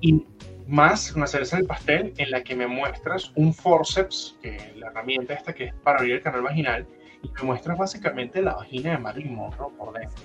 Y 0.00 0.24
más 0.68 1.12
una 1.16 1.26
cereza 1.26 1.56
del 1.56 1.66
pastel 1.66 2.12
en 2.18 2.30
la 2.30 2.42
que 2.42 2.54
me 2.54 2.66
muestras 2.66 3.32
un 3.36 3.54
forceps, 3.54 4.36
que 4.42 4.56
es 4.56 4.76
la 4.76 4.88
herramienta 4.88 5.32
esta 5.32 5.54
que 5.54 5.64
es 5.64 5.74
para 5.82 5.98
abrir 5.98 6.16
el 6.16 6.22
canal 6.22 6.42
vaginal, 6.42 6.86
y 7.22 7.30
me 7.30 7.42
muestras 7.42 7.78
básicamente 7.78 8.42
la 8.42 8.54
vagina 8.54 8.90
de 8.90 8.98
Marilyn 8.98 9.34
Monroe 9.34 9.72
por 9.78 9.94
dentro. 9.94 10.22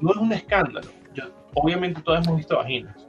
No 0.00 0.10
es 0.10 0.16
un 0.16 0.32
escándalo. 0.32 0.90
Yo, 1.14 1.24
obviamente 1.54 2.02
todos 2.02 2.26
hemos 2.26 2.38
visto 2.38 2.56
vaginas, 2.56 3.06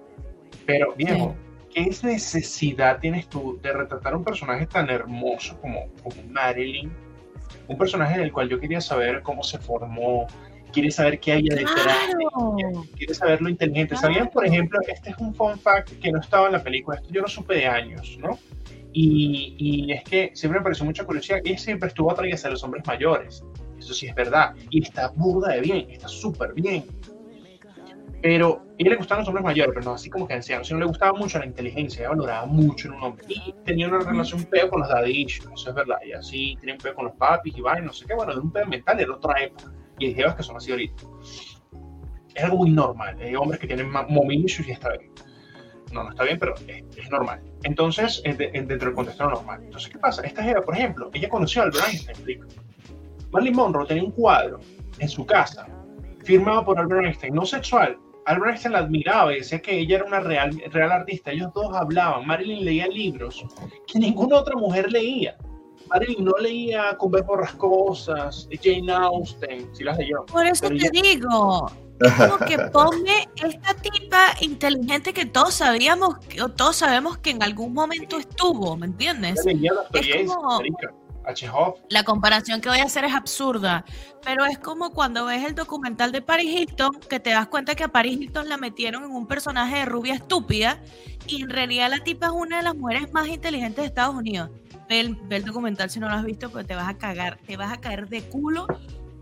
pero 0.67 0.93
viejo, 0.93 1.35
¿qué 1.73 1.85
necesidad 2.03 2.99
tienes 2.99 3.27
tú 3.29 3.59
de 3.63 3.73
retratar 3.73 4.13
a 4.13 4.17
un 4.17 4.23
personaje 4.23 4.67
tan 4.67 4.87
hermoso 4.91 5.59
como, 5.59 5.87
como 6.03 6.21
Marilyn? 6.29 6.93
Un 7.67 7.77
personaje 7.79 8.19
del 8.19 8.31
cual 8.31 8.47
yo 8.47 8.59
quería 8.59 8.79
saber 8.79 9.23
cómo 9.23 9.41
se 9.41 9.57
formó, 9.57 10.27
quiere 10.75 10.91
saber 10.91 11.19
qué 11.21 11.31
hay 11.31 11.43
detrás, 11.43 11.73
claro. 11.73 12.83
quiere 12.97 13.13
saber 13.13 13.41
lo 13.41 13.49
inteligente. 13.49 13.95
¿Sabían, 13.95 14.29
por 14.29 14.45
ejemplo, 14.45 14.77
este 14.85 15.11
es 15.11 15.17
un 15.19 15.33
fun 15.33 15.57
fact 15.57 15.97
que 15.99 16.11
no 16.11 16.19
estaba 16.19 16.47
en 16.47 16.51
la 16.51 16.61
película, 16.61 16.97
esto 16.97 17.09
yo 17.11 17.21
lo 17.21 17.29
supe 17.29 17.55
de 17.55 17.65
años, 17.65 18.17
¿no? 18.19 18.37
Y, 18.91 19.55
y 19.57 19.91
es 19.93 20.03
que 20.03 20.31
siempre 20.33 20.59
me 20.59 20.63
pareció 20.63 20.85
mucha 20.85 21.05
curiosidad, 21.05 21.39
ella 21.43 21.57
siempre 21.57 21.87
estuvo 21.87 22.11
atraída 22.11 22.37
a 22.43 22.49
los 22.49 22.63
hombres 22.63 22.85
mayores, 22.85 23.43
eso 23.79 23.93
sí 23.93 24.07
es 24.07 24.15
verdad, 24.15 24.53
y 24.69 24.83
está 24.83 25.07
burda 25.15 25.53
de 25.53 25.61
bien, 25.61 25.89
está 25.89 26.09
súper 26.09 26.53
bien. 26.53 26.85
Pero 28.21 28.65
a 28.67 28.73
ella 28.77 28.89
le 28.89 28.95
gustaban 28.97 29.21
los 29.21 29.29
hombres 29.29 29.45
mayores, 29.45 29.71
pero 29.73 29.85
no 29.85 29.93
así 29.93 30.09
como 30.09 30.27
que 30.27 30.33
ancianos, 30.33 30.67
sino 30.67 30.79
le 30.79 30.87
gustaba 30.87 31.17
mucho 31.17 31.39
la 31.39 31.45
inteligencia, 31.45 32.01
ella 32.01 32.09
valoraba 32.09 32.45
mucho 32.47 32.89
en 32.89 32.95
un 32.95 33.03
hombre. 33.03 33.25
Y 33.29 33.53
tenía 33.63 33.87
una 33.87 33.99
relación 33.99 34.41
un 34.41 34.45
peo 34.47 34.69
con 34.69 34.81
los 34.81 34.89
daddy 34.89 35.25
eso 35.25 35.69
es 35.69 35.75
verdad. 35.75 35.97
Y 36.05 36.11
así 36.11 36.57
tenía 36.59 36.75
un 36.75 36.81
peo 36.81 36.95
con 36.95 37.05
los 37.05 37.15
papis 37.15 37.55
y 37.55 37.61
va, 37.61 37.79
no 37.79 37.93
sé 37.93 38.05
qué, 38.05 38.13
bueno, 38.13 38.33
de 38.33 38.39
un 38.39 38.51
peo 38.51 38.65
mental 38.65 38.97
de 38.97 39.05
otra 39.09 39.41
época. 39.43 39.71
Y 39.99 40.07
hay 40.07 40.13
jevas 40.13 40.35
que 40.35 40.43
son 40.43 40.57
así 40.57 40.71
ahorita. 40.71 41.03
Es 42.33 42.43
algo 42.43 42.57
muy 42.57 42.71
normal. 42.71 43.17
Hay 43.19 43.35
hombres 43.35 43.59
que 43.59 43.67
tienen 43.67 43.89
mommy 43.89 44.43
issues 44.43 44.67
y 44.67 44.71
está 44.71 44.89
bien. 44.89 45.11
No, 45.93 46.03
no 46.03 46.09
está 46.09 46.23
bien, 46.23 46.37
pero 46.37 46.53
es, 46.67 46.83
es 46.97 47.09
normal. 47.09 47.41
Entonces, 47.63 48.21
es 48.25 48.37
de, 48.37 48.49
dentro 48.51 48.87
del 48.87 48.93
contexto 48.93 49.29
normal. 49.29 49.61
Entonces, 49.63 49.89
¿qué 49.89 49.99
pasa? 49.99 50.21
Esta 50.23 50.43
jeva, 50.43 50.61
por 50.61 50.75
ejemplo, 50.75 51.09
ella 51.13 51.29
conoció 51.29 51.61
a 51.61 51.65
Albert 51.65 51.87
Einstein. 51.87 52.41
Marilyn 53.31 53.55
Monroe 53.55 53.85
tenía 53.85 54.03
un 54.03 54.11
cuadro 54.11 54.59
en 54.99 55.09
su 55.09 55.25
casa 55.25 55.67
firmado 56.23 56.65
por 56.65 56.79
Albert 56.79 57.05
Einstein, 57.05 57.35
no 57.35 57.45
sexual, 57.45 57.97
Albert 58.25 58.51
Einstein 58.51 58.73
la 58.73 58.79
admiraba 58.79 59.33
y 59.33 59.37
decía 59.37 59.61
que 59.61 59.77
ella 59.77 59.97
era 59.97 60.05
una 60.05 60.19
real, 60.19 60.59
real 60.71 60.91
artista. 60.91 61.31
Ellos 61.31 61.51
dos 61.53 61.75
hablaban. 61.75 62.25
Marilyn 62.25 62.65
leía 62.65 62.87
libros 62.87 63.45
que 63.87 63.99
ninguna 63.99 64.37
otra 64.37 64.55
mujer 64.55 64.91
leía. 64.91 65.37
Marilyn 65.89 66.25
no 66.25 66.33
leía 66.39 66.97
ver 67.09 67.23
borrascosas, 67.23 68.47
Jane 68.61 68.91
Austen, 68.91 69.69
si 69.75 69.83
las 69.83 69.97
leyó. 69.97 70.25
Por 70.25 70.45
eso 70.45 70.67
te 70.67 70.89
digo, 70.91 71.71
como 71.99 72.37
que 72.45 72.57
ponme 72.73 73.27
esta 73.43 73.73
tipa 73.75 74.35
inteligente 74.41 75.13
que 75.13 75.25
todos 75.25 75.55
sabíamos, 75.55 76.15
o 76.41 76.49
todos 76.49 76.77
sabemos 76.77 77.17
que 77.17 77.31
en 77.31 77.43
algún 77.43 77.73
momento 77.73 78.17
estuvo, 78.17 78.75
¿me 78.75 78.87
entiendes? 78.87 79.45
Es 79.93 80.27
como, 80.27 80.61
la 81.89 82.03
comparación 82.03 82.61
que 82.61 82.69
voy 82.69 82.79
a 82.79 82.83
hacer 82.83 83.03
es 83.05 83.13
absurda, 83.13 83.83
pero 84.23 84.45
es 84.45 84.59
como 84.59 84.91
cuando 84.91 85.25
ves 85.25 85.43
el 85.43 85.55
documental 85.55 86.11
de 86.11 86.21
Paris 86.21 86.51
Hilton, 86.51 86.99
que 87.09 87.19
te 87.19 87.31
das 87.31 87.47
cuenta 87.47 87.73
que 87.75 87.83
a 87.83 87.87
Paris 87.87 88.19
Hilton 88.19 88.47
la 88.47 88.57
metieron 88.57 89.03
en 89.05 89.11
un 89.11 89.25
personaje 89.25 89.77
de 89.77 89.85
rubia 89.85 90.13
estúpida 90.13 90.79
y 91.27 91.41
en 91.41 91.49
realidad 91.49 91.89
la 91.89 92.03
tipa 92.03 92.27
es 92.27 92.31
una 92.31 92.57
de 92.57 92.63
las 92.63 92.75
mujeres 92.75 93.11
más 93.11 93.27
inteligentes 93.27 93.77
de 93.77 93.85
Estados 93.87 94.15
Unidos. 94.15 94.51
Ve 94.87 94.99
el, 94.99 95.15
ve 95.15 95.37
el 95.37 95.45
documental 95.45 95.89
si 95.89 95.99
no 95.99 96.07
lo 96.07 96.15
has 96.15 96.25
visto, 96.25 96.49
porque 96.49 96.67
te 96.67 96.75
vas 96.75 96.87
a 96.87 96.97
cagar, 96.97 97.37
te 97.45 97.57
vas 97.57 97.71
a 97.71 97.81
caer 97.81 98.07
de 98.07 98.21
culo 98.23 98.67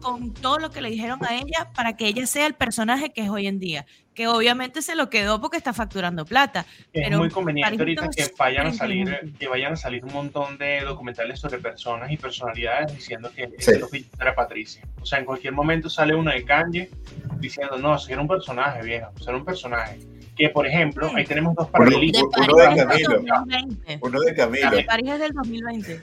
con 0.03 0.33
todo 0.33 0.59
lo 0.59 0.69
que 0.69 0.81
le 0.81 0.89
dijeron 0.89 1.19
a 1.25 1.35
ella 1.35 1.71
para 1.73 1.95
que 1.95 2.07
ella 2.07 2.27
sea 2.27 2.45
el 2.45 2.53
personaje 2.53 3.11
que 3.11 3.21
es 3.21 3.29
hoy 3.29 3.47
en 3.47 3.57
día. 3.57 3.85
Que 4.13 4.27
obviamente 4.27 4.81
se 4.81 4.95
lo 4.95 5.09
quedó 5.09 5.41
porque 5.41 5.57
está 5.57 5.73
facturando 5.73 6.25
plata. 6.25 6.65
Es 6.91 7.17
muy 7.17 7.29
conveniente 7.29 7.79
ahorita 7.79 8.09
que 8.09 8.31
vayan, 8.37 8.67
a 8.67 8.73
salir, 8.73 9.33
que 9.39 9.47
vayan 9.47 9.73
a 9.73 9.75
salir 9.75 10.03
un 10.03 10.13
montón 10.13 10.57
de 10.57 10.81
documentales 10.81 11.39
sobre 11.39 11.57
personas 11.57 12.11
y 12.11 12.17
personalidades 12.17 12.93
diciendo 12.93 13.31
que 13.33 13.49
sí. 13.57 14.09
era 14.19 14.35
Patricia. 14.35 14.85
O 15.01 15.05
sea, 15.05 15.19
en 15.19 15.25
cualquier 15.25 15.53
momento 15.53 15.89
sale 15.89 16.13
una 16.13 16.33
de 16.33 16.43
Kanye 16.43 16.91
diciendo, 17.39 17.77
no, 17.77 17.97
si 17.97 18.11
era 18.11 18.21
un 18.21 18.27
personaje, 18.27 18.83
viejo, 18.83 19.09
era 19.25 19.37
un 19.37 19.45
personaje. 19.45 19.99
Que 20.35 20.49
por 20.49 20.65
ejemplo, 20.67 21.11
ahí 21.15 21.23
tenemos 21.25 21.55
dos 21.55 21.67
paralelismos. 21.69 22.29
uno 22.37 22.55
de 22.57 22.63
París 22.63 22.83
Camilo. 23.07 23.09
2020. 23.37 23.99
Uno 24.01 24.19
de 24.21 24.33
Camilo. 24.35 24.71
De 24.71 24.83
París 24.83 25.09
es 25.11 25.19
del 25.19 25.31
2020. 25.33 26.01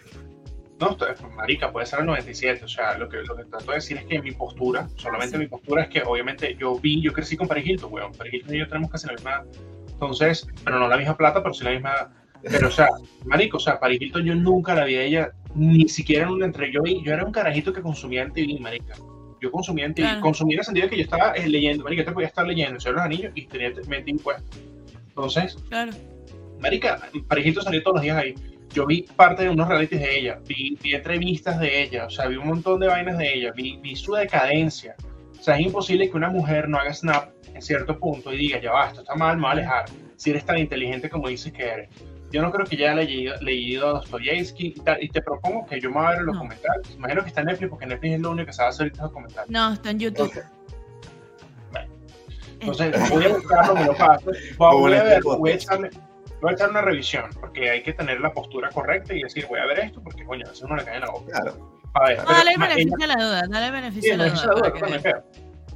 No, 0.79 0.91
esto 0.93 1.09
es- 1.09 1.21
marica, 1.37 1.71
puede 1.73 1.85
ser 1.87 2.01
el 2.01 2.07
97. 2.07 2.65
O 2.65 2.69
sea, 2.69 2.97
lo 2.97 3.09
que, 3.09 3.19
lo 3.19 3.37
que 3.37 3.45
trato 3.45 3.67
de 3.71 3.75
decir 3.75 3.99
es 3.99 4.05
que 4.05 4.23
mi 4.23 4.33
postura, 4.33 4.89
solamente 4.97 5.37
mi 5.37 5.47
postura 5.47 5.83
es 5.83 5.89
que 5.89 6.03
obviamente 6.03 6.57
yo 6.59 6.79
vi, 6.79 7.03
yo 7.03 7.13
crecí 7.13 7.37
con 7.37 7.49
Paris 7.49 7.67
Hilton, 7.67 7.93
weón. 7.93 8.13
Paris 8.13 8.33
Hilton 8.35 8.55
y 8.55 8.59
yo 8.61 8.69
tenemos 8.69 8.91
casi 8.91 9.07
la 9.07 9.13
misma. 9.15 9.45
Entonces, 9.93 10.47
pero 10.65 10.79
no 10.79 10.89
la 10.89 10.97
misma 10.97 11.17
plata, 11.17 11.43
pero 11.43 11.53
sí 11.55 11.65
la 11.65 11.73
misma. 11.73 12.13
Pero, 12.43 12.69
o 12.69 12.71
sea, 12.71 12.89
marico, 13.27 13.59
o 13.59 13.61
sea, 13.61 13.79
Paris 13.79 14.01
Hilton 14.01 14.25
yo 14.25 14.35
nunca 14.35 14.75
la 14.75 14.85
vi 14.85 14.95
a 14.97 15.03
ella, 15.03 15.31
ni 15.55 15.87
siquiera 15.89 16.25
en 16.25 16.31
un 16.31 16.43
entre. 16.45 16.73
Yo, 16.73 16.81
vi- 16.83 17.03
yo 17.05 17.13
era 17.13 17.25
un 17.27 17.33
carajito 17.33 17.73
que 17.75 17.83
consumía 17.83 18.23
en 18.23 18.33
TV, 18.33 18.59
marica. 18.61 18.95
Yo 19.41 19.51
consumía 19.51 19.87
en 19.87 19.93
Claro. 19.95 20.21
consumía 20.21 20.55
en 20.57 20.59
el 20.61 20.65
sentido 20.65 20.87
de 20.87 20.91
que 20.91 20.97
yo 20.99 21.03
estaba 21.05 21.33
eh, 21.33 21.49
leyendo, 21.49 21.85
marica, 21.85 22.05
te 22.05 22.13
podía 22.13 22.29
estar 22.29 22.47
leyendo 22.47 22.75
El 22.75 22.81
Señor 22.81 22.97
los 22.97 23.05
Anillos 23.05 23.33
y 23.35 23.47
tenía 23.47 23.71
mente 23.89 24.11
impuesta. 24.11 24.43
Entonces, 25.09 25.57
Claro. 25.69 25.93
Marica, 26.61 27.09
Paris 27.29 27.47
Hilton 27.47 27.65
salió 27.65 27.83
todos 27.83 27.97
los 27.97 28.03
días 28.03 28.17
ahí. 28.17 28.35
Yo 28.73 28.87
vi 28.87 29.03
parte 29.17 29.43
de 29.43 29.49
unos 29.49 29.67
realities 29.67 30.01
de 30.01 30.19
ella, 30.19 30.41
vi, 30.47 30.79
vi 30.81 30.95
entrevistas 30.95 31.59
de 31.59 31.83
ella, 31.83 32.07
o 32.07 32.11
sea, 32.11 32.27
vi 32.29 32.37
un 32.37 32.47
montón 32.47 32.79
de 32.79 32.87
vainas 32.87 33.19
de 33.19 33.35
ella, 33.35 33.53
vi, 33.53 33.79
vi 33.83 33.97
su 33.97 34.13
decadencia. 34.13 34.95
O 35.39 35.43
sea, 35.43 35.57
es 35.59 35.67
imposible 35.67 36.09
que 36.11 36.17
una 36.17 36.29
mujer 36.29 36.69
no 36.69 36.79
haga 36.79 36.93
snap 36.93 37.31
en 37.53 37.63
cierto 37.63 37.99
punto 37.99 38.33
y 38.33 38.37
diga, 38.37 38.61
ya 38.61 38.71
va, 38.73 38.89
esto 38.89 39.01
está 39.01 39.15
mal, 39.17 39.37
me 39.37 39.43
voy 39.43 39.49
a 39.49 39.53
alejar. 39.53 39.85
Si 40.17 40.31
eres 40.31 40.45
tan 40.45 40.59
inteligente 40.59 41.09
como 41.09 41.29
dices 41.29 41.53
que 41.53 41.65
eres. 41.65 41.89
Yo 42.33 42.43
no 42.43 42.53
creo 42.53 42.65
que 42.67 42.77
ya 42.77 42.93
haya 42.93 42.95
leído, 43.03 43.35
leído 43.41 43.89
a 43.89 43.93
Dostoyevsky 43.95 44.75
y, 44.77 44.81
tal, 44.81 45.03
y 45.03 45.09
te 45.09 45.21
propongo 45.21 45.67
que 45.67 45.81
yo 45.81 45.91
me 45.91 45.97
voy 45.97 46.07
a 46.07 46.11
ver 46.11 46.23
los 46.23 46.35
No. 46.35 46.41
comentarios. 46.43 46.91
Imagino 46.95 47.23
que 47.23 47.29
está 47.29 47.41
en 47.41 47.47
Netflix 47.49 47.71
porque 47.71 47.87
Netflix 47.87 48.15
es 48.15 48.21
lo 48.21 48.31
único 48.31 48.47
que 48.47 48.53
sabe 48.53 48.69
hacer 48.69 48.83
ahorita 48.85 49.03
los 49.03 49.13
comentarios. 49.13 49.51
No, 49.51 49.73
está 49.73 49.91
en 49.91 49.99
YouTube. 49.99 50.33
Entonces, 52.61 52.87
entonces 52.95 53.11
voy 53.11 53.25
a 53.25 53.29
buscarlo, 53.31 53.75
me 53.75 53.85
lo 53.87 53.95
paso. 53.97 54.31
Voy, 54.59 54.69
a- 54.69 54.75
voy 54.75 54.93
a 54.95 55.03
ver, 55.03 55.23
voy 55.23 55.51
a 55.51 55.55
echarle, 55.55 55.91
voy 56.43 56.51
a 56.51 56.55
echar 56.55 56.69
una 56.71 56.83
revisión, 56.83 57.31
porque 57.41 57.71
hay 57.71 57.83
que 57.83 57.95
tener 57.95 58.21
la 58.21 58.33
postura 58.33 58.69
correcta 58.69 59.15
y 59.15 59.23
decir, 59.23 59.47
voy 59.49 59.61
a 59.61 59.67
ver 59.67 59.81
esto, 59.81 60.03
porque 60.03 60.25
coño, 60.25 60.45
a 60.47 60.51
veces 60.51 60.65
uno 60.65 60.77
le 60.77 60.85
cae 60.85 60.97
en 60.97 61.01
la 61.01 61.11
boca. 61.11 61.41
Claro. 61.41 61.81
A 61.95 62.05
ver, 62.09 62.19
No, 62.19 62.25
pero, 62.27 62.39
dale 62.39 62.51
el 62.53 62.59
beneficio 62.61 62.97
ella- 62.97 63.07
de 63.07 63.07
la 63.07 63.25
duda, 63.25 63.43
dale 63.49 63.67
el 63.67 63.73
beneficio 63.73 64.17
no 64.17 64.25
la 64.27 64.31
duda. 64.31 65.25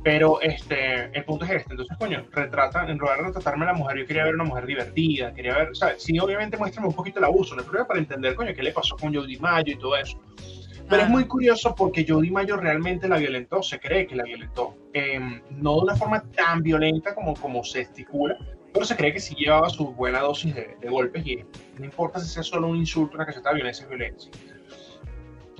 Es. 0.04 0.14
Pero 0.14 0.40
este, 0.40 1.04
el 1.16 1.24
punto 1.24 1.44
es 1.46 1.50
este, 1.52 1.72
entonces, 1.72 1.96
coño, 1.98 2.26
retrata, 2.30 2.86
en 2.88 2.98
lugar 2.98 3.18
de 3.18 3.24
retratarme 3.28 3.64
a 3.64 3.68
la 3.68 3.74
mujer, 3.74 3.98
yo 3.98 4.06
quería 4.06 4.24
ver 4.24 4.34
una 4.34 4.44
mujer 4.44 4.66
divertida, 4.66 5.32
quería 5.34 5.56
ver, 5.56 5.70
o 5.70 5.74
sea, 5.74 5.94
sí, 5.98 6.18
obviamente 6.18 6.56
muéstrame 6.56 6.88
un 6.88 6.94
poquito 6.94 7.18
el 7.18 7.24
abuso, 7.24 7.54
no 7.54 7.62
hay 7.62 7.66
problema 7.66 7.88
para 7.88 8.00
entender, 8.00 8.34
coño, 8.34 8.52
qué 8.54 8.62
le 8.62 8.72
pasó 8.72 8.96
con 8.96 9.14
Jody 9.14 9.38
Mayo 9.38 9.72
y 9.72 9.78
todo 9.78 9.96
eso. 9.96 10.18
Pero 10.36 10.82
es 10.82 10.88
Claro. 10.88 11.08
muy 11.08 11.24
curioso 11.24 11.74
porque 11.74 12.04
Jody 12.06 12.30
Mayo 12.30 12.56
realmente 12.58 13.08
la 13.08 13.16
violentó, 13.16 13.62
se 13.62 13.80
cree 13.80 14.06
que 14.06 14.14
la 14.14 14.24
violentó. 14.24 14.76
Em, 14.92 15.40
no 15.50 15.76
de 15.76 15.80
una 15.84 15.96
forma 15.96 16.22
tan 16.36 16.62
violenta 16.62 17.14
como, 17.14 17.34
como 17.34 17.64
se 17.64 17.80
estipula, 17.80 18.36
pero 18.72 18.84
se 18.84 18.94
cree 18.94 19.12
que 19.12 19.20
sí 19.20 19.34
llevaba 19.34 19.70
su 19.70 19.94
buena 19.94 20.20
dosis 20.20 20.54
de, 20.54 20.76
de 20.80 20.88
golpes 20.90 21.26
y 21.26 21.36
no 21.78 21.84
importa 21.86 22.18
si 22.20 22.28
sea 22.28 22.42
solo 22.42 22.68
un 22.68 22.76
insulto, 22.76 23.14
una 23.14 23.24
caseta 23.24 23.48
de 23.50 23.54
violencia 23.54 23.84
es 23.84 23.88
violencia. 23.88 24.30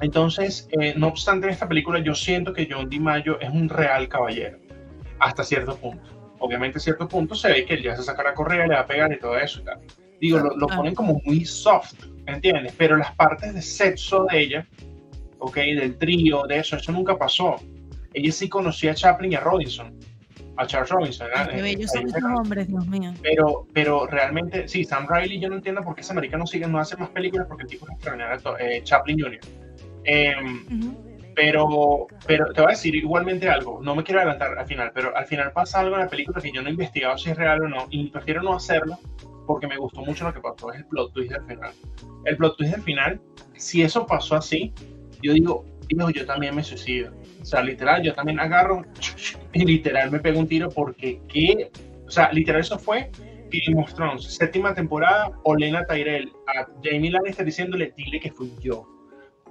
Entonces, 0.01 0.69
eh, 0.81 0.95
no 0.97 1.09
obstante, 1.09 1.47
en 1.47 1.53
esta 1.53 1.69
película 1.69 1.99
yo 2.01 2.15
siento 2.15 2.53
que 2.53 2.69
John 2.71 2.89
DiMaggio 2.89 3.41
es 3.41 3.49
un 3.51 3.69
real 3.69 4.09
caballero, 4.09 4.59
hasta 5.21 5.45
cierto 5.45 5.77
punto. 5.77 6.03
Obviamente, 6.41 6.79
a 6.79 6.81
cierto 6.81 7.07
punto 7.09 7.35
se 7.35 7.49
ve 7.49 7.65
que 7.65 7.75
él 7.75 7.83
ya 7.83 7.97
se 7.97 8.03
saca 8.03 8.23
la 8.23 8.35
correa, 8.35 8.67
le 8.67 8.75
va 8.75 8.81
a 8.81 8.87
pegar 8.87 9.13
y 9.13 9.19
todo 9.19 9.39
eso. 9.39 9.61
y 9.61 9.65
tal. 9.65 9.81
Digo, 10.21 10.39
lo, 10.39 10.57
lo 10.57 10.67
Claro. 10.67 10.83
ponen 10.83 10.95
como 10.95 11.21
muy 11.25 11.45
soft, 11.45 11.95
¿entiendes? 12.27 12.75
Pero 12.77 12.97
las 12.97 13.13
partes 13.15 13.55
de 13.55 13.63
sexo 13.63 14.27
de 14.31 14.41
ella, 14.41 14.67
ok, 15.39 15.57
del 15.57 15.97
trío, 15.97 16.43
de 16.49 16.59
eso, 16.59 16.77
eso 16.77 16.93
nunca 16.93 17.17
pasó. 17.17 17.57
Ella 18.13 18.33
sí 18.33 18.49
conocía 18.49 18.93
a 18.93 18.95
Chaplin 18.95 19.33
y 19.33 19.35
a 19.37 19.41
Robinson, 19.41 19.99
a 20.57 20.67
Charles 20.67 20.91
Robinson. 20.91 21.29
Eh, 21.53 21.87
son 21.87 22.07
esos 22.09 22.23
hombres, 22.23 22.69
Dios 22.69 22.87
mío. 22.87 23.13
pero, 23.23 23.67
pero 23.73 24.07
realmente, 24.07 24.69
sí, 24.69 24.85
Sam 24.85 25.07
Riley, 25.09 25.41
yo 25.41 25.49
no 25.49 25.57
entiendo 25.57 25.83
por 25.83 25.95
qué 25.95 26.03
ese 26.03 26.13
americano 26.13 26.43
no 26.43 26.47
sigue, 26.47 26.67
no 26.67 26.79
hace 26.79 26.97
más 26.97 27.09
películas 27.11 27.47
porque 27.49 27.65
el 27.65 27.69
tipo 27.71 27.87
es 27.87 27.93
extraordinario, 27.95 28.59
eh, 28.59 28.81
Chaplin 28.85 29.19
Jr. 29.21 29.41
Em, 30.05 30.67
Ujú. 30.67 31.33
pero, 31.35 32.07
pero 32.27 32.53
te 32.53 32.61
voy 32.61 32.71
a 32.71 32.75
decir 32.75 32.95
igualmente 32.95 33.49
algo, 33.49 33.81
no 33.83 33.95
me 33.95 34.05
quiero 34.05 34.21
adelantar 34.21 34.57
al 34.59 34.67
final, 34.67 34.93
pero 34.95 35.17
al 35.17 35.27
final 35.27 35.53
pasa 35.53 35.81
algo 35.81 35.97
en 35.97 36.03
la 36.03 36.09
película 36.09 36.41
que 36.41 36.53
yo 36.53 36.63
no 36.63 36.69
he 36.69 36.73
investigado 36.73 37.17
si 37.19 37.31
es 37.31 37.37
real 37.37 37.63
o 37.63 37.69
no, 37.69 37.87
y 37.91 38.09
prefiero 38.11 38.43
no 38.43 38.55
hacerlo 38.55 38.99
porque 39.47 39.67
me 39.67 39.77
gustó 39.77 40.03
mucho 40.03 40.25
lo 40.25 40.33
que 40.33 40.41
pasó, 40.41 40.73
es 40.73 40.81
el 40.81 40.87
plot 40.87 41.13
twist 41.13 41.33
del 41.33 41.45
final. 41.45 41.73
El 42.25 42.37
plot 42.37 42.57
twist 42.57 42.73
del 42.73 42.83
final, 42.83 43.21
si 43.57 43.83
eso 43.83 44.07
pasó 44.07 44.37
así, 44.37 44.73
yo 45.23 45.33
digo, 45.33 45.65
hijo, 45.89 46.11
yo 46.11 46.25
también 46.27 46.55
me 46.55 46.63
suicido. 46.63 47.13
O 47.41 47.45
sea, 47.45 47.63
literal, 47.63 48.03
yo 48.03 48.15
también 48.15 48.41
agarro 48.41 48.83
y 49.53 49.65
literal 49.65 50.11
me 50.11 50.21
pego 50.21 50.39
un 50.39 50.49
tiro 50.49 50.69
porque 50.71 51.21
qué, 51.29 51.71
o 52.07 52.11
sea, 52.11 52.33
literal 52.33 52.61
eso 52.61 52.79
fue 52.79 53.11
Game 53.51 53.81
of 53.81 53.95
Thrones, 53.95 54.25
séptima 54.25 54.75
temporada, 54.75 55.31
Olena 55.45 55.87
Tyrell 55.87 56.33
a 56.49 56.67
Jamie 56.83 57.11
Lannister 57.11 57.45
diciéndole, 57.45 57.93
dile 57.97 58.21
que 58.21 58.31
fui 58.31 58.53
yo. 58.61 58.89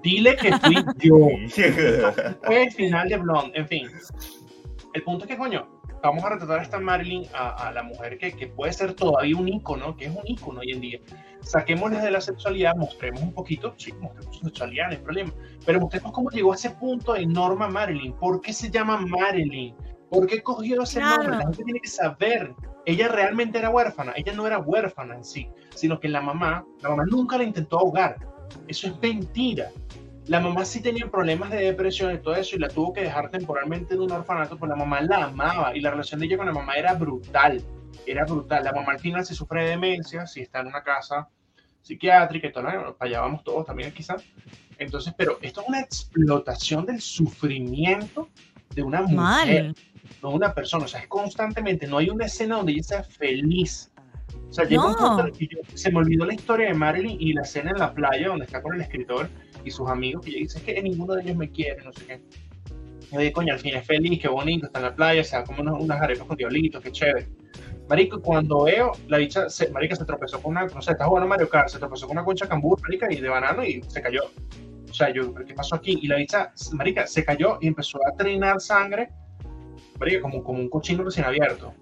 Dile 0.03 0.35
que 0.35 0.51
fui 0.59 0.75
yo. 0.99 1.17
Fue 2.43 2.63
el 2.63 2.71
final 2.71 3.09
de 3.09 3.17
Blonde, 3.17 3.57
en 3.57 3.67
fin. 3.67 3.87
El 4.93 5.03
punto 5.03 5.25
es 5.25 5.31
que, 5.31 5.37
coño, 5.37 5.67
vamos 6.03 6.23
a 6.23 6.29
retratar 6.31 6.59
a 6.59 6.61
esta 6.61 6.79
Marilyn, 6.79 7.25
a, 7.33 7.67
a 7.67 7.71
la 7.71 7.81
mujer 7.83 8.17
que, 8.17 8.33
que 8.33 8.47
puede 8.47 8.73
ser 8.73 8.93
todavía 8.93 9.35
un 9.37 9.47
ícono, 9.47 9.95
que 9.95 10.05
es 10.05 10.11
un 10.11 10.21
ícono 10.27 10.59
hoy 10.59 10.71
en 10.71 10.81
día. 10.81 10.99
Saquémosle 11.41 11.99
de 11.99 12.11
la 12.11 12.21
sexualidad, 12.21 12.75
mostremos 12.75 13.21
un 13.21 13.33
poquito, 13.33 13.73
sí, 13.77 13.91
mostremos 13.93 14.37
su 14.37 14.45
sexualidad, 14.45 14.85
no 14.87 14.91
hay 14.91 14.97
problema, 14.97 15.33
pero 15.65 15.79
mostremos 15.79 16.11
cómo 16.11 16.29
llegó 16.29 16.51
a 16.51 16.55
ese 16.55 16.69
punto 16.71 17.13
de 17.13 17.25
Norma 17.25 17.67
Marilyn. 17.69 18.13
¿Por 18.13 18.39
qué 18.41 18.53
se 18.53 18.69
llama 18.69 18.97
Marilyn? 18.97 19.75
¿Por 20.09 20.27
qué 20.27 20.43
cogió 20.43 20.83
ese 20.83 20.99
Claro. 20.99 21.23
nombre? 21.23 21.37
La 21.37 21.43
gente 21.45 21.63
tiene 21.63 21.79
que 21.79 21.89
saber. 21.89 22.53
Ella 22.85 23.07
realmente 23.07 23.57
era 23.57 23.69
huérfana. 23.69 24.13
Ella 24.15 24.33
no 24.33 24.45
era 24.45 24.59
huérfana 24.59 25.15
en 25.15 25.23
sí, 25.23 25.47
sino 25.73 25.99
que 25.99 26.07
la 26.09 26.21
mamá, 26.21 26.65
la 26.81 26.89
mamá 26.89 27.05
nunca 27.09 27.37
la 27.37 27.45
intentó 27.45 27.79
ahogar. 27.79 28.17
Eso 28.67 28.87
es 28.87 29.01
mentira. 29.01 29.71
La 30.27 30.39
mamá 30.39 30.63
sí 30.63 30.81
tenía 30.81 31.09
problemas 31.11 31.51
de 31.51 31.57
depresión 31.57 32.13
y 32.15 32.17
todo 32.17 32.35
eso 32.35 32.55
y 32.55 32.59
la 32.59 32.69
tuvo 32.69 32.93
que 32.93 33.01
dejar 33.01 33.29
temporalmente 33.29 33.93
en 33.95 34.01
un 34.01 34.11
orfanato, 34.11 34.55
pero 34.57 34.67
la 34.67 34.75
mamá 34.77 35.01
la 35.01 35.25
amaba 35.25 35.75
y 35.75 35.81
la 35.81 35.91
relación 35.91 36.19
de 36.19 36.27
ella 36.27 36.37
con 36.37 36.45
la 36.45 36.53
mamá 36.53 36.75
era 36.75 36.93
brutal. 36.93 37.61
Era 38.05 38.23
brutal. 38.25 38.63
La 38.63 38.71
mamá 38.71 38.93
al 38.93 38.99
final 38.99 39.25
si 39.25 39.35
sufre 39.35 39.63
de 39.63 39.69
demencia, 39.71 40.25
si 40.25 40.41
está 40.41 40.61
en 40.61 40.67
una 40.67 40.81
casa 40.83 41.27
psiquiátrica 41.81 42.47
y 42.47 42.51
todo, 42.53 42.63
para 42.63 43.09
allá 43.09 43.19
vamos 43.19 43.43
todos 43.43 43.65
también 43.65 43.91
quizás. 43.93 44.23
Entonces, 44.77 45.13
pero 45.17 45.37
esto 45.41 45.61
es 45.61 45.67
una 45.67 45.81
explotación 45.81 46.85
del 46.85 47.01
sufrimiento 47.01 48.29
de 48.73 48.81
una 48.81 49.01
mujer, 49.01 49.15
Mal. 49.65 49.75
no 50.21 50.29
de 50.29 50.35
una 50.35 50.53
persona. 50.53 50.85
O 50.85 50.87
sea, 50.87 51.01
es 51.01 51.07
constantemente, 51.07 51.85
no 51.85 51.97
hay 51.97 52.09
una 52.09 52.25
escena 52.25 52.55
donde 52.55 52.71
ella 52.71 52.83
sea 52.83 53.03
feliz. 53.03 53.91
O 54.49 54.53
sea, 54.53 54.65
llega 54.65 54.85
un 54.85 54.91
No. 54.93 54.97
punto 54.97 55.19
en 55.21 55.27
el 55.27 55.33
que 55.33 55.47
yo- 55.47 55.57
se 55.73 55.91
me 55.91 55.97
olvidó 55.99 56.25
la 56.25 56.33
historia 56.33 56.67
de 56.67 56.73
Marilyn 56.73 57.17
y 57.19 57.33
la 57.33 57.41
escena 57.41 57.71
en 57.71 57.79
la 57.79 57.93
playa 57.93 58.27
donde 58.29 58.45
está 58.45 58.61
con 58.61 58.75
el 58.75 58.81
escritor 58.81 59.29
y 59.65 59.71
sus 59.71 59.89
amigos, 59.89 60.27
y 60.27 60.31
ella 60.31 60.39
dice, 60.39 60.61
que 60.61 60.81
ninguno 60.81 61.13
de 61.15 61.23
ellos 61.23 61.37
me 61.37 61.49
quiere, 61.49 61.83
no 61.83 61.93
sé 61.93 62.05
qué. 62.05 62.21
Yo 63.11 63.19
digo, 63.19 63.33
coño, 63.33 63.53
al 63.53 63.59
fin 63.59 63.75
es 63.75 63.85
feliz, 63.85 64.19
qué 64.19 64.27
bonito, 64.27 64.65
está 64.65 64.79
en 64.79 64.85
la 64.85 64.95
playa, 64.95 65.23
se 65.23 65.35
da 65.35 65.43
como 65.43 65.61
unos, 65.61 65.81
unas 65.81 66.01
arepas 66.01 66.27
con 66.27 66.35
diablitos, 66.35 66.81
qué 66.81 66.91
chévere. 66.91 67.27
Marico, 67.89 68.21
cuando 68.21 68.63
veo, 68.63 68.93
la 69.07 69.17
dicha, 69.17 69.49
se, 69.49 69.69
marica 69.69 69.95
se 69.95 70.05
tropezó 70.05 70.41
con 70.41 70.51
una, 70.51 70.65
no 70.65 70.81
sé, 70.81 70.91
está 70.91 71.05
jugando 71.05 71.27
Mario 71.27 71.49
Kart, 71.49 71.67
se 71.67 71.79
tropezó 71.79 72.07
con 72.07 72.17
una 72.17 72.25
concha 72.25 72.47
cambur, 72.47 72.81
marica, 72.81 73.11
y 73.11 73.17
de 73.17 73.29
banano 73.29 73.63
y 73.63 73.83
se 73.83 74.01
cayó. 74.01 74.21
O 74.89 74.93
sea, 74.93 75.11
yo, 75.11 75.33
¿qué 75.33 75.53
pasó 75.53 75.75
aquí? 75.75 75.99
Y 76.01 76.07
la 76.07 76.15
dicha, 76.15 76.53
marica, 76.71 77.05
se 77.05 77.23
cayó 77.25 77.57
y 77.61 77.67
empezó 77.67 77.99
a 78.07 78.15
trinar 78.15 78.61
sangre, 78.61 79.09
marica, 79.99 80.21
como, 80.21 80.43
como 80.43 80.59
un 80.59 80.69
cochino 80.69 81.03
recién 81.03 81.25
abierto. 81.25 81.73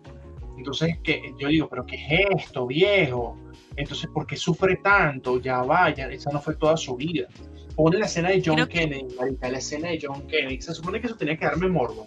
Entonces, 0.57 0.97
que 1.03 1.33
yo 1.39 1.47
digo, 1.47 1.69
¿pero 1.69 1.85
qué 1.85 1.95
es 1.95 2.45
esto, 2.45 2.67
viejo? 2.67 3.37
Entonces, 3.75 4.09
¿por 4.13 4.27
qué 4.27 4.35
sufre 4.35 4.77
tanto? 4.77 5.39
Ya 5.39 5.61
vaya, 5.61 6.09
esa 6.11 6.31
no 6.31 6.41
fue 6.41 6.55
toda 6.55 6.77
su 6.77 6.95
vida. 6.95 7.27
Pone 7.75 7.97
la 7.97 8.05
escena 8.05 8.29
de 8.29 8.41
John 8.45 8.55
Creo 8.55 8.67
que- 8.67 8.79
Kennedy, 8.79 9.15
marica, 9.15 9.49
la 9.49 9.57
escena 9.57 9.89
de 9.89 9.99
John 10.01 10.27
Kennedy. 10.27 10.61
Se 10.61 10.73
supone 10.73 10.99
que 11.01 11.07
eso 11.07 11.15
tenía 11.15 11.37
que 11.37 11.45
darme 11.45 11.67
morbo. 11.69 12.05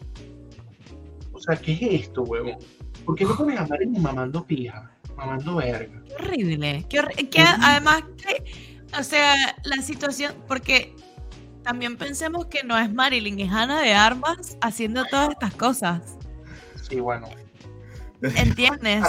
O 1.33 1.41
sea, 1.41 1.57
¿qué 1.57 1.73
es 1.73 2.03
esto, 2.03 2.23
huevón? 2.23 2.57
¿Por 3.05 3.15
qué 3.17 3.25
no 3.25 3.37
pones 3.37 3.59
a 3.59 3.67
Marilyn 3.67 4.01
mamando 4.03 4.45
pija? 4.47 4.91
Mamando 5.17 5.57
verga. 5.57 6.03
Qué 6.07 6.15
horrible. 6.15 6.85
Qué 6.89 7.01
horri- 7.01 7.29
que 7.29 7.41
además, 7.41 8.03
que, 8.17 8.45
o 8.99 9.03
sea, 9.03 9.35
la 9.65 9.83
situación, 9.83 10.35
porque 10.49 10.95
también 11.63 11.97
pensemos 11.97 12.47
que 12.47 12.63
no 12.63 12.79
es 12.79 12.93
Marilyn, 12.93 13.41
es 13.41 13.51
Ana 13.53 13.81
de 13.83 13.93
Armas 13.93 14.57
haciendo 14.61 15.05
todas 15.07 15.31
estas 15.31 15.55
cosas. 15.55 16.17
Sí, 16.89 17.01
bueno. 17.01 17.29
¿Entiendes? 18.23 19.05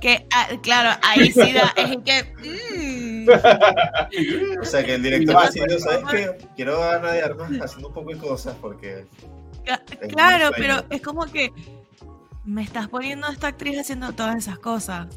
que, 0.00 0.26
ah, 0.32 0.48
claro, 0.62 0.98
ahí 1.02 1.30
sí 1.30 1.52
da, 1.52 1.72
es 1.76 1.96
que. 2.04 3.26
mm, 3.26 4.60
O 4.60 4.64
sea, 4.64 4.84
que 4.84 4.94
el 4.94 5.02
director 5.02 5.30
Igual, 5.30 5.52
decidió, 5.52 5.78
¿sabes 5.78 6.04
qué? 6.10 6.48
Quiero 6.56 6.82
a 6.82 6.96
Ana 6.96 7.12
de 7.12 7.22
Armas 7.22 7.50
haciendo 7.62 7.88
un 7.88 7.94
poco 7.94 8.10
de 8.10 8.18
cosas 8.18 8.56
porque... 8.60 9.06
claro, 10.08 10.50
pero 10.56 10.84
es 10.90 11.00
como 11.00 11.24
que 11.26 11.52
me 12.44 12.62
estás 12.62 12.88
poniendo 12.88 13.26
a 13.26 13.32
esta 13.32 13.48
actriz 13.48 13.78
haciendo 13.80 14.12
todas 14.12 14.36
esas 14.36 14.58
cosas. 14.58 15.08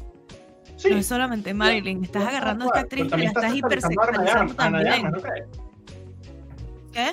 Sí. 0.76 0.90
No 0.90 0.96
es 0.96 1.06
solamente 1.06 1.52
Marilyn, 1.52 2.04
estás 2.04 2.26
agarrando 2.26 2.64
a 2.64 2.68
esta 2.68 2.80
actriz 2.80 3.06
y 3.06 3.16
la 3.16 3.24
estás 3.24 3.54
hipersexualizando 3.54 4.54
también. 4.54 5.12
¿Qué? 6.92 7.10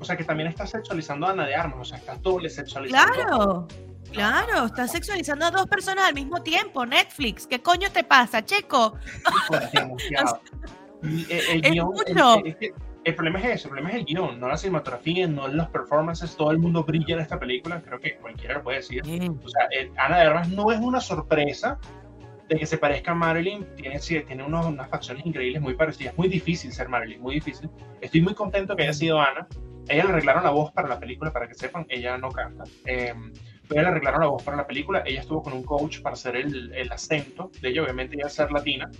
O 0.00 0.04
sea, 0.04 0.16
que 0.16 0.24
también 0.24 0.48
está 0.48 0.66
sexualizando 0.66 1.26
a 1.26 1.30
Ana 1.30 1.46
de 1.46 1.54
Armas, 1.54 1.80
o 1.80 1.84
sea, 1.84 1.98
está 1.98 2.16
doble 2.16 2.50
sexualizando. 2.50 3.12
Claro, 3.12 3.68
Claro, 4.14 4.66
estás 4.66 4.92
sexualizando 4.92 5.46
a 5.46 5.50
dos 5.50 5.66
personas 5.66 6.06
al 6.06 6.14
mismo 6.14 6.42
tiempo. 6.42 6.86
Netflix, 6.86 7.46
¿qué 7.46 7.60
coño 7.60 7.90
te 7.92 8.04
pasa, 8.04 8.44
Checo? 8.44 8.96
El, 11.02 11.66
el 11.66 11.66
el, 11.66 12.74
el 13.04 13.14
problema 13.14 13.38
es 13.40 13.44
eso, 13.56 13.68
el 13.68 13.72
problema 13.72 13.90
es 13.90 13.96
el 13.96 14.04
guion, 14.06 14.40
no 14.40 14.48
la 14.48 14.56
cinematografía, 14.56 15.26
no 15.28 15.48
los 15.48 15.68
performances, 15.68 16.34
todo 16.36 16.50
el 16.50 16.58
mundo 16.58 16.82
brilla 16.84 17.16
en 17.16 17.20
esta 17.20 17.38
película, 17.38 17.82
creo 17.82 18.00
que 18.00 18.16
cualquiera 18.16 18.54
lo 18.54 18.62
puede 18.62 18.78
decir. 18.78 19.02
Bien. 19.02 19.38
O 19.44 19.48
sea, 19.48 19.66
eh, 19.78 19.90
Ana 19.98 20.16
de 20.18 20.22
Armas 20.22 20.48
no 20.48 20.72
es 20.72 20.80
una 20.80 21.00
sorpresa 21.02 21.78
de 22.48 22.56
que 22.56 22.64
se 22.64 22.78
parezca 22.78 23.10
a 23.12 23.14
Marilyn, 23.14 23.66
tiene, 23.76 23.98
sí, 23.98 24.18
tiene 24.26 24.44
unos- 24.44 24.64
unas 24.66 24.88
facciones 24.88 25.26
increíbles 25.26 25.60
muy 25.60 25.74
parecidas, 25.74 26.16
muy 26.16 26.28
difícil 26.28 26.72
ser 26.72 26.88
Marilyn, 26.88 27.20
muy 27.20 27.34
difícil. 27.34 27.68
Estoy 28.00 28.22
muy 28.22 28.32
contento 28.34 28.74
que 28.74 28.84
haya 28.84 28.94
sido 28.94 29.20
Ana. 29.20 29.46
Ella 29.88 30.04
le 30.04 30.10
arreglaron 30.10 30.44
la 30.44 30.50
voz 30.50 30.72
para 30.72 30.88
la 30.88 30.98
película, 30.98 31.30
para 31.30 31.46
que 31.46 31.54
sepan, 31.54 31.84
ella 31.90 32.16
no 32.16 32.30
canta. 32.30 32.64
Eh, 32.86 33.12
pero 33.68 33.82
le 33.82 33.88
arreglaron 33.88 34.20
la 34.20 34.26
voz 34.26 34.42
para 34.42 34.56
la 34.56 34.66
película, 34.66 35.02
ella 35.06 35.20
estuvo 35.20 35.42
con 35.42 35.52
un 35.52 35.62
coach 35.62 36.00
para 36.00 36.14
hacer 36.14 36.36
el, 36.36 36.72
el 36.74 36.92
acento 36.92 37.50
de 37.60 37.68
ella, 37.70 37.82
obviamente 37.82 38.16
ella 38.16 38.24
al 38.24 38.30
ser 38.30 38.52
latina, 38.52 38.90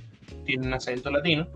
tiene 0.45 0.67
un 0.67 0.75
acento 0.75 1.11
latino. 1.11 1.47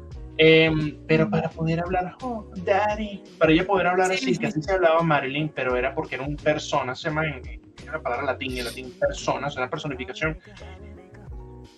Eh, 0.41 0.71
pero 1.09 1.29
para 1.29 1.51
poder 1.51 1.81
hablar, 1.81 2.15
oh, 2.23 2.49
daddy, 2.65 3.25
para 3.39 3.51
ella 3.51 3.67
poder 3.67 3.89
hablar 3.89 4.07
Sí, 4.09 4.15
así, 4.15 4.35
sí. 4.35 4.41
que 4.41 4.47
así 4.47 4.63
se 4.63 4.73
hablaba 4.73 5.03
Marilyn, 5.03 5.49
pero 5.49 5.77
era 5.77 5.93
porque 5.93 6.15
era 6.15 6.23
un 6.25 6.37
persona, 6.37 6.95
se 6.95 7.09
llama 7.09 7.27
en, 7.27 7.61
la 7.87 8.01
palabra 8.01 8.37
el 8.39 8.65
latín 8.65 8.93
persona, 9.01 9.49
es 9.49 9.57
una 9.57 9.69
personificación. 9.69 10.39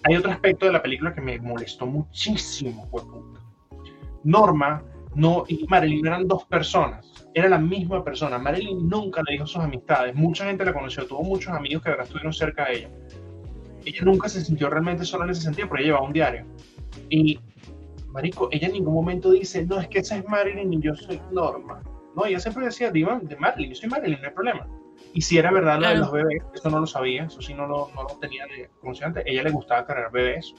Hay 0.02 0.16
otro 0.16 0.30
aspecto 0.30 0.66
de 0.66 0.72
la 0.72 0.82
película 0.82 1.14
que 1.14 1.22
me 1.22 1.38
molestó 1.38 1.86
muchísimo, 1.86 2.86
hueputa. 2.90 3.40
Norma 4.24 4.82
no, 5.14 5.44
y 5.48 5.66
Marilyn 5.68 6.06
eran 6.06 6.28
dos 6.28 6.44
personas, 6.44 7.12
era 7.34 7.48
la 7.48 7.58
misma 7.58 8.04
persona. 8.04 8.38
Marilyn 8.38 8.88
nunca 8.88 9.22
le 9.26 9.32
dijo 9.32 9.46
sus 9.46 9.62
amistades, 9.62 10.14
mucha 10.14 10.44
gente 10.44 10.64
la 10.64 10.72
conoció, 10.72 11.06
tuvo 11.06 11.22
muchos 11.22 11.52
amigos 11.52 11.82
que 11.82 11.90
estuvieron 11.90 12.32
cerca 12.32 12.66
de 12.66 12.78
ella. 12.78 12.90
Ella 13.84 14.00
nunca 14.04 14.28
se 14.28 14.44
sintió 14.44 14.68
realmente 14.70 15.04
sola 15.04 15.24
en 15.24 15.30
ese 15.30 15.42
sentido, 15.42 15.68
pero 15.68 15.80
ella 15.80 15.86
llevaba 15.88 16.06
un 16.06 16.12
diario. 16.12 16.46
Y, 17.08 17.40
Marico, 18.08 18.48
ella 18.52 18.68
en 18.68 18.74
ningún 18.74 18.94
momento 18.94 19.30
dice, 19.30 19.64
no, 19.64 19.80
es 19.80 19.88
que 19.88 20.00
esa 20.00 20.16
es 20.16 20.28
Marilyn 20.28 20.72
y 20.72 20.80
yo 20.80 20.94
soy 20.94 21.20
Norma. 21.32 21.82
No, 22.14 22.24
ella 22.26 22.40
siempre 22.40 22.64
decía, 22.64 22.90
Diva, 22.90 23.18
de 23.22 23.36
Marilyn, 23.36 23.70
yo 23.70 23.76
soy 23.76 23.88
Marilyn, 23.88 24.20
no 24.20 24.28
hay 24.28 24.34
problema. 24.34 24.68
Y 25.12 25.22
si 25.22 25.38
era 25.38 25.50
verdad 25.50 25.80
lo 25.80 25.88
de 25.88 25.96
los 25.96 26.12
bebés, 26.12 26.42
eso 26.54 26.70
no 26.70 26.80
lo 26.80 26.86
sabía, 26.86 27.24
eso 27.24 27.40
sí 27.40 27.54
no 27.54 27.66
lo, 27.66 27.90
no 27.94 28.02
lo 28.02 28.18
tenía 28.20 28.46
de 28.46 28.70
consciente. 28.80 29.22
Ella 29.26 29.42
le 29.42 29.50
gustaba 29.50 29.84
cargar 29.84 30.12
bebés, 30.12 30.54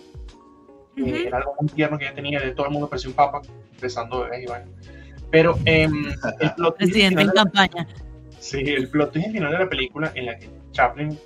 eh, 0.97 1.01
Ujú. 1.03 1.15
era 1.27 1.37
algo 1.37 1.55
muy 1.59 1.69
tierno 1.69 1.97
que 1.97 2.05
ella 2.05 2.13
tenía, 2.15 2.39
de 2.39 2.51
todo 2.51 2.67
el 2.67 2.71
mundo 2.73 2.89
parecía 2.89 3.09
un 3.09 3.15
papa, 3.15 3.41
besando 3.81 4.21
bebés 4.21 4.43
y 4.43 4.45
vaina. 4.47 4.71
Pero 5.31 5.57
em, 5.65 6.05
el 6.39 6.53
plot 6.55 6.77
Presidente 6.77 7.21
en 7.21 7.27
la- 7.27 7.33
campaña. 7.33 7.87
Sí, 8.39 8.59
el 8.59 8.89
plot 8.89 9.11
twist 9.13 9.27
al 9.27 9.33
final 9.33 9.51
de 9.51 9.59
la 9.59 9.69
película 9.69 10.11
en 10.15 10.25
la 10.25 10.37
que 10.37 10.49
Chaplin 10.71 11.17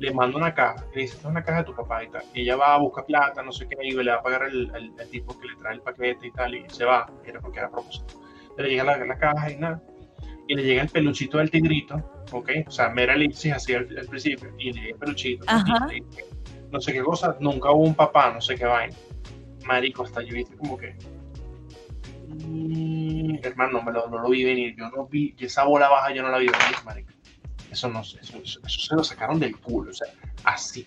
le 0.00 0.12
manda 0.12 0.36
una 0.36 0.54
caja, 0.54 0.84
le 0.94 1.00
dice, 1.02 1.14
esta 1.16 1.28
es 1.28 1.30
una 1.32 1.42
caja 1.42 1.58
de 1.58 1.64
tu 1.64 1.74
papá 1.74 2.04
y 2.04 2.08
tal. 2.10 2.22
Y 2.34 2.42
ella 2.42 2.56
va 2.56 2.74
a 2.74 2.78
buscar 2.78 3.04
plata, 3.06 3.42
no 3.42 3.50
sé 3.50 3.66
qué, 3.66 3.76
y 3.82 3.90
le 3.92 4.10
va 4.10 4.18
a 4.18 4.22
pagar 4.22 4.44
el, 4.44 4.70
el- 4.76 4.92
el 4.98 5.08
tipo 5.10 5.36
que 5.40 5.48
le 5.48 5.56
trae 5.56 5.74
el 5.74 5.80
paquete 5.80 6.26
y 6.26 6.30
tal, 6.30 6.54
y 6.54 6.64
se 6.68 6.84
va, 6.84 7.10
era 7.24 7.40
porque 7.40 7.58
era 7.58 7.68
a 7.68 7.70
propósito. 7.70 8.20
Le 8.58 8.68
llega 8.68 8.84
la, 8.84 8.98
la 8.98 9.18
caja 9.18 9.50
y 9.50 9.56
nada, 9.56 9.82
y 10.46 10.54
le 10.54 10.62
llega 10.62 10.82
el 10.82 10.88
peluchito 10.88 11.38
del 11.38 11.50
tigrito, 11.50 11.96
¿ok? 12.32 12.50
O 12.66 12.70
sea, 12.70 12.90
mera 12.90 13.14
elipsis 13.14 13.52
así 13.52 13.74
al, 13.74 13.88
al 13.98 14.06
principio, 14.06 14.50
y 14.58 14.72
le 14.72 14.80
llega 14.80 14.92
el 14.94 14.98
peluchito, 15.00 15.44
Ajá. 15.48 15.86
y 15.90 16.00
le 16.00 16.06
dice, 16.06 16.24
no 16.70 16.80
sé 16.80 16.92
qué 16.92 17.00
cosa, 17.02 17.36
nunca 17.40 17.70
hubo 17.72 17.84
un 17.84 17.94
papá, 17.94 18.30
no 18.32 18.40
sé 18.40 18.54
qué 18.56 18.66
vaina. 18.66 18.94
Marico, 19.68 20.02
hasta 20.02 20.22
yo 20.22 20.34
viste 20.34 20.56
como 20.56 20.78
que... 20.78 20.96
mm, 22.28 23.36
hermano, 23.42 23.72
no, 23.78 23.82
me 23.82 23.92
lo, 23.92 24.08
no 24.08 24.18
lo 24.18 24.30
vi 24.30 24.44
venir, 24.44 24.74
yo 24.76 24.88
no 24.90 25.06
vi, 25.06 25.34
y 25.38 25.44
esa 25.44 25.64
bola 25.64 25.88
baja 25.90 26.12
yo 26.14 26.22
no 26.22 26.30
la 26.30 26.38
vi 26.38 26.46
venir, 26.46 26.76
marico. 26.84 27.12
Eso 27.70 27.88
no 27.90 28.00
eso, 28.00 28.18
eso- 28.20 28.40
eso 28.42 28.60
se 28.80 28.94
lo 28.96 29.04
sacaron 29.04 29.38
del 29.38 29.56
culo, 29.58 29.90
o 29.90 29.94
sea, 29.94 30.08
así, 30.44 30.86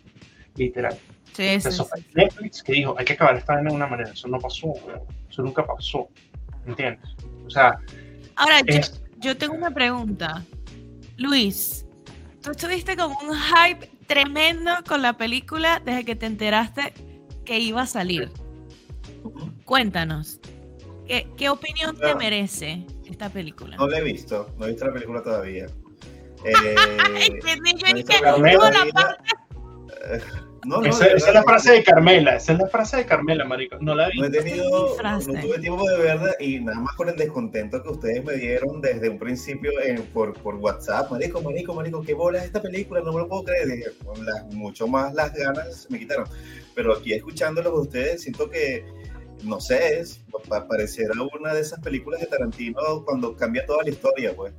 literal. 0.55 0.97
Sí, 1.33 1.43
sí, 1.61 1.67
Eso 1.67 1.87
sí. 1.95 2.03
Netflix 2.15 2.63
que 2.63 2.73
dijo, 2.73 2.95
hay 2.97 3.05
que 3.05 3.13
acabar 3.13 3.37
esta 3.37 3.53
vaina 3.53 3.69
de 3.69 3.75
una 3.75 3.87
manera, 3.87 4.09
eso 4.11 4.27
no 4.27 4.39
pasó, 4.39 4.73
eso 5.29 5.43
nunca 5.43 5.63
pasó, 5.65 6.09
¿entiendes? 6.65 7.07
O 7.45 7.49
sea, 7.49 7.77
Ahora, 8.35 8.61
yo, 8.61 8.79
yo 9.19 9.37
tengo 9.37 9.53
una 9.53 9.69
pregunta. 9.71 10.43
Luis, 11.17 11.85
tú 12.41 12.49
estuviste 12.51 12.95
con 12.97 13.11
un 13.11 13.35
hype 13.37 13.87
tremendo 14.07 14.71
con 14.87 15.03
la 15.03 15.13
película 15.13 15.79
desde 15.85 16.03
que 16.03 16.15
te 16.15 16.25
enteraste 16.25 16.93
que 17.45 17.59
iba 17.59 17.83
a 17.83 17.85
salir. 17.85 18.31
Cuéntanos, 19.75 20.37
¿qué, 21.07 21.27
qué 21.37 21.47
opinión 21.47 21.95
te 21.95 22.07
Ah. 22.09 22.15
merece 22.15 22.85
esta 23.09 23.29
película? 23.29 23.77
No 23.77 23.87
la 23.87 23.99
he 23.99 24.03
visto, 24.03 24.53
no 24.57 24.65
he 24.65 24.71
visto 24.71 24.85
la 24.85 24.91
película 24.91 25.23
todavía. 25.23 25.67
No 30.65 30.81
no, 30.81 30.85
esa, 30.85 31.07
esa 31.07 31.27
es 31.29 31.33
la 31.33 31.43
frase 31.43 31.71
de 31.71 31.83
Carmela, 31.85 32.35
esa 32.35 32.51
es 32.51 32.59
la 32.59 32.67
frase 32.67 32.97
de 32.97 33.05
Carmela, 33.05 33.45
marico, 33.45 33.77
no 33.79 33.95
la 33.95 34.09
vi. 34.09 34.19
No 34.19 34.25
he 34.25 34.29
tenido, 34.29 34.97
no 35.01 35.41
tuve 35.41 35.59
tiempo 35.59 35.89
de 35.89 35.97
verla 35.99 36.35
y 36.41 36.59
nada 36.59 36.81
más 36.81 36.93
con 36.97 37.07
el 37.07 37.15
descontento 37.15 37.81
que 37.81 37.89
ustedes 37.91 38.25
me 38.25 38.33
dieron 38.33 38.81
desde 38.81 39.07
un 39.09 39.17
principio 39.19 39.71
en- 39.81 40.03
por, 40.07 40.33
por 40.33 40.55
WhatsApp. 40.55 41.09
Marico, 41.11 41.41
marico, 41.41 41.73
marico, 41.73 42.01
qué 42.01 42.13
bola 42.13 42.39
es 42.39 42.43
esta 42.45 42.61
película, 42.61 42.99
no 42.99 43.13
me 43.13 43.19
lo 43.19 43.29
puedo 43.29 43.45
creer. 43.45 43.69
Dije, 43.69 43.91
con 44.03 44.25
las, 44.25 44.53
mucho 44.53 44.85
más 44.85 45.13
las 45.13 45.33
ganas 45.33 45.87
me 45.89 45.97
quitaron. 45.97 46.25
Pero 46.75 46.93
aquí 46.97 47.13
escuchándolos 47.13 47.71
a 47.71 47.81
ustedes, 47.81 48.21
siento 48.21 48.49
que, 48.49 48.85
no 49.43 49.59
sé, 49.59 49.99
es, 49.99 50.21
pa- 50.47 50.67
pareciera 50.67 51.13
una 51.39 51.53
de 51.53 51.61
esas 51.61 51.79
películas 51.79 52.19
de 52.21 52.27
Tarantino 52.27 53.03
cuando 53.05 53.35
cambia 53.35 53.65
toda 53.65 53.83
la 53.83 53.89
historia, 53.89 54.33
pues, 54.35 54.53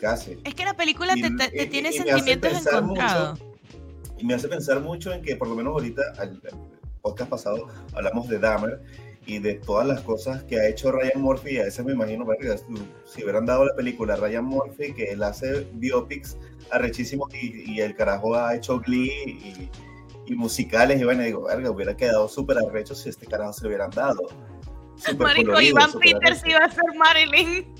casi. 0.00 0.36
Es 0.44 0.54
que 0.54 0.64
la 0.64 0.74
película 0.74 1.14
te, 1.14 1.20
Y- 1.20 1.36
te- 1.36 1.48
te 1.48 1.62
y- 1.64 1.66
tiene 1.68 1.90
y 1.90 1.92
sentimientos 1.92 2.66
encontrados. 2.66 3.40
Y 4.18 4.24
me 4.24 4.34
hace 4.34 4.48
pensar 4.48 4.80
mucho 4.80 5.12
en 5.12 5.22
que, 5.22 5.36
por 5.36 5.48
lo 5.48 5.54
menos 5.54 5.72
ahorita, 5.72 6.02
al 6.18 6.40
el 6.44 6.54
podcast 7.02 7.30
pasado, 7.30 7.68
hablamos 7.94 8.28
de 8.28 8.38
Dahmer 8.38 8.80
y 9.26 9.38
de 9.38 9.54
todas 9.54 9.86
las 9.86 10.00
cosas 10.02 10.42
que 10.44 10.58
ha 10.60 10.68
hecho 10.68 10.92
Ryan 10.92 11.22
Murphy. 11.22 11.58
A 11.58 11.64
veces 11.64 11.84
me 11.84 11.92
imagino, 11.92 12.26
si- 13.06 13.22
hubieran 13.22 13.46
dado 13.46 13.64
la 13.64 13.74
película 13.74 14.16
Ryan 14.16 14.44
Murphy, 14.44 14.92
que 14.92 15.04
él 15.12 15.22
hace 15.22 15.66
biopics 15.72 16.36
arrechísimos 16.70 17.32
y, 17.34 17.72
y 17.72 17.80
el 17.80 17.94
carajo 17.96 18.34
ha 18.34 18.54
hecho 18.54 18.78
Glee 18.80 19.10
y, 19.26 19.70
y 20.30 20.36
musicales. 20.36 21.00
Y 21.00 21.04
bueno, 21.04 21.22
digo, 21.22 21.42
verga, 21.44 21.70
hubiera 21.70 21.96
quedado 21.96 22.28
súper 22.28 22.58
arrecho 22.58 22.94
si 22.94 23.08
este 23.08 23.26
carajo 23.26 23.52
se 23.52 23.62
lo 23.64 23.68
hubieran 23.68 23.90
dado. 23.90 24.28
Súper 24.96 25.18
Marico, 25.18 25.46
colorido, 25.52 25.70
Iván 25.70 25.92
Peters 25.98 26.42
iba 26.46 26.58
a 26.60 26.70
ser 26.70 26.84
Marilyn. 26.96 27.74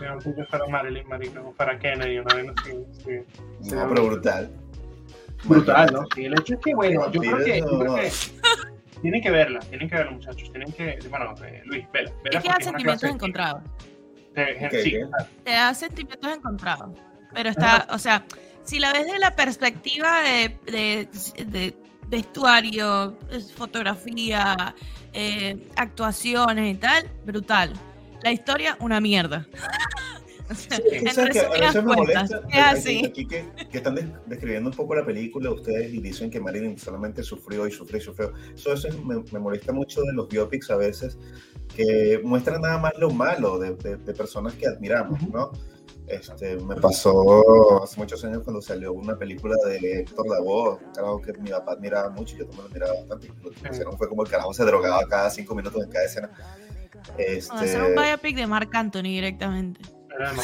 Yo 0.00 0.20
fui 0.20 0.32
para 0.50 0.66
Marilyn, 0.66 1.06
marico, 1.08 1.52
para 1.56 1.78
Kennedy, 1.78 2.18
una 2.18 2.34
vez 2.34 2.50
así, 2.58 2.72
sí. 3.04 3.74
No, 3.74 3.88
pero 3.88 4.06
brutal. 4.06 4.50
Brutal, 5.44 5.92
¿no? 5.92 6.04
Sí, 6.14 6.24
el 6.24 6.32
hecho 6.38 6.54
es 6.54 6.60
que, 6.60 6.74
bueno, 6.74 7.10
yo 7.12 7.20
creo 7.20 7.36
que, 7.44 7.60
Vampiros, 7.60 7.70
yo 7.70 7.78
creo 7.78 7.90
no. 7.90 7.96
que 7.96 8.10
tienen 9.02 9.22
que 9.22 9.30
verla, 9.30 9.60
tienen 9.60 9.88
que 9.88 9.94
verla, 9.96 10.10
muchachos, 10.12 10.50
tienen 10.50 10.72
que, 10.72 10.98
bueno, 11.10 11.34
eh, 11.44 11.62
Luis, 11.66 11.84
vela, 11.92 12.10
vela 12.24 12.38
Es 12.38 12.42
que 12.44 12.48
da 12.48 12.60
sentimientos 12.60 13.10
encontrados. 13.10 13.62
Ok, 14.36 14.70
sí. 14.82 14.94
Te 15.44 15.50
da 15.50 15.74
sentimientos 15.74 16.32
encontrados. 16.36 16.90
Pero 17.34 17.50
está, 17.50 17.86
o 17.90 17.98
sea, 17.98 18.24
si 18.64 18.78
la 18.78 18.92
ves 18.92 19.06
de 19.06 19.18
la 19.18 19.36
perspectiva 19.36 20.22
de, 20.22 20.56
de- 20.66 21.44
de 21.44 21.76
vestuario, 22.08 23.16
es- 23.30 23.52
fotografía, 23.52 24.74
eh, 25.12 25.68
actuaciones 25.76 26.74
y 26.74 26.78
tal, 26.78 27.08
brutal. 27.24 27.72
La 28.22 28.32
historia, 28.32 28.76
una 28.80 29.00
mierda. 29.00 29.46
Aquí- 32.44 32.58
así. 32.58 33.04
Aquí, 33.06 33.26
que, 33.26 33.46
que 33.70 33.78
están 33.78 33.94
des- 33.94 34.06
describiendo 34.26 34.68
un 34.70 34.76
poco 34.76 34.94
la 34.94 35.04
película 35.04 35.50
ustedes 35.50 35.92
y 35.92 36.00
dicen 36.00 36.30
que 36.30 36.38
Marilyn 36.38 36.78
solamente 36.78 37.22
sufrió 37.22 37.66
y 37.66 37.72
sufrió 37.72 37.98
y 37.98 38.00
sufrió. 38.02 38.32
Eso, 38.54 38.72
eso 38.74 38.88
es- 38.88 38.98
me, 39.04 39.22
me 39.32 39.38
molesta 39.38 39.72
mucho 39.72 40.02
de 40.02 40.12
los 40.12 40.28
biopics 40.28 40.70
a 40.70 40.76
veces, 40.76 41.18
que 41.74 42.20
muestran 42.22 42.60
nada 42.60 42.76
más 42.78 42.92
lo 42.98 43.10
malo 43.10 43.58
de, 43.58 43.74
de- 43.76 43.96
de 43.96 44.12
personas 44.12 44.52
que 44.54 44.66
admiramos, 44.66 45.20
¿no? 45.28 45.50
Este, 46.06 46.56
me 46.56 46.76
pasó 46.76 47.82
hace 47.82 47.98
muchos 47.98 48.22
años 48.24 48.42
cuando 48.44 48.60
salió 48.60 48.92
una 48.92 49.16
película 49.16 49.56
de 49.66 50.00
Héctor 50.00 50.28
Lavoe, 50.28 50.78
un 50.84 50.92
carajo 50.92 51.20
que 51.22 51.32
mi 51.34 51.50
papá 51.50 51.72
admiraba 51.72 52.10
mucho 52.10 52.36
y 52.36 52.40
yo 52.40 52.46
también 52.46 52.62
lo 52.62 52.68
admiraba 52.68 52.92
bastante. 53.00 53.32
Lo 53.42 53.50
que 53.50 53.68
hicieron 53.70 53.96
fue 53.96 54.08
como 54.08 54.22
el 54.22 54.30
carajo 54.30 54.52
se 54.52 54.64
drogaba 54.64 55.02
cada 55.08 55.30
cinco 55.30 55.54
minutos 55.54 55.82
en 55.82 55.90
cada 55.90 56.04
escena. 56.04 56.30
Este, 57.18 57.54
hacer 57.54 57.82
un 57.82 57.94
biopic 57.94 58.36
de 58.36 58.46
Marc 58.46 58.74
Anthony 58.74 59.02
directamente. 59.02 59.80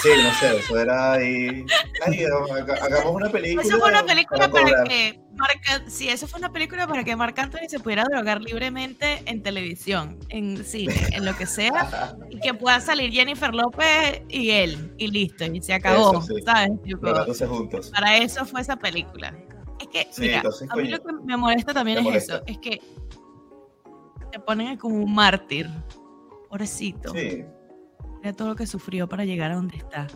Sí, 0.03 0.09
no 0.23 0.33
sé, 0.35 0.59
eso 0.59 0.79
era 0.79 1.12
ahí. 1.12 1.64
Ay, 2.07 2.25
hagamos 2.25 3.14
una 3.14 3.31
película. 3.31 3.62
Eso 3.62 3.79
fue 3.79 3.89
una 3.89 4.05
película 4.05 4.51
para 4.51 4.85
que 4.85 5.21
Marc, 5.37 5.89
sí, 5.89 6.09
eso 6.09 6.27
fue 6.27 6.39
una 6.41 6.53
película 6.53 6.87
para 6.87 7.05
que 7.05 7.14
Marc 7.16 7.39
Anthony 7.39 7.68
se 7.68 7.79
pudiera 7.79 8.05
drogar 8.05 8.41
libremente 8.41 9.23
en 9.27 9.43
televisión, 9.43 10.18
en 10.29 10.62
cine, 10.64 10.95
en 11.12 11.25
lo 11.25 11.37
que 11.37 11.47
sea, 11.47 12.16
y 12.31 12.41
que 12.41 12.53
pueda 12.53 12.81
salir 12.81 13.11
Jennifer 13.12 13.55
López 13.55 14.23
y 14.29 14.51
él, 14.51 14.93
y 14.99 15.07
listo, 15.09 15.45
y 15.45 15.62
se 15.62 15.73
acabó, 15.75 16.18
Eso 16.18 16.23
sí. 16.35 16.43
¿sabes? 16.45 16.71
Drogándose 16.85 17.47
juntos. 17.47 17.91
para 17.91 18.16
eso 18.18 18.45
fue 18.45 18.61
esa 18.61 18.77
película. 18.77 19.35
Es 19.81 19.87
que, 19.89 20.09
Sí, 20.11 20.23
mira, 20.23 20.37
entonces, 20.39 20.68
a 20.71 20.77
mí 20.77 20.83
coño, 20.83 20.97
lo 20.97 21.03
que 21.03 21.12
me 21.25 21.37
molesta 21.37 21.73
también 21.73 21.97
me 21.97 22.01
es 22.01 22.05
molesta. 22.05 22.35
eso, 22.37 22.45
es 22.47 22.59
que 22.59 22.81
te 24.33 24.41
ponen 24.41 24.77
como 24.77 24.97
un 24.97 25.14
mártir, 25.14 25.68
pobrecito, 26.49 27.12
Sí, 27.14 27.45
mira 28.21 28.33
todo 28.35 28.49
lo 28.49 28.57
que 28.57 28.66
sufrió 28.66 29.09
para 29.09 29.25
llegar 29.25 29.51
a 29.53 29.57
donde 29.57 29.77
está. 29.77 30.07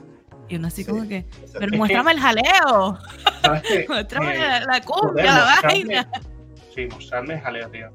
Y 0.49 0.57
uno 0.57 0.67
así 0.69 0.85
Sí. 0.85 0.91
como 0.91 1.09
que, 1.09 1.25
pero 1.59 1.71
que- 1.71 1.77
muéstrame 1.79 2.13
el 2.13 2.21
jaleo, 2.21 2.99
muéstrame 3.89 4.35
Eh, 4.35 4.39
la, 4.39 4.61
la 4.61 4.81
cumbia, 4.83 5.25
la 5.25 5.61
vaina. 5.63 6.11
Sí, 6.75 6.87
mostrarles 6.91 7.43
jaleo, 7.43 7.71
tío. 7.71 7.91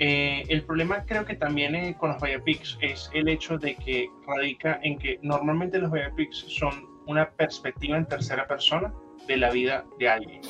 Eh, 0.00 0.44
el 0.48 0.62
problema 0.64 1.04
creo 1.06 1.24
que 1.24 1.34
también 1.34 1.74
eh, 1.74 1.96
con 1.98 2.10
los 2.12 2.20
biopics 2.22 2.78
es 2.82 3.10
el 3.14 3.28
hecho 3.28 3.58
de 3.58 3.74
que 3.74 4.06
radica 4.26 4.78
en 4.82 4.98
que 4.98 5.18
normalmente 5.22 5.78
los 5.78 5.90
biopics 5.90 6.44
son 6.48 6.86
una 7.06 7.28
perspectiva 7.30 7.96
en 7.96 8.06
tercera 8.06 8.46
persona 8.46 8.92
de 9.26 9.36
la 9.38 9.50
vida 9.50 9.84
de 9.98 10.08
alguien. 10.08 10.40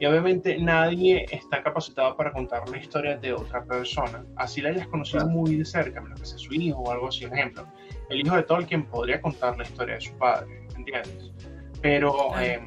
Y 0.00 0.06
obviamente 0.06 0.58
nadie 0.58 1.26
está 1.30 1.62
capacitado 1.62 2.16
para 2.16 2.32
contar 2.32 2.68
la 2.68 2.76
historia 2.78 3.16
de 3.16 3.32
otra 3.34 3.64
persona. 3.64 4.24
Así 4.36 4.60
la 4.60 4.70
hayas 4.70 4.86
conocido 4.88 5.26
muy 5.26 5.56
de 5.56 5.64
cerca, 5.64 6.00
menos 6.00 6.20
que 6.20 6.26
sea 6.26 6.38
su 6.38 6.52
hijo 6.54 6.78
o 6.78 6.90
algo 6.90 7.08
así. 7.08 7.24
Un 7.24 7.34
ejemplo, 7.34 7.66
el 8.08 8.20
hijo 8.20 8.36
de 8.36 8.42
Tolkien 8.42 8.86
podría 8.86 9.20
contar 9.20 9.56
la 9.56 9.64
historia 9.64 9.96
de 9.96 10.00
su 10.00 10.16
padre, 10.16 10.66
¿entiendes? 10.76 11.32
Pero, 11.80 12.38
eh, 12.38 12.60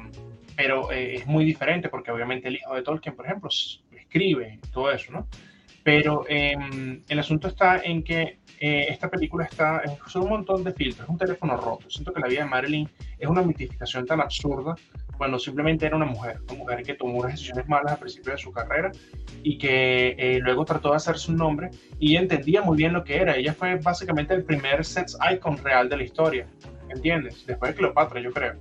pero 0.56 0.90
eh, 0.92 1.16
es 1.16 1.26
muy 1.26 1.44
diferente 1.44 1.88
porque 1.88 2.10
obviamente 2.10 2.48
el 2.48 2.56
hijo 2.56 2.74
de 2.74 2.82
Tolkien, 2.82 3.14
por 3.14 3.26
ejemplo, 3.26 3.48
escribe 3.92 4.58
todo 4.72 4.90
eso, 4.90 5.12
¿no? 5.12 5.26
Pero 5.82 6.24
eh, 6.28 6.54
el 7.08 7.18
asunto 7.18 7.48
está 7.48 7.78
en 7.78 8.02
que 8.02 8.40
eh, 8.58 8.86
esta 8.90 9.08
película 9.08 9.44
está, 9.44 9.82
son 10.06 10.24
un 10.24 10.28
montón 10.30 10.62
de 10.62 10.72
filtros, 10.72 11.04
es 11.04 11.10
un 11.10 11.16
teléfono 11.16 11.56
roto. 11.56 11.88
Siento 11.88 12.12
que 12.12 12.20
la 12.20 12.28
vida 12.28 12.42
de 12.44 12.50
Marilyn 12.50 12.88
es 13.18 13.28
una 13.28 13.42
mitificación 13.42 14.04
tan 14.04 14.20
absurda 14.20 14.74
cuando 15.16 15.38
simplemente 15.38 15.86
era 15.86 15.96
una 15.96 16.06
mujer, 16.06 16.40
una 16.48 16.58
mujer 16.58 16.82
que 16.82 16.94
tomó 16.94 17.18
unas 17.18 17.32
decisiones 17.32 17.68
malas 17.68 17.92
al 17.92 17.98
principio 17.98 18.32
de 18.32 18.38
su 18.38 18.52
carrera 18.52 18.90
y 19.42 19.56
que 19.58 20.14
eh, 20.18 20.38
luego 20.40 20.64
trató 20.64 20.90
de 20.90 20.96
hacerse 20.96 21.30
un 21.30 21.38
nombre 21.38 21.70
y 21.98 22.16
entendía 22.16 22.60
muy 22.60 22.76
bien 22.76 22.92
lo 22.92 23.02
que 23.02 23.16
era. 23.16 23.36
Ella 23.36 23.54
fue 23.54 23.76
básicamente 23.76 24.34
el 24.34 24.44
primer 24.44 24.84
sex 24.84 25.16
icon 25.32 25.56
real 25.58 25.88
de 25.88 25.96
la 25.96 26.04
historia, 26.04 26.46
¿entiendes? 26.90 27.46
Después 27.46 27.72
de 27.72 27.78
Cleopatra, 27.78 28.20
yo 28.20 28.30
creo. 28.30 28.54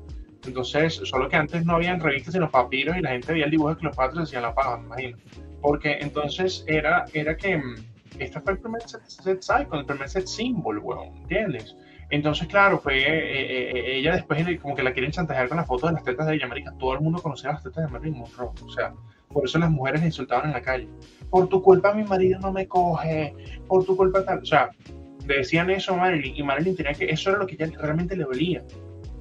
Entonces, 0.45 1.01
solo 1.03 1.27
que 1.27 1.35
antes 1.35 1.65
no 1.65 1.75
habían 1.75 1.99
revistas 1.99 2.33
sino 2.33 2.49
papiros 2.49 2.95
y 2.97 3.01
la 3.01 3.11
gente 3.11 3.33
veía 3.33 3.45
el 3.45 3.51
dibujo 3.51 3.71
de 3.71 3.77
Cleopatra 3.77 4.21
y 4.21 4.23
decía 4.25 4.39
la 4.41 4.53
paga, 4.53 4.77
me 4.77 4.85
imagino. 4.85 5.17
Porque 5.61 5.97
entonces 5.99 6.63
era, 6.67 7.05
era 7.13 7.35
que 7.35 7.57
mm, 7.57 7.75
esta 8.19 8.41
fue 8.41 8.53
el 8.53 8.59
primer 8.59 8.81
set, 8.83 9.01
set 9.05 9.43
icon, 9.61 9.79
el 9.79 9.85
primer 9.85 10.09
set 10.09 10.27
symbol, 10.27 10.79
weón, 10.79 11.15
¿entiendes? 11.17 11.75
Entonces, 12.11 12.47
claro, 12.47 12.79
fue 12.79 12.97
eh, 12.97 13.69
eh, 13.71 13.97
ella 13.97 14.13
después 14.13 14.43
como 14.61 14.75
que 14.75 14.81
la 14.81 14.93
quieren 14.93 15.11
chantajear 15.11 15.47
con 15.47 15.57
la 15.57 15.63
foto 15.63 15.87
de 15.87 15.93
las 15.93 16.03
tetas 16.03 16.25
de 16.25 16.35
ella, 16.35 16.47
marica. 16.47 16.73
Todo 16.79 16.93
el 16.93 17.01
mundo 17.01 17.21
conocía 17.21 17.51
las 17.51 17.61
tetas 17.63 17.85
de 17.85 17.91
Marilyn 17.91 18.17
Monroe. 18.17 18.51
O 18.65 18.69
sea, 18.69 18.93
por 19.27 19.45
eso 19.45 19.59
las 19.59 19.69
mujeres 19.69 20.01
le 20.01 20.07
insultaban 20.07 20.47
en 20.47 20.53
la 20.53 20.61
calle. 20.61 20.87
Por 21.29 21.47
tu 21.49 21.61
culpa 21.61 21.93
mi 21.93 22.03
marido 22.03 22.39
no 22.39 22.51
me 22.51 22.67
coge, 22.67 23.35
por 23.67 23.85
tu 23.85 23.95
culpa 23.95 24.25
tal. 24.25 24.39
O 24.39 24.45
sea, 24.45 24.71
le 25.27 25.37
decían 25.37 25.69
eso 25.69 25.93
a 25.93 25.97
Marilyn 25.97 26.35
y 26.35 26.41
Marilyn 26.41 26.75
tenía 26.75 26.93
que, 26.93 27.05
eso 27.05 27.29
era 27.29 27.37
lo 27.37 27.45
que 27.45 27.55
ella 27.55 27.71
realmente 27.79 28.15
le 28.15 28.23
dolía. 28.23 28.63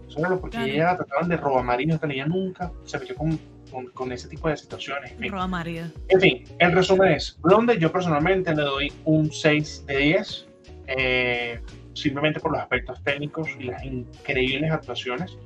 Eso 0.08 0.20
era 0.20 0.30
lo 0.30 0.40
porque 0.40 0.56
Claro. 0.56 0.72
ella 0.72 0.84
la 0.84 0.96
trataban 0.96 1.28
de 1.28 1.36
roba 1.36 1.62
marido, 1.62 1.98
tal, 1.98 2.10
ella 2.10 2.24
nunca 2.26 2.72
se 2.84 2.98
metió 2.98 3.14
con, 3.14 3.38
con, 3.70 3.86
con 3.88 4.12
ese 4.12 4.28
tipo 4.28 4.48
de 4.48 4.56
situaciones. 4.56 5.12
En 5.12 5.18
fin. 5.18 5.32
Roba 5.32 5.46
marido. 5.46 5.86
En 6.08 6.20
fin, 6.20 6.44
el 6.58 6.72
resumen 6.72 7.12
es, 7.12 7.38
Blonde 7.40 7.78
yo 7.78 7.92
personalmente 7.92 8.54
le 8.54 8.62
doy 8.62 8.92
un 9.04 9.32
6 9.32 9.86
de 9.86 9.96
10, 9.96 10.48
eh, 10.88 11.60
simplemente 11.94 12.40
por 12.40 12.52
los 12.52 12.60
aspectos 12.60 13.02
técnicos 13.02 13.48
y 13.58 13.64
las 13.64 13.82
increíbles 13.84 14.70
actuaciones, 14.70 15.36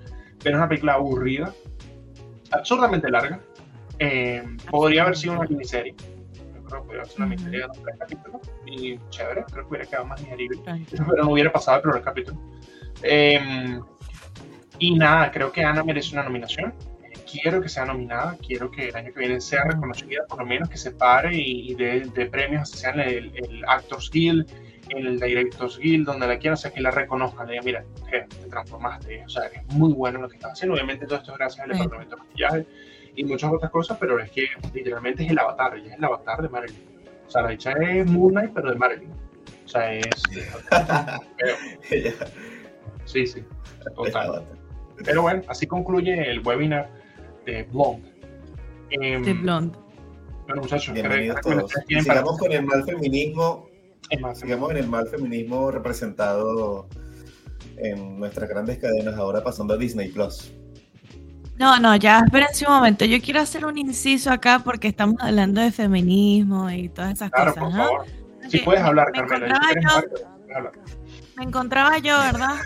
pero 0.42 0.56
es 0.56 0.58
una 0.58 0.68
película 0.68 0.94
aburrida, 0.94 1.52
absurdamente 2.50 3.10
larga, 3.10 3.40
eh, 3.98 4.42
podría 4.70 5.02
haber 5.02 5.16
sido 5.16 5.34
una 5.34 5.48
miniserie, 5.48 5.94
yo 6.54 6.64
creo 6.64 6.82
que 6.82 6.86
podría 6.86 7.04
ser 7.04 7.16
una 7.16 7.26
Ujú. 7.26 7.30
miniserie 7.30 7.60
de 7.60 7.66
dos 7.66 7.82
tres 7.82 7.96
capítulos, 7.98 8.40
y 8.66 8.98
chévere, 9.10 9.44
creo 9.50 9.64
que 9.64 9.68
hubiera 9.68 9.86
quedado 9.86 10.06
más 10.06 10.20
digerible 10.20 10.58
pero 10.90 11.24
no 11.24 11.32
hubiera 11.32 11.52
pasado 11.52 11.78
el 11.78 11.82
primer 11.82 12.02
capítulo. 12.02 12.40
Eh, 13.02 13.78
y 14.78 14.94
nada, 14.96 15.30
creo 15.30 15.52
que 15.52 15.62
Ana 15.62 15.84
merece 15.84 16.14
una 16.14 16.24
nominación. 16.24 16.74
Quiero 17.32 17.62
que 17.62 17.68
sea 17.70 17.86
nominada, 17.86 18.36
quiero 18.46 18.70
que 18.70 18.88
el 18.88 18.96
año 18.96 19.12
que 19.12 19.20
viene 19.20 19.40
sea 19.40 19.64
reconocida, 19.64 20.24
por 20.28 20.40
lo 20.40 20.46
menos 20.46 20.68
que 20.68 20.76
se 20.76 20.90
pare 20.90 21.34
y, 21.34 21.70
y 21.72 21.74
dé 21.74 22.00
de 22.00 22.26
premios, 22.26 22.68
sean 22.70 23.00
el, 23.00 23.32
el 23.34 23.64
Actors 23.66 24.10
Guild, 24.10 24.46
el 24.90 25.18
Directors 25.18 25.78
Guild, 25.78 26.04
donde 26.06 26.26
la 26.26 26.38
quieran, 26.38 26.54
o 26.54 26.56
sea, 26.58 26.70
que 26.72 26.80
la 26.82 26.90
reconozcan. 26.90 27.46
Le 27.46 27.52
digan, 27.54 27.64
mira, 27.64 27.84
je, 28.10 28.20
te 28.22 28.48
transformaste, 28.50 29.24
o 29.24 29.28
sea, 29.30 29.44
es 29.46 29.64
muy 29.74 29.92
bueno 29.94 30.20
lo 30.20 30.28
que 30.28 30.36
estás 30.36 30.52
haciendo. 30.52 30.74
Obviamente 30.74 31.06
todo 31.06 31.18
esto 31.18 31.32
es 31.32 31.38
gracias 31.38 31.64
al 31.64 31.72
Sí. 31.74 31.78
departamento 31.82 32.16
de 32.16 32.22
maquillaje 32.22 32.66
y 33.16 33.24
muchas 33.24 33.50
otras 33.52 33.70
cosas, 33.70 33.96
pero 33.98 34.18
es 34.20 34.30
que 34.30 34.46
literalmente 34.74 35.24
es 35.24 35.30
el 35.30 35.38
avatar, 35.38 35.76
ella 35.78 35.92
es 35.92 35.98
el 35.98 36.04
avatar 36.04 36.42
de 36.42 36.48
Marilyn. 36.50 36.82
O 37.26 37.30
sea, 37.30 37.42
la 37.42 37.48
dicha 37.50 37.72
es 37.72 38.06
Moon 38.06 38.32
Knight, 38.32 38.50
pero 38.54 38.70
de 38.70 38.76
Marilyn. 38.76 39.10
O 39.64 39.68
sea, 39.68 39.94
es... 39.94 40.06
Ella- 41.90 42.12
Sí, 43.04 43.26
sí, 43.26 43.42
total. 43.96 44.44
Pero 45.04 45.22
bueno, 45.22 45.42
así 45.48 45.66
concluye 45.66 46.30
el 46.30 46.40
webinar 46.46 46.88
de 47.44 47.62
Blonde. 47.64 48.12
De 48.90 49.32
blonde. 49.34 49.78
bueno, 50.46 50.62
muchachos, 50.62 50.86
¿qué 50.94 51.00
Bienvenidos 51.00 51.40
todos. 51.40 51.72
tienen 51.86 52.04
para 52.04 52.20
sigamos 52.20 52.38
con 52.38 52.52
el 52.52 52.64
mal 52.66 52.84
feminismo, 52.84 53.68
más, 54.20 54.38
sigamos 54.38 54.70
en 54.72 54.76
el 54.76 54.86
mal 54.88 55.06
feminismo 55.08 55.70
representado 55.70 56.86
en 57.78 58.18
nuestras 58.20 58.48
grandes 58.50 58.78
cadenas, 58.78 59.14
ahora 59.16 59.42
pasando 59.42 59.74
a 59.74 59.76
Disney 59.78 60.08
Plus. 60.10 60.52
No, 61.58 61.78
no, 61.78 61.96
ya, 61.96 62.20
espérense 62.24 62.66
un 62.66 62.74
momento. 62.74 63.04
Yo 63.04 63.20
quiero 63.22 63.40
hacer 63.40 63.64
un 63.64 63.78
inciso 63.78 64.30
acá 64.30 64.60
porque 64.64 64.88
estamos 64.88 65.16
hablando 65.20 65.60
de 65.60 65.70
feminismo 65.72 66.70
y 66.70 66.88
todas 66.90 67.12
esas 67.14 67.30
Claro, 67.30 67.54
cosas, 67.54 67.64
por 67.64 67.72
¿no? 67.78 67.84
favor. 67.84 68.06
Si 68.48 68.58
puedes 68.58 68.82
hablar, 68.82 69.06
me 69.14 69.26
Carmela. 69.26 69.46
encontraba 69.46 70.02
yo- 70.10 70.56
hablar. 70.56 70.72
Me 71.36 71.44
encontraba 71.44 71.98
yo, 71.98 72.18
¿verdad? 72.18 72.56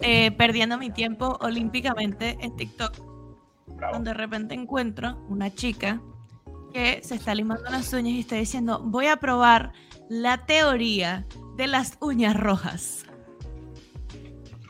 Eh, 0.00 0.30
perdiendo 0.32 0.78
mi 0.78 0.90
tiempo 0.90 1.36
olímpicamente 1.40 2.36
en 2.40 2.56
TikTok, 2.56 2.96
Bravo. 3.82 3.94
cuando 3.94 4.10
de 4.10 4.14
repente 4.14 4.54
encuentro 4.54 5.18
una 5.28 5.52
chica 5.52 6.00
que 6.72 7.00
se 7.02 7.16
está 7.16 7.34
limando 7.34 7.68
las 7.68 7.92
uñas 7.92 8.14
y 8.14 8.20
está 8.20 8.36
diciendo, 8.36 8.80
voy 8.84 9.06
a 9.06 9.16
probar 9.16 9.72
la 10.08 10.46
teoría 10.46 11.26
de 11.56 11.66
las 11.66 11.98
uñas 12.00 12.36
rojas. 12.36 13.04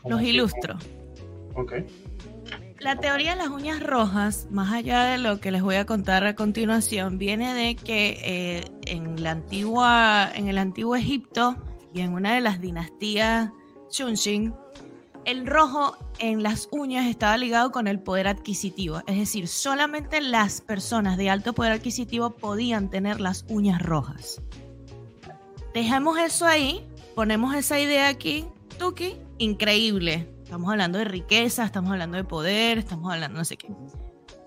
Los 0.03 0.23
ilustro. 0.23 0.79
Ok. 1.55 1.73
La 2.79 2.95
teoría 2.97 3.35
de 3.35 3.37
las 3.37 3.49
uñas 3.49 3.83
rojas, 3.83 4.47
más 4.49 4.73
allá 4.73 5.03
de 5.03 5.19
lo 5.19 5.39
que 5.39 5.51
les 5.51 5.61
voy 5.61 5.75
a 5.75 5.85
contar 5.85 6.25
a 6.25 6.35
continuación, 6.35 7.19
viene 7.19 7.53
de 7.53 7.75
que 7.75 8.17
eh, 8.23 8.63
en 8.87 9.21
la 9.21 9.31
antigua, 9.31 10.29
en 10.33 10.47
el 10.47 10.57
antiguo 10.57 10.95
Egipto 10.95 11.55
y 11.93 12.01
en 12.01 12.13
una 12.13 12.33
de 12.33 12.41
las 12.41 12.59
dinastías 12.59 13.51
Shunshin, 13.91 14.55
el 15.25 15.47
rojo 15.47 15.97
en 16.19 16.43
las 16.43 16.67
uñas 16.71 17.07
estaba 17.07 17.37
ligado 17.37 17.71
con 17.71 17.87
el 17.87 17.99
poder 17.99 18.27
adquisitivo. 18.27 19.01
Es 19.07 19.17
decir, 19.17 19.47
solamente 19.47 20.21
las 20.21 20.61
personas 20.61 21.17
de 21.17 21.29
alto 21.29 21.53
poder 21.53 21.73
adquisitivo 21.73 22.31
podían 22.31 22.89
tener 22.89 23.19
las 23.19 23.45
uñas 23.49 23.81
rojas. 23.81 24.41
Dejamos 25.73 26.19
eso 26.19 26.45
ahí, 26.45 26.85
ponemos 27.15 27.55
esa 27.55 27.79
idea 27.79 28.07
aquí, 28.07 28.45
Tuki, 28.77 29.15
increíble. 29.37 30.29
Estamos 30.43 30.69
hablando 30.69 30.99
de 30.99 31.05
riqueza, 31.05 31.65
estamos 31.65 31.91
hablando 31.91 32.17
de 32.17 32.23
poder, 32.23 32.77
estamos 32.77 33.11
hablando 33.11 33.39
no 33.39 33.45
sé 33.45 33.57
qué. 33.57 33.69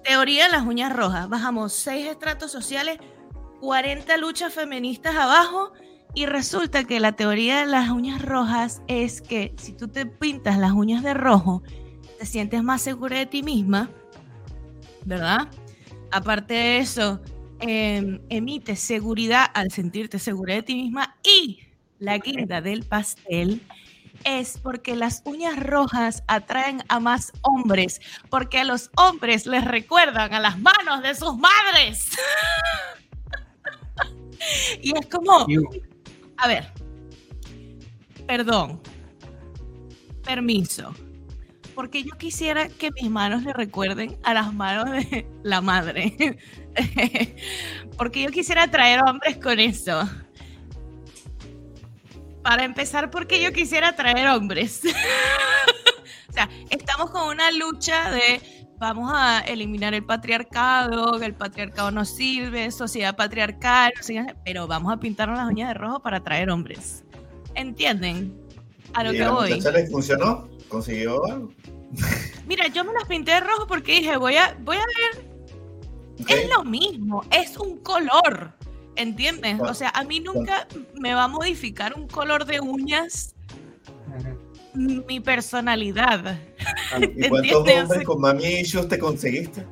Teoría 0.05 0.45
de 0.45 0.53
las 0.53 0.65
uñas 0.65 0.93
rojas. 0.93 1.29
Bajamos 1.29 1.73
seis 1.73 2.07
estratos 2.07 2.53
sociales, 2.53 2.99
40 3.61 4.17
luchas 4.19 4.55
feministas 4.55 5.17
abajo 5.17 5.73
y 6.17 6.25
resulta 6.25 6.85
que 6.85 6.99
la 6.99 7.13
teoría 7.13 7.61
de 7.61 7.67
las 7.67 7.91
uñas 7.91 8.23
rojas 8.23 8.81
es 8.89 9.21
que 9.21 9.55
si 9.59 9.75
tú 9.75 9.87
te 9.87 10.07
pintas 10.07 10.57
las 10.57 10.73
uñas 10.73 11.03
de 11.03 11.13
rojo, 11.13 11.63
te 12.19 12.25
sientes 12.25 12.63
más 12.63 12.81
segura 12.81 13.19
de 13.19 13.27
ti 13.27 13.43
misma, 13.43 13.91
¿verdad? 15.05 15.47
Aparte 16.11 16.55
de 16.55 16.79
eso, 16.79 17.21
eh, 17.61 18.19
emites 18.31 18.81
seguridad 18.81 19.45
al 19.53 19.71
sentirte 19.71 20.19
segura 20.19 20.55
de 20.55 20.63
ti 20.63 20.75
misma 20.75 21.19
y 21.23 21.61
la 21.99 22.17
guinda 22.17 22.63
del 22.63 22.85
pastel 22.85 23.61
es 24.25 24.57
porque 24.57 24.97
las 24.97 25.21
uñas 25.27 25.63
rojas 25.63 26.23
atraen 26.29 26.83
a 26.89 26.99
más 26.99 27.31
hombres, 27.43 28.01
porque 28.31 28.61
a 28.61 28.65
los 28.65 28.91
hombres 28.97 29.45
les 29.45 29.67
recuerdan 29.67 30.33
a 30.33 30.41
las 30.41 30.59
manos 30.59 31.03
de 31.03 31.15
sus 31.15 31.37
madres. 31.37 32.09
y 34.81 34.97
es 34.97 35.07
como. 35.09 35.47
A 36.39 36.49
ver, 36.49 36.73
perdón, 38.27 38.81
permiso, 40.25 40.95
porque 41.75 42.03
yo 42.03 42.17
quisiera 42.19 42.69
que 42.69 42.91
mis 42.93 43.11
manos 43.11 43.43
le 43.43 43.53
recuerden 43.53 44.19
a 44.23 44.35
las 44.35 44.53
manos 44.53 44.91
de 44.91 45.27
la 45.43 45.61
madre, 45.61 46.39
porque 47.97 48.23
yo 48.23 48.31
quisiera 48.31 48.65
atraer 48.65 49.01
hombres 49.03 49.39
con 49.39 49.59
eso. 49.61 50.09
Para 52.43 52.65
empezar, 52.65 53.11
porque 53.11 53.43
yo 53.43 53.53
quisiera 53.53 53.89
atraer 53.89 54.29
hombres. 54.29 54.81
o 56.29 56.33
sea, 56.33 56.49
estamos 56.71 57.11
con 57.11 57.29
una 57.29 57.51
lucha 57.51 58.11
de 58.13 58.41
vamos 58.79 59.11
a 59.15 59.41
eliminar 59.41 59.95
el 59.95 60.05
patriarcado, 60.05 61.19
que 61.19 61.27
el 61.27 61.35
patriarcado 61.35 61.91
no 61.91 62.05
sirve, 62.05 62.71
sociedad 62.71 63.17
patriarcal, 63.17 63.93
pero 64.45 64.67
vamos 64.67 64.93
a 64.93 64.99
pintarnos 64.99 65.39
las 65.39 65.49
uñas 65.49 65.69
de 65.69 65.75
rojo 65.75 66.01
para 66.01 66.19
atraer 66.19 66.51
hombres. 66.51 67.05
¿Entienden? 67.55 68.37
A 68.95 69.05
lo 69.05 69.13
¿Y 69.13 69.17
que 69.17 69.25
a 69.25 69.31
voy. 69.31 69.51
muchacha 69.55 69.71
le 69.71 69.87
funcionó? 69.87 70.49
consiguió 70.69 71.25
algo. 71.27 71.51
Mira, 72.47 72.67
yo 72.69 72.85
me 72.85 72.93
las 72.93 73.05
pinté 73.05 73.33
de 73.33 73.41
rojo 73.41 73.67
porque 73.67 73.93
dije, 73.93 74.17
voy 74.17 74.37
a, 74.37 74.57
voy 74.63 74.77
a 74.77 74.85
ver. 75.15 75.37
Es 76.29 76.49
lo 76.51 76.65
mismo, 76.65 77.23
es 77.31 77.57
un 77.57 77.79
color. 77.79 78.53
¿Entiendes? 78.97 79.61
O 79.61 79.75
sea, 79.75 79.91
a 79.91 80.05
mí 80.05 80.21
nunca 80.21 80.67
me 80.95 81.13
va 81.15 81.25
a 81.25 81.29
modificar 81.29 81.95
un 81.95 82.09
color 82.09 82.47
de 82.47 82.61
uñas 82.61 83.35
mi 84.77 85.21
personalidad. 85.21 86.39
¿Y 87.01 87.29
cuántos 87.29 87.69
hombres 87.69 88.05
con 88.05 88.21
mami 88.21 88.61
issues 88.61 88.89
te 88.89 88.99
conseguiste? 88.99 89.65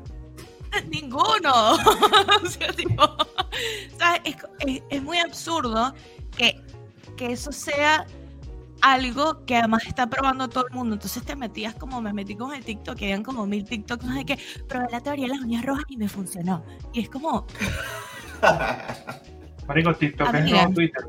Ninguno. 0.89 1.75
o 1.75 2.47
sea, 2.49 2.73
tipo, 2.73 3.03
Es, 4.25 4.37
es, 4.67 4.83
es, 4.91 5.03
muy 5.03 5.19
absurdo 5.19 5.95
que, 6.37 6.61
que 7.17 7.33
eso 7.33 7.53
sea 7.53 8.07
algo 8.81 9.45
que 9.47 9.57
además 9.57 9.85
está 9.87 10.07
probando 10.09 10.49
todo 10.49 10.67
el 10.67 10.75
mundo. 10.75 10.95
Entonces 10.95 11.23
te 11.25 11.37
metías 11.37 11.75
como 11.75 12.01
me 12.03 12.13
metí 12.13 12.37
con 12.37 12.53
el 12.53 12.65
TikTok, 12.65 12.97
que 12.97 13.07
habían 13.07 13.23
como 13.23 13.47
mil 13.47 13.65
TikToks, 13.65 14.05
no 14.05 14.15
sé 14.15 14.25
qué, 14.25 14.39
probé 14.69 14.87
la 14.91 15.01
teoría 15.01 15.27
de 15.27 15.35
las 15.35 15.41
uñas 15.41 15.65
rojas 15.65 15.85
y 15.89 15.97
me 15.97 16.09
funcionó. 16.09 16.65
Y 16.93 17.01
es 17.01 17.09
como. 17.09 17.47
Marico, 19.67 19.95
TikTok 19.95 20.35
es 20.35 20.51
no 20.51 20.73
Twitter, 20.73 21.03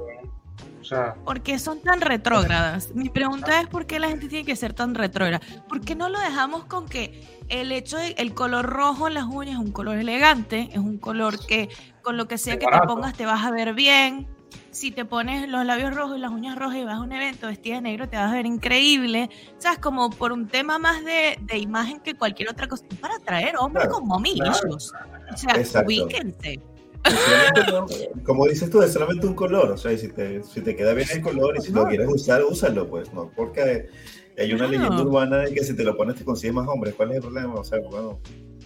o 0.86 0.88
sea... 0.88 1.16
Porque 1.26 1.58
son 1.58 1.82
tan 1.82 2.00
retrógradas. 2.00 2.94
Mi 2.94 3.10
pregunta 3.10 3.60
es 3.60 3.68
por 3.68 3.88
qué 3.88 4.00
la 4.00 4.08
gente 4.08 4.28
tiene 4.28 4.46
que 4.46 4.56
ser 4.56 4.74
tan 4.74 4.94
retrógrada. 4.94 5.42
¿Por 5.68 5.82
qué 5.82 5.96
no 5.96 6.10
lo 6.10 6.20
dejamos 6.20 6.66
con 6.66 6.88
que 6.88 7.28
el 7.50 7.72
hecho 7.72 7.98
de 7.98 8.16
el 8.18 8.34
color 8.34 8.66
rojo 8.66 9.08
en 9.08 9.16
las 9.16 9.26
uñas 9.26 9.56
es 9.56 9.60
un 9.60 9.72
color 9.72 9.98
elegante, 9.98 10.70
es 10.72 10.78
un 10.78 10.98
color 10.98 11.44
que 11.46 11.70
con 12.04 12.18
lo 12.18 12.28
que 12.28 12.38
sea 12.38 12.60
que 12.60 12.68
te 12.68 12.80
pongas 12.86 13.16
te 13.16 13.26
vas 13.26 13.44
a 13.44 13.52
ver 13.52 13.74
bien, 13.74 14.28
si 14.72 14.92
te 14.92 15.06
pones 15.06 15.50
los 15.50 15.66
labios 15.66 15.96
rojos 15.96 16.18
y 16.18 16.20
las 16.20 16.32
uñas 16.32 16.56
rojas 16.56 16.78
y 16.78 16.84
vas 16.84 16.96
a 16.96 17.02
un 17.02 17.12
evento 17.12 17.48
vestida 17.48 17.76
de 17.76 17.82
negro, 17.82 18.08
te 18.08 18.18
vas 18.18 18.32
a 18.32 18.36
ver 18.36 18.46
increíble. 18.46 19.30
O 19.58 19.62
sea, 19.62 19.74
es 19.74 19.80
como 19.80 20.10
por 20.10 20.32
un 20.32 20.48
tema 20.48 20.78
más 20.78 21.04
de, 21.04 21.40
de 21.42 21.58
imagen 21.58 22.00
que 22.00 22.14
cualquier 22.14 22.50
otra 22.50 22.68
cosa. 22.68 22.86
Para 23.00 23.16
atraer 23.16 23.56
hombres 23.58 23.88
como 23.88 24.20
mí, 24.20 24.38
O 24.70 24.80
sea, 24.80 25.84
ubíquense. 25.84 26.60
Como 28.26 28.48
dices 28.48 28.70
tú, 28.70 28.82
es 28.82 28.94
solamente 28.94 29.28
un 29.28 29.34
color. 29.34 29.72
O 29.72 29.78
sea, 29.78 29.98
si 29.98 30.10
te, 30.10 30.44
si 30.44 30.62
te 30.62 30.76
queda 30.76 30.94
bien 30.94 31.08
el 31.12 31.22
color 31.22 31.56
y 31.58 31.62
si 31.62 31.72
lo 31.72 31.86
quieres 31.86 32.08
usar, 32.08 32.44
úsalo, 32.44 32.88
pues, 32.90 33.14
¿no? 33.14 33.32
Porque 33.36 33.90
hay 34.38 34.54
una 34.54 34.68
leyenda 34.68 35.02
urbana 35.02 35.38
de 35.38 35.54
que 35.54 35.64
si 35.64 35.76
te 35.76 35.84
lo 35.84 35.96
pones 35.96 36.16
te 36.16 36.26
consigues 36.26 36.56
más 36.56 36.68
hombres. 36.68 36.96
¿Cuál 36.96 37.12
es 37.12 37.18
el 37.18 37.22
problema? 37.22 37.56
O 37.56 37.64
sea, 37.64 37.80
bueno, 37.80 38.20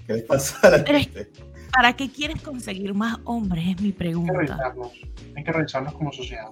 ¿qué 0.08 0.14
les 0.14 0.24
pasa 0.24 0.68
a 0.68 0.70
la 0.72 0.80
gente? 0.80 1.30
¿Para 1.72 1.94
qué 1.94 2.10
quieres 2.10 2.42
conseguir 2.42 2.94
más 2.94 3.18
hombres? 3.26 3.64
Es 3.76 3.82
mi 3.82 3.92
pregunta. 3.92 4.34
Hay 4.34 4.48
que 4.48 4.54
revisarnos, 4.54 4.92
hay 5.36 5.44
que 5.44 5.52
revisarnos 5.52 5.94
como 5.94 6.12
sociedad. 6.12 6.50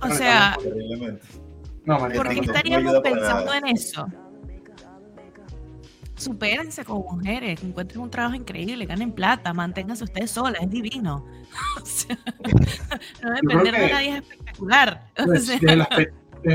O 0.00 0.10
sea, 0.10 0.56
no, 1.84 1.98
¿por 1.98 2.28
qué 2.28 2.40
estaríamos 2.40 3.00
pensando 3.00 3.54
en 3.54 3.66
eso? 3.68 4.06
Supérense 6.22 6.84
como 6.84 7.16
mujeres, 7.16 7.60
encuentren 7.64 8.00
un 8.00 8.08
trabajo 8.08 8.36
increíble, 8.36 8.86
ganen 8.86 9.10
plata, 9.10 9.52
manténganse 9.52 10.04
ustedes 10.04 10.30
solas, 10.30 10.62
es 10.62 10.70
divino. 10.70 11.26
O 11.82 11.84
sea, 11.84 12.16
no 13.22 13.30
depender 13.32 13.74
de 13.74 13.92
nadie 13.92 14.08
es 14.10 14.16
espectacular. 14.22 15.06
Pues, 15.16 15.48
desde, 15.48 15.72
el 15.72 15.80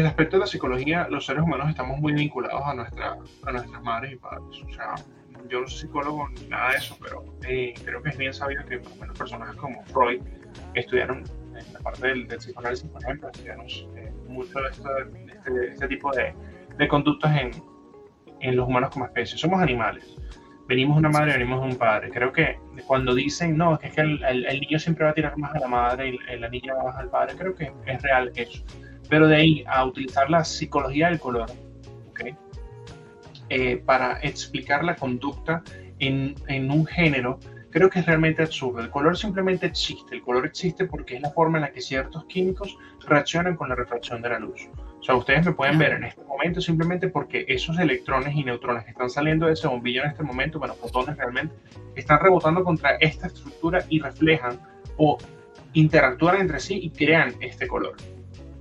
aspecto, 0.06 0.38
de 0.38 0.40
la 0.40 0.48
psicología, 0.48 1.08
los 1.10 1.26
seres 1.26 1.44
humanos 1.44 1.70
estamos 1.70 2.00
muy 2.00 2.14
vinculados 2.14 2.62
a, 2.66 2.74
nuestra, 2.74 3.18
a 3.46 3.52
nuestras 3.52 3.84
madres 3.84 4.14
y 4.14 4.16
padres. 4.16 4.64
O 4.66 4.74
sea, 4.74 4.96
yo 5.50 5.62
no 5.62 5.68
soy 5.68 5.82
psicólogo 5.82 6.30
ni 6.30 6.48
nada 6.48 6.72
de 6.72 6.78
eso, 6.78 6.98
pero 7.02 7.26
eh, 7.46 7.74
creo 7.84 8.02
que 8.02 8.10
es 8.10 8.18
bien 8.18 8.34
sabido 8.34 8.66
que 8.66 8.80
por 8.80 8.92
lo 8.92 8.96
menos 9.02 9.18
personajes 9.18 9.56
como 9.58 9.84
Freud, 9.86 10.22
estudiaron 10.74 11.24
en 11.58 11.74
la 11.74 11.80
parte 11.80 12.08
del, 12.08 12.28
psicoanálisis, 12.28 12.90
por 12.90 13.04
ejemplo, 13.04 13.30
estudiaron 13.30 13.68
eh, 13.98 14.14
mucho 14.28 14.60
de 14.60 14.70
este, 14.70 15.68
este, 15.74 15.88
tipo 15.90 16.12
de, 16.12 16.34
de 16.78 16.88
conductas 16.88 17.40
en, 17.40 17.52
en, 18.40 18.56
los 18.56 18.68
humanos 18.68 18.92
como 18.92 19.06
especie. 19.06 19.38
Somos 19.38 19.62
animales. 19.62 20.16
Venimos 20.68 20.98
de 20.98 21.00
una 21.00 21.10
madre, 21.10 21.34
venimos 21.34 21.62
de 21.62 21.68
un 21.68 21.76
padre. 21.78 22.10
Creo 22.10 22.32
que 22.32 22.60
cuando 22.86 23.16
dicen, 23.16 23.58
no, 23.58 23.76
es 23.76 23.80
que, 23.80 23.90
que 23.90 24.02
el, 24.02 24.24
el, 24.24 24.60
niño 24.60 24.80
siempre 24.80 25.06
va 25.06 25.12
a 25.12 25.14
tirar 25.14 25.38
más 25.38 25.56
a 25.56 25.60
la 25.60 25.68
madre 25.68 26.10
y 26.10 26.38
la 26.38 26.50
niña 26.50 26.74
va 26.74 26.86
más 26.86 26.98
al 26.98 27.10
padre, 27.10 27.36
creo 27.38 27.56
que 27.56 27.72
es 27.86 28.02
real 28.02 28.32
eso. 28.36 28.64
Pero 29.10 29.28
de 29.28 29.36
ahí 29.38 29.64
a 29.68 29.86
utilizar 29.86 30.30
la 30.30 30.44
psicología 30.44 31.08
del 31.08 31.20
color, 31.20 31.50
¿okay? 32.10 32.36
Eh, 33.50 33.78
para 33.86 34.20
explicar 34.22 34.84
la 34.84 34.96
conducta 34.96 35.64
en, 36.00 36.36
en, 36.48 36.70
un 36.70 36.86
género, 36.86 37.40
creo 37.70 37.90
que 37.90 38.00
es 38.00 38.06
realmente 38.06 38.44
absurdo. 38.44 38.82
El 38.82 38.90
color 38.90 39.18
simplemente 39.18 39.66
existe. 39.66 40.16
El 40.16 40.22
color 40.22 40.46
existe 40.46 40.86
porque 40.86 41.16
es 41.16 41.22
la 41.22 41.32
forma 41.32 41.58
en 41.60 41.62
la 41.62 41.72
que 41.72 41.80
ciertos 41.80 42.26
químicos 42.26 42.78
reaccionan 43.08 43.56
con 43.56 43.70
la 43.70 43.76
refracción 43.76 44.22
de 44.22 44.30
la 44.30 44.40
luz. 44.40 44.68
Sea, 45.08 45.16
ustedes 45.16 45.46
me 45.46 45.54
pueden 45.54 45.80
ver 45.80 45.94
en 45.94 46.04
este 46.04 46.22
momento 46.22 46.60
simplemente 46.60 47.08
porque 47.08 47.46
esos 47.48 47.80
electrones 47.80 48.36
y 48.36 48.44
neutrones 48.44 48.84
que 48.84 48.92
están 48.92 49.10
saliendo 49.10 49.46
de 49.46 49.54
ese 49.54 49.66
bombillo 49.66 50.04
en 50.04 50.10
este 50.10 50.22
momento, 50.22 50.60
bueno, 50.60 50.74
fotones 50.74 51.16
realmente, 51.16 51.56
están 51.96 52.20
rebotando 52.20 52.62
contra 52.62 52.98
esta 52.98 53.28
estructura 53.28 53.86
y 53.88 54.02
reflejan 54.02 54.60
o 54.98 55.18
interactúan 55.72 56.42
entre 56.42 56.60
sí 56.60 56.78
y 56.84 56.90
crean 56.90 57.34
este 57.40 57.70
color. 57.70 57.96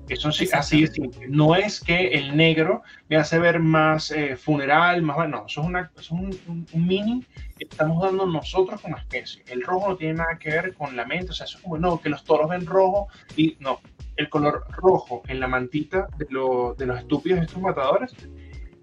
Eso 0.08 0.30
sí, 0.30 0.48
así 0.52 0.84
es 0.84 0.92
No 1.28 1.56
es 1.56 1.80
que 1.80 2.10
el 2.10 2.36
negro 2.36 2.82
me 3.08 3.16
hace 3.16 3.40
ver 3.40 3.58
más 3.58 4.12
eh, 4.12 4.36
funeral, 4.36 5.02
más 5.02 5.16
bueno, 5.16 5.46
eso 5.48 5.62
es, 5.62 5.66
una, 5.66 5.90
un, 6.10 6.66
mini 6.74 7.24
que 7.58 7.64
estamos 7.68 8.00
dando 8.00 8.24
nosotros 8.24 8.80
como 8.80 8.96
especie. 8.96 9.42
El 9.48 9.62
rojo 9.62 9.88
no 9.88 9.96
tiene 9.96 10.14
nada 10.14 10.38
que 10.38 10.50
ver 10.50 10.74
con 10.74 10.94
la 10.94 11.06
mente, 11.06 11.32
o 11.32 11.34
sea, 11.34 11.46
eso 11.46 11.58
es 11.58 11.64
como, 11.64 11.76
no, 11.76 12.00
que 12.00 12.08
los 12.08 12.22
toros 12.22 12.48
ven 12.48 12.66
rojo 12.66 13.08
y 13.36 13.56
no, 13.58 13.80
el 14.16 14.28
color 14.28 14.64
rojo 14.70 15.22
en 15.28 15.40
la 15.40 15.48
mantita 15.48 16.08
de, 16.16 16.26
de 16.26 16.86
los 16.86 16.98
estúpidos 16.98 17.40
estos 17.40 17.60
matadores 17.60 18.14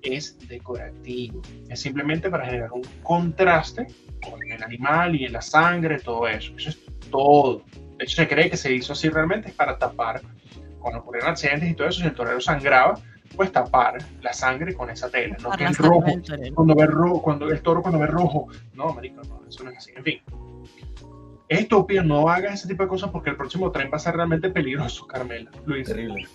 es 0.01 0.37
decorativo. 0.47 1.41
Es 1.69 1.79
simplemente 1.81 2.29
para 2.29 2.45
generar 2.45 2.71
un 2.73 2.83
contraste 3.01 3.87
con 4.21 4.41
el 4.51 4.61
animal 4.61 5.15
y 5.15 5.25
en 5.25 5.33
la 5.33 5.41
sangre, 5.41 5.99
todo 5.99 6.27
eso. 6.27 6.53
Eso 6.57 6.69
es 6.69 6.79
todo. 7.09 7.63
De 7.97 8.03
hecho, 8.03 8.17
se 8.17 8.27
cree 8.27 8.49
que 8.49 8.57
se 8.57 8.73
hizo 8.73 8.93
así 8.93 9.09
realmente 9.09 9.49
es 9.49 9.55
para 9.55 9.77
tapar 9.77 10.21
cuando 10.79 10.99
ocurrieron 10.99 11.31
accidentes 11.31 11.69
y 11.69 11.73
todo 11.73 11.87
eso, 11.87 12.01
si 12.01 12.07
el 12.07 12.13
torero 12.13 12.41
sangraba, 12.41 12.99
pues 13.35 13.51
tapar 13.51 13.97
la 14.21 14.33
sangre 14.33 14.73
con 14.73 14.89
esa 14.89 15.09
tela, 15.09 15.37
no 15.41 15.51
que 15.51 15.63
el 15.63 15.75
rojo, 15.75 16.03
cuando 16.53 16.75
ve 16.75 16.85
rojo, 16.85 17.21
cuando 17.21 17.49
el 17.49 17.61
toro 17.61 17.81
cuando 17.81 17.99
ve 17.99 18.07
rojo, 18.07 18.49
no, 18.73 18.93
marico, 18.93 19.21
no, 19.23 19.41
eso 19.47 19.63
no 19.63 19.71
es 19.71 19.77
así, 19.77 19.93
en 19.95 20.03
fin. 20.03 20.21
Es 21.49 21.59
estúpido, 21.61 22.03
no 22.03 22.29
hagas 22.29 22.55
ese 22.55 22.67
tipo 22.67 22.83
de 22.83 22.89
cosas 22.89 23.11
porque 23.11 23.29
el 23.31 23.37
próximo 23.37 23.71
tren 23.71 23.89
va 23.91 23.97
a 23.97 23.99
ser 23.99 24.15
realmente 24.15 24.49
peligroso, 24.49 25.05
Carmela. 25.07 25.51
Luis. 25.65 25.87
Terrible. 25.87 26.27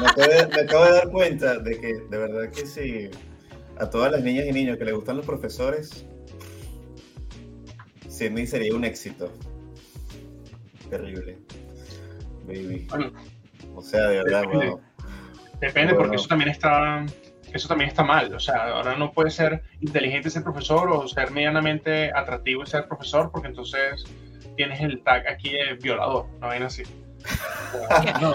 Me 0.00 0.06
acabo, 0.60 0.84
de, 0.84 0.92
dar 0.92 1.10
cuenta 1.10 1.58
de 1.58 1.80
que, 1.80 1.94
de 1.94 2.18
verdad 2.18 2.50
que 2.50 2.66
si 2.66 3.10
a 3.78 3.88
todas 3.88 4.10
las 4.10 4.22
niñas 4.22 4.46
y 4.46 4.52
niños 4.52 4.78
que 4.78 4.84
les 4.84 4.94
gustan 4.94 5.16
los 5.18 5.26
profesores, 5.26 6.06
Sidney 8.08 8.46
sería 8.46 8.74
un 8.74 8.84
éxito. 8.84 9.30
Terrible 10.90 11.38
baby. 12.46 12.86
o 13.74 13.82
sea, 13.82 14.08
de 14.08 14.22
verdad, 14.22 14.42
depende, 14.42 14.76
depende 15.60 15.94
porque 15.94 16.16
eso 16.16 16.28
también 16.28 16.50
está 16.50 17.04
eso 17.52 17.68
también 17.68 17.88
está 17.88 18.02
mal. 18.02 18.34
O 18.34 18.40
sea, 18.40 18.68
ahora 18.68 18.96
no 18.96 19.12
puede 19.12 19.30
ser 19.30 19.62
inteligente 19.80 20.30
ser 20.30 20.42
profesor 20.42 20.90
o 20.90 21.06
ser 21.08 21.30
medianamente 21.30 22.10
atractivo 22.14 22.62
y 22.62 22.66
ser 22.66 22.86
profesor, 22.88 23.30
porque 23.30 23.48
entonces 23.48 24.04
tienes 24.56 24.80
el 24.80 25.02
tag 25.02 25.26
aquí 25.28 25.52
de 25.52 25.74
violador, 25.74 26.26
no 26.40 26.48
ven 26.48 26.62
así. 26.62 26.82
no, 28.20 28.34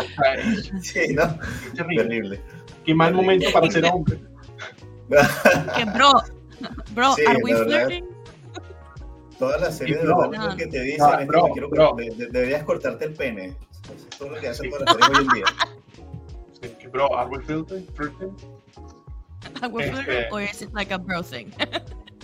sí, 0.82 1.14
no. 1.14 1.38
Terrible. 1.76 2.42
Qué 2.86 2.96
mal 2.96 3.14
momento 3.14 3.52
para 3.52 3.70
ser 3.70 3.86
hombre. 3.86 4.18
que 5.76 5.86
bro, 5.86 6.12
bro, 6.92 7.16
are 7.28 7.44
we 7.44 7.54
flirting? 7.54 8.06
Todas 9.40 9.62
las 9.62 9.78
series 9.78 10.02
de 10.02 10.08
los 10.08 10.56
que 10.56 10.68
te 10.68 10.82
dicen 10.82 11.08
es 11.20 11.28
que 11.28 11.52
quiero 11.54 11.96
que 11.96 12.28
deberías 12.32 12.64
cortarte 12.64 13.06
el 13.06 13.14
pene. 13.14 13.56
Todo 14.18 14.32
lo 14.32 14.40
que 14.40 14.48
hacen 14.50 14.72
para 14.72 14.92
hoy 14.92 15.18
en 15.22 15.28
día. 15.28 15.46
bro, 16.92 17.16
are 17.16 17.30
we 17.30 17.40
flirting? 17.44 17.78
¿Are 17.78 18.10
we 18.10 18.12
flirting 18.12 18.57
or 20.32 20.42
is 20.42 20.62
it 20.62 20.74
like 20.74 20.92
a 20.92 20.98
bro 20.98 21.22
thing? 21.22 21.52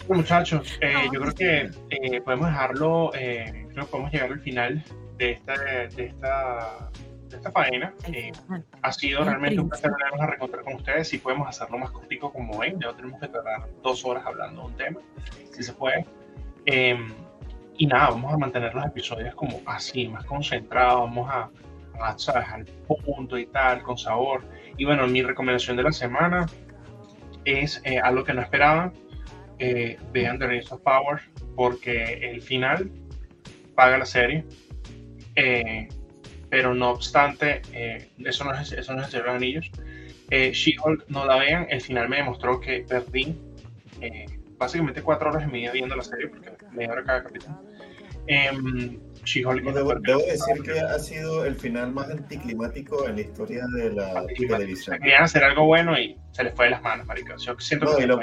muchachos, 0.07 0.77
eh, 0.81 0.93
yo 1.11 1.21
creo 1.21 1.33
que 1.33 1.71
eh, 1.89 2.21
podemos 2.21 2.47
dejarlo, 2.47 3.11
eh, 3.15 3.67
creo 3.71 3.85
que 3.85 3.91
podemos 3.91 4.11
llegar 4.11 4.31
al 4.31 4.39
final 4.39 4.83
de 5.17 5.31
esta, 5.31 5.53
de 5.57 6.05
esta, 6.05 6.89
de 7.29 7.37
esta 7.37 7.51
faena. 7.51 7.93
ha 8.81 8.91
sido 8.91 9.23
realmente 9.23 9.59
un 9.59 9.69
placer 9.69 9.91
volvernos 9.91 10.21
a 10.21 10.27
reencontrar 10.27 10.63
con 10.63 10.75
ustedes 10.75 11.13
y 11.13 11.17
podemos 11.19 11.47
hacerlo 11.47 11.77
más 11.77 11.91
cortico 11.91 12.31
como 12.31 12.59
ven, 12.59 12.79
ya 12.79 12.87
no 12.87 12.95
tenemos 12.95 13.19
que 13.19 13.27
tardar 13.27 13.67
dos 13.81 14.03
horas 14.05 14.25
hablando 14.25 14.61
de 14.61 14.67
un 14.67 14.75
tema, 14.75 14.99
si 15.51 15.63
se 15.63 15.73
puede. 15.73 16.05
Em, 16.65 17.13
y 17.77 17.87
nada, 17.87 18.09
vamos 18.09 18.33
a 18.33 18.37
mantener 18.37 18.73
los 18.73 18.85
episodios 18.85 19.33
como 19.35 19.61
así, 19.65 20.07
más 20.07 20.25
concentrados, 20.25 21.01
vamos 21.01 21.29
a, 21.29 21.49
a 21.99 22.17
¿sabes? 22.17 22.47
al 22.49 22.65
punto 22.65 23.37
y 23.37 23.47
tal, 23.47 23.81
con 23.81 23.97
sabor. 23.97 24.43
Y 24.77 24.85
bueno, 24.85 25.07
mi 25.07 25.21
recomendación 25.21 25.77
de 25.77 25.83
la 25.83 25.91
semana 25.91 26.45
es 27.45 27.81
eh, 27.83 27.99
algo 27.99 28.23
que 28.23 28.33
no 28.33 28.41
esperaban. 28.41 28.93
Eh, 29.59 29.97
The 30.13 30.47
Rings 30.47 30.71
of 30.71 30.81
Power 30.81 31.21
porque 31.55 32.31
el 32.31 32.41
final 32.41 32.89
paga 33.75 33.97
la 33.97 34.05
serie. 34.05 34.45
Eh, 35.35 35.87
pero 36.49 36.75
no 36.75 36.91
obstante, 36.91 37.63
eso, 38.19 38.43
no 38.43 38.53
es, 38.53 38.71
eso 38.73 38.93
no 38.93 39.01
es 39.01 39.13
el 39.13 39.23
de 39.23 39.29
Anillos. 39.31 39.71
Eh, 40.29 40.51
She-Hulk, 40.51 41.05
no 41.09 41.25
la 41.25 41.37
vean, 41.37 41.67
el 41.69 41.81
final 41.81 42.09
me 42.09 42.17
demostró 42.17 42.59
que 42.59 42.85
perdí 42.87 43.35
eh, 44.01 44.25
básicamente 44.57 45.01
cuatro 45.01 45.29
horas 45.29 45.47
y 45.47 45.51
media 45.51 45.71
viendo 45.71 45.95
la 45.95 46.03
serie, 46.03 46.27
porque 46.27 46.51
media 46.71 46.91
hora 46.91 47.03
cada 47.03 47.23
capítulo. 47.23 47.61
She-Hulk. 49.23 49.63
Debo, 49.63 49.93
debo 49.95 50.19
decir 50.19 50.63
que 50.63 50.79
ha 50.79 50.99
sido 50.99 51.45
el 51.45 51.55
final 51.55 51.91
más 51.93 52.09
anticlimático 52.09 53.07
en 53.07 53.15
la 53.15 53.21
historia 53.21 53.65
de 53.75 53.91
la 53.91 54.25
televisión. 54.37 54.99
Querían 54.99 55.23
hacer 55.23 55.43
algo 55.43 55.65
bueno 55.65 55.97
y 55.97 56.17
se 56.31 56.43
les 56.43 56.53
fue 56.55 56.65
de 56.65 56.71
las 56.71 56.81
manos, 56.81 57.05
marica. 57.05 57.35
Yo 57.37 57.55
siento 57.59 57.85
No, 57.85 57.97
que 57.97 58.07
lo, 58.07 58.19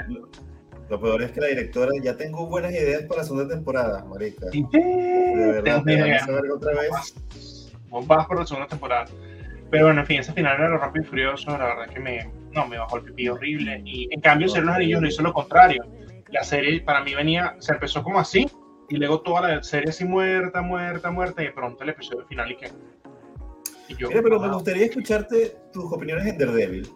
lo 0.89 1.01
peor 1.01 1.23
es 1.23 1.33
que 1.33 1.41
la 1.41 1.47
directora 1.47 1.93
ya 2.03 2.17
tengo 2.17 2.47
buenas 2.47 2.73
ideas 2.73 3.03
para 3.05 3.21
la 3.21 3.25
segunda 3.25 3.55
temporada, 3.55 4.05
marica. 4.05 4.47
Sí. 4.51 4.67
De 4.73 5.53
verdad, 5.53 5.83
te 5.85 6.01
van 6.01 6.13
a 6.13 6.19
saber 6.19 6.51
otra 6.51 6.73
vez. 6.73 7.73
Vos 7.89 8.07
vas 8.07 8.27
por 8.27 8.41
la 8.41 8.47
segunda 8.47 8.69
temporada. 8.69 9.07
Pero 9.71 9.85
bueno, 9.87 10.01
en 10.01 10.07
fin, 10.07 10.19
ese 10.19 10.33
final 10.33 10.57
era 10.57 10.77
rápido 10.79 11.05
y 11.05 11.09
furioso, 11.09 11.57
la 11.57 11.65
verdad 11.65 11.95
que 11.95 12.01
me, 12.01 12.29
no, 12.53 12.67
me 12.67 12.77
bajó 12.77 12.97
el 12.97 13.05
pipí 13.05 13.29
horrible. 13.29 13.81
Y 13.85 14.09
en 14.13 14.21
cambio, 14.21 14.49
Ser 14.49 14.65
los 14.65 14.75
Anillos 14.75 15.01
lo 15.01 15.09
hizo 15.09 15.23
lo 15.23 15.33
contrario. 15.33 15.85
La 16.33 16.43
serie 16.43 16.81
para 16.81 17.05
mí 17.05 17.15
venía, 17.15 17.55
se 17.61 17.73
empezó 17.73 18.03
como 18.03 18.19
así, 18.19 18.49
y 18.91 18.97
luego 18.97 19.21
toda 19.23 19.41
la 19.49 19.63
serie 19.63 19.89
así 19.91 20.05
muerta, 20.05 20.61
muerta, 20.63 21.11
muerta, 21.11 21.43
y 21.43 21.47
de 21.47 21.53
pronto 21.53 21.83
el 21.85 21.91
episodio 21.91 22.27
final 22.27 22.51
y 22.53 22.57
que. 22.57 22.71
Y 23.89 23.97
yo, 23.97 24.09
Mira, 24.09 24.23
pero 24.23 24.39
me 24.39 24.49
gustaría 24.53 24.85
escucharte 24.87 25.57
tus 25.73 25.91
opiniones 25.93 26.27
en 26.27 26.39
Daredevil. 26.39 26.89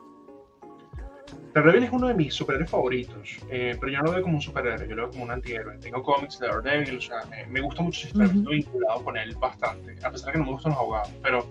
Daredevil 1.54 1.84
es 1.84 1.92
uno 1.92 2.08
de 2.08 2.14
mis 2.14 2.34
superhéroes 2.34 2.68
favoritos, 2.70 3.38
eh, 3.48 3.76
pero 3.80 3.92
yo 3.92 3.98
no 3.98 4.04
lo 4.06 4.12
veo 4.12 4.22
como 4.22 4.34
un 4.36 4.42
superhéroe, 4.42 4.88
yo 4.88 4.94
lo 4.96 5.02
veo 5.02 5.10
como 5.12 5.24
un 5.24 5.30
antihéroe. 5.30 5.78
Tengo 5.78 6.02
cómics 6.02 6.38
de 6.40 6.48
Daredevil, 6.48 6.98
o 6.98 7.00
sea, 7.00 7.24
me, 7.30 7.46
me 7.46 7.60
gusta 7.60 7.80
mucho 7.82 8.00
su 8.00 8.06
historia, 8.08 8.28
Ujú. 8.30 8.38
estoy 8.40 8.56
vinculado 8.56 9.04
con 9.04 9.16
él 9.16 9.36
bastante, 9.36 9.94
a 10.04 10.10
pesar 10.10 10.26
de 10.26 10.32
que 10.32 10.38
no 10.38 10.44
me 10.44 10.50
gustan 10.52 10.72
los 10.72 10.80
abogados, 10.80 11.12
pero 11.22 11.46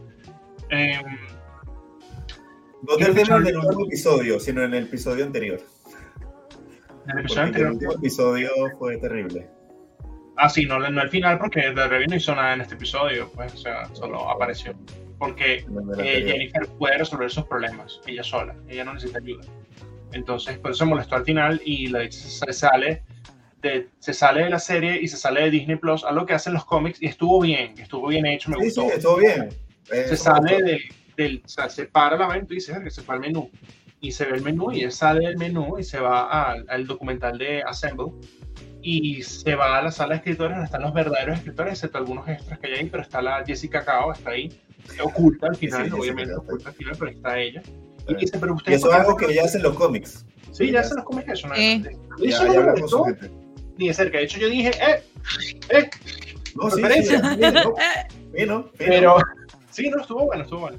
eh, 0.70 1.00
No 2.82 2.98
Daredevil 2.98 3.18
escuchar- 3.22 3.42
en 3.42 3.48
el 3.48 3.58
último 3.58 3.86
episodio, 3.86 4.40
sino 4.42 4.62
en 4.64 4.74
el 4.74 4.84
episodio 4.84 5.26
anterior. 5.26 5.60
en 7.08 7.12
el 7.12 7.20
episodio 7.20 7.24
Porque 7.26 7.34
el 7.34 7.40
anterior, 7.44 7.72
último 7.74 7.92
episodio 7.94 8.50
fue 8.78 8.98
terrible. 8.98 9.50
Ah 10.38 10.50
sí, 10.50 10.66
no, 10.66 10.80
no 10.80 11.02
el 11.02 11.10
final 11.10 11.38
porque 11.40 11.72
Daredevil 11.74 12.08
no 12.10 12.16
hizo 12.16 12.36
nada 12.36 12.54
en 12.54 12.62
este 12.62 12.76
episodio, 12.76 13.32
pues, 13.36 13.54
o 13.54 13.58
sea, 13.58 13.86
solo 13.94 14.30
apareció, 14.30 14.74
porque 15.18 15.66
eh. 15.98 16.24
Jennifer 16.28 16.68
puede 16.78 16.98
resolver 16.98 17.30
sus 17.30 17.46
problemas, 17.46 18.02
ella 18.06 18.24
sola, 18.24 18.56
ella 18.68 18.84
no 18.84 18.94
necesita 18.94 19.20
ayuda. 19.20 19.44
Entonces, 20.12 20.58
por 20.60 20.72
eso 20.72 20.86
molestó 20.86 21.16
al 21.16 21.26
final 21.26 21.62
y 21.66 21.88
la 21.88 22.10
se, 22.12 22.54
sale 22.54 23.04
de, 23.62 23.90
se 24.00 24.14
sale 24.14 24.44
de 24.44 24.50
la 24.52 24.60
serie 24.60 25.00
y 25.02 25.08
se 25.08 25.18
sale 25.18 25.42
de 25.42 25.50
Disney 25.50 25.76
Plus 25.78 26.04
a 26.04 26.12
lo 26.12 26.26
que 26.26 26.34
hacen 26.34 26.54
los 26.54 26.66
cómics 26.66 27.02
y 27.02 27.08
estuvo 27.08 27.42
bien, 27.42 27.74
estuvo 27.80 28.08
bien 28.08 28.26
hecho, 28.26 28.52
me 28.52 28.58
Sí, 28.58 28.66
gustó. 28.66 28.82
sí, 28.82 28.88
estuvo 28.98 29.18
bien. 29.18 29.50
Eh, 29.92 30.06
se 30.08 30.18
sale 30.18 30.62
del, 30.62 30.82
del, 31.18 31.42
o 31.44 31.48
sea, 31.48 31.68
se 31.70 31.86
para 31.86 32.16
la 32.18 32.28
vaina 32.28 32.46
y 32.50 32.56
dice 32.56 32.80
que 32.84 32.92
se 32.92 33.02
fue 33.02 33.16
al 33.16 33.22
menú. 33.22 33.50
Y 34.02 34.12
se 34.12 34.26
ve 34.26 34.38
el 34.38 34.44
menú 34.44 34.72
y 34.72 34.82
él 34.84 34.92
sale 34.92 35.26
del 35.28 35.38
menú 35.38 35.80
y 35.80 35.84
se 35.84 35.98
va 36.00 36.52
al, 36.52 36.66
al 36.70 36.86
documental 36.86 37.38
de 37.38 37.64
Assemble 37.64 38.12
y 38.84 39.24
se 39.24 39.56
va 39.56 39.78
a 39.78 39.82
la 39.82 39.92
sala 39.92 40.10
de 40.12 40.18
escritores 40.18 40.52
donde 40.52 40.66
están 40.66 40.82
los 40.82 40.94
verdaderos 40.94 41.38
escritores, 41.38 41.74
excepto 41.74 41.98
algunos 41.98 42.28
extras 42.28 42.60
que 42.60 42.68
hay 42.68 42.74
ahí, 42.74 42.90
pero 42.90 43.02
está 43.02 43.22
la 43.22 43.44
Jessica 43.46 43.84
Cao, 43.84 44.12
está 44.12 44.32
ahí, 44.32 44.52
oculta 45.02 45.48
al 45.48 45.56
final, 45.56 45.86
Sí, 45.86 45.90
sí, 45.90 46.00
obviamente 46.00 46.36
oculta 46.36 46.70
al 46.70 46.76
final, 46.76 46.96
pero 47.00 47.12
está 47.12 47.40
ella. 47.40 47.62
Y 48.08 48.16
dice, 48.16 48.38
pero 48.38 48.54
Y 48.54 48.56
ustedes... 48.58 48.80
eso 48.80 48.90
es 48.90 48.96
algo 48.96 49.16
que 49.16 49.26
ella 49.26 49.46
hace 49.46 49.58
en 49.58 49.64
los 49.64 49.76
cómics. 49.76 50.26
Sí, 50.52 50.72
ya 50.72 50.84
se 50.84 50.94
los 50.96 51.06
come 51.06 51.24
eso, 51.28 51.48
¿no? 51.48 51.56
Eh. 51.56 51.82
Ya, 52.20 52.30
eso 52.30 52.46
ya 52.46 52.60
no 52.62 52.74
me 52.74 53.06
gente. 53.06 53.32
ni 53.78 53.88
de 53.88 53.94
cerca. 53.94 54.18
De 54.18 54.26
hecho, 54.26 54.40
yo 54.40 54.50
dije, 54.50 54.70
eh, 54.70 55.04
eh, 55.70 55.90
No, 56.56 56.70
sí, 56.70 56.84
sí, 57.04 57.16
ya, 57.40 58.46
¿no? 58.46 58.70
Pero 58.78 59.18
sí, 59.72 59.90
no, 59.90 60.02
estuvo 60.02 60.26
bueno, 60.26 60.44
estuvo 60.44 60.60
bueno. 60.60 60.78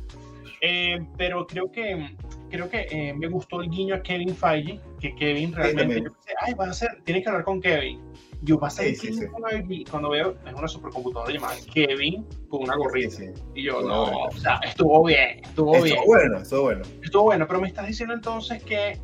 Eh, 0.60 1.04
pero 1.16 1.46
creo 1.46 1.70
que 1.72 2.14
creo 2.54 2.68
que 2.68 2.86
eh, 2.90 3.12
me 3.14 3.26
gustó 3.28 3.60
el 3.60 3.68
guiño 3.68 3.96
a 3.96 4.02
Kevin 4.02 4.34
Feige, 4.34 4.80
que 5.00 5.14
Kevin 5.16 5.52
realmente, 5.52 5.82
también. 5.82 6.04
yo 6.04 6.12
pensé, 6.12 6.30
ay, 6.40 6.54
va 6.54 6.66
a 6.66 6.72
ser, 6.72 7.02
tienes 7.04 7.22
que 7.24 7.28
hablar 7.28 7.44
con 7.44 7.60
Kevin. 7.60 8.00
Yo 8.42 8.58
pasé 8.58 8.94
Sí, 8.94 9.06
sí, 9.08 9.14
sí. 9.14 9.26
cuando, 9.90 10.10
veo, 10.10 10.36
es 10.46 10.52
una 10.54 10.68
supercomputadora 10.68 11.32
llamada 11.32 11.54
Kevin 11.72 12.26
con 12.48 12.62
una 12.62 12.74
Sí, 12.74 12.78
gorrita. 12.78 13.10
sí. 13.10 13.24
Y 13.54 13.62
yo, 13.64 13.80
no, 13.82 14.04
o 14.26 14.32
sea, 14.32 14.60
estuvo 14.64 15.02
bien, 15.04 15.40
estuvo 15.42 15.72
bien. 15.72 15.86
Estuvo 15.96 16.06
bueno, 16.06 16.38
estuvo 16.38 16.62
bueno. 16.62 16.82
Estuvo 17.02 17.22
bueno, 17.24 17.46
pero 17.46 17.60
me 17.60 17.68
estás 17.68 17.86
diciendo 17.86 18.14
entonces 18.14 18.62
que 18.62 19.00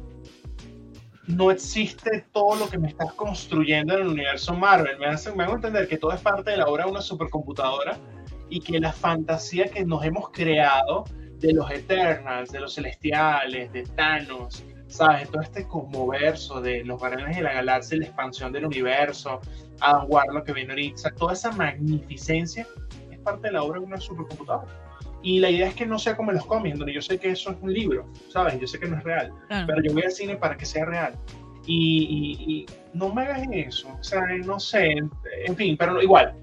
no 1.26 1.50
existe 1.50 2.24
todo 2.32 2.56
lo 2.56 2.68
que 2.68 2.78
me 2.78 2.88
estás 2.88 3.12
construyendo 3.14 3.94
en 3.94 4.00
el 4.02 4.08
universo 4.08 4.54
Marvel. 4.54 4.98
Me, 4.98 5.06
hace, 5.06 5.32
me 5.34 5.44
hago 5.44 5.54
entender 5.54 5.88
que 5.88 5.96
todo 5.96 6.12
es 6.12 6.20
parte 6.20 6.50
de 6.50 6.56
la 6.58 6.66
obra 6.66 6.84
de 6.84 6.90
una 6.90 7.00
supercomputadora 7.00 7.96
y 8.48 8.60
que 8.60 8.78
la 8.80 8.92
fantasía 8.92 9.66
que 9.68 9.84
nos 9.84 10.04
hemos 10.04 10.30
creado 10.30 11.04
de 11.40 11.52
los 11.54 11.70
Eternals, 11.70 12.50
de 12.52 12.60
los 12.60 12.74
Celestiales, 12.74 13.72
de 13.72 13.82
Thanos, 13.82 14.62
¿sabes? 14.88 15.30
Todo 15.30 15.42
este 15.42 15.66
cosmoverso 15.66 16.60
de 16.60 16.84
los 16.84 16.98
Guardianes 16.98 17.36
de 17.36 17.42
la 17.42 17.52
Galaxia, 17.54 17.98
la 17.98 18.04
expansión 18.06 18.52
del 18.52 18.66
universo, 18.66 19.40
Adam 19.80 20.04
Warlock 20.08 20.44
que 20.46 20.52
viene 20.52 20.72
ahorita, 20.72 21.10
toda 21.12 21.32
esa 21.32 21.50
magnificencia 21.52 22.66
es 23.10 23.18
parte 23.20 23.48
de 23.48 23.52
la 23.54 23.62
obra 23.62 23.80
de 23.80 23.86
una 23.86 23.98
supercomputadora. 24.00 24.68
Y 25.22 25.38
la 25.38 25.50
idea 25.50 25.68
es 25.68 25.74
que 25.74 25.84
no 25.84 25.98
sea 25.98 26.16
como 26.16 26.30
en 26.30 26.38
los 26.38 26.46
cómics, 26.46 26.78
donde 26.78 26.94
yo 26.94 27.02
sé 27.02 27.18
que 27.18 27.30
eso 27.30 27.50
es 27.50 27.56
un 27.60 27.72
libro, 27.72 28.06
¿sabes? 28.30 28.58
Yo 28.58 28.66
sé 28.66 28.78
que 28.78 28.88
no 28.88 28.96
es 28.96 29.04
real, 29.04 29.30
pero 29.66 29.82
yo 29.82 29.92
voy 29.92 30.02
al 30.02 30.12
cine 30.12 30.36
para 30.36 30.56
que 30.56 30.64
sea 30.64 30.84
real. 30.86 31.14
Y, 31.66 32.36
y- 32.48 32.52
y 32.54 32.66
no 32.94 33.12
me 33.14 33.22
hagas 33.22 33.46
eso, 33.52 33.88
o 34.00 34.02
sea, 34.02 34.22
no 34.46 34.58
sé, 34.58 34.92
en 35.46 35.56
fin, 35.56 35.76
pero 35.76 36.00
igual, 36.02 36.34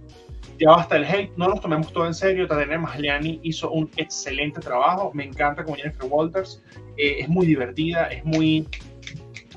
ya 0.59 0.71
basta 0.71 0.95
el 0.97 1.05
hate, 1.05 1.31
no 1.37 1.47
nos 1.47 1.61
tomemos 1.61 1.91
todo 1.93 2.07
en 2.07 2.13
serio. 2.13 2.47
Tatiana 2.47 2.77
Maslany 2.77 3.39
hizo 3.43 3.71
un 3.71 3.89
excelente 3.97 4.59
trabajo, 4.59 5.11
me 5.13 5.23
encanta 5.23 5.63
como 5.63 5.75
Jennifer 5.75 6.09
Walters, 6.09 6.63
eh, 6.97 7.17
es 7.19 7.29
muy 7.29 7.45
divertida, 7.45 8.07
es 8.07 8.23
muy, 8.25 8.67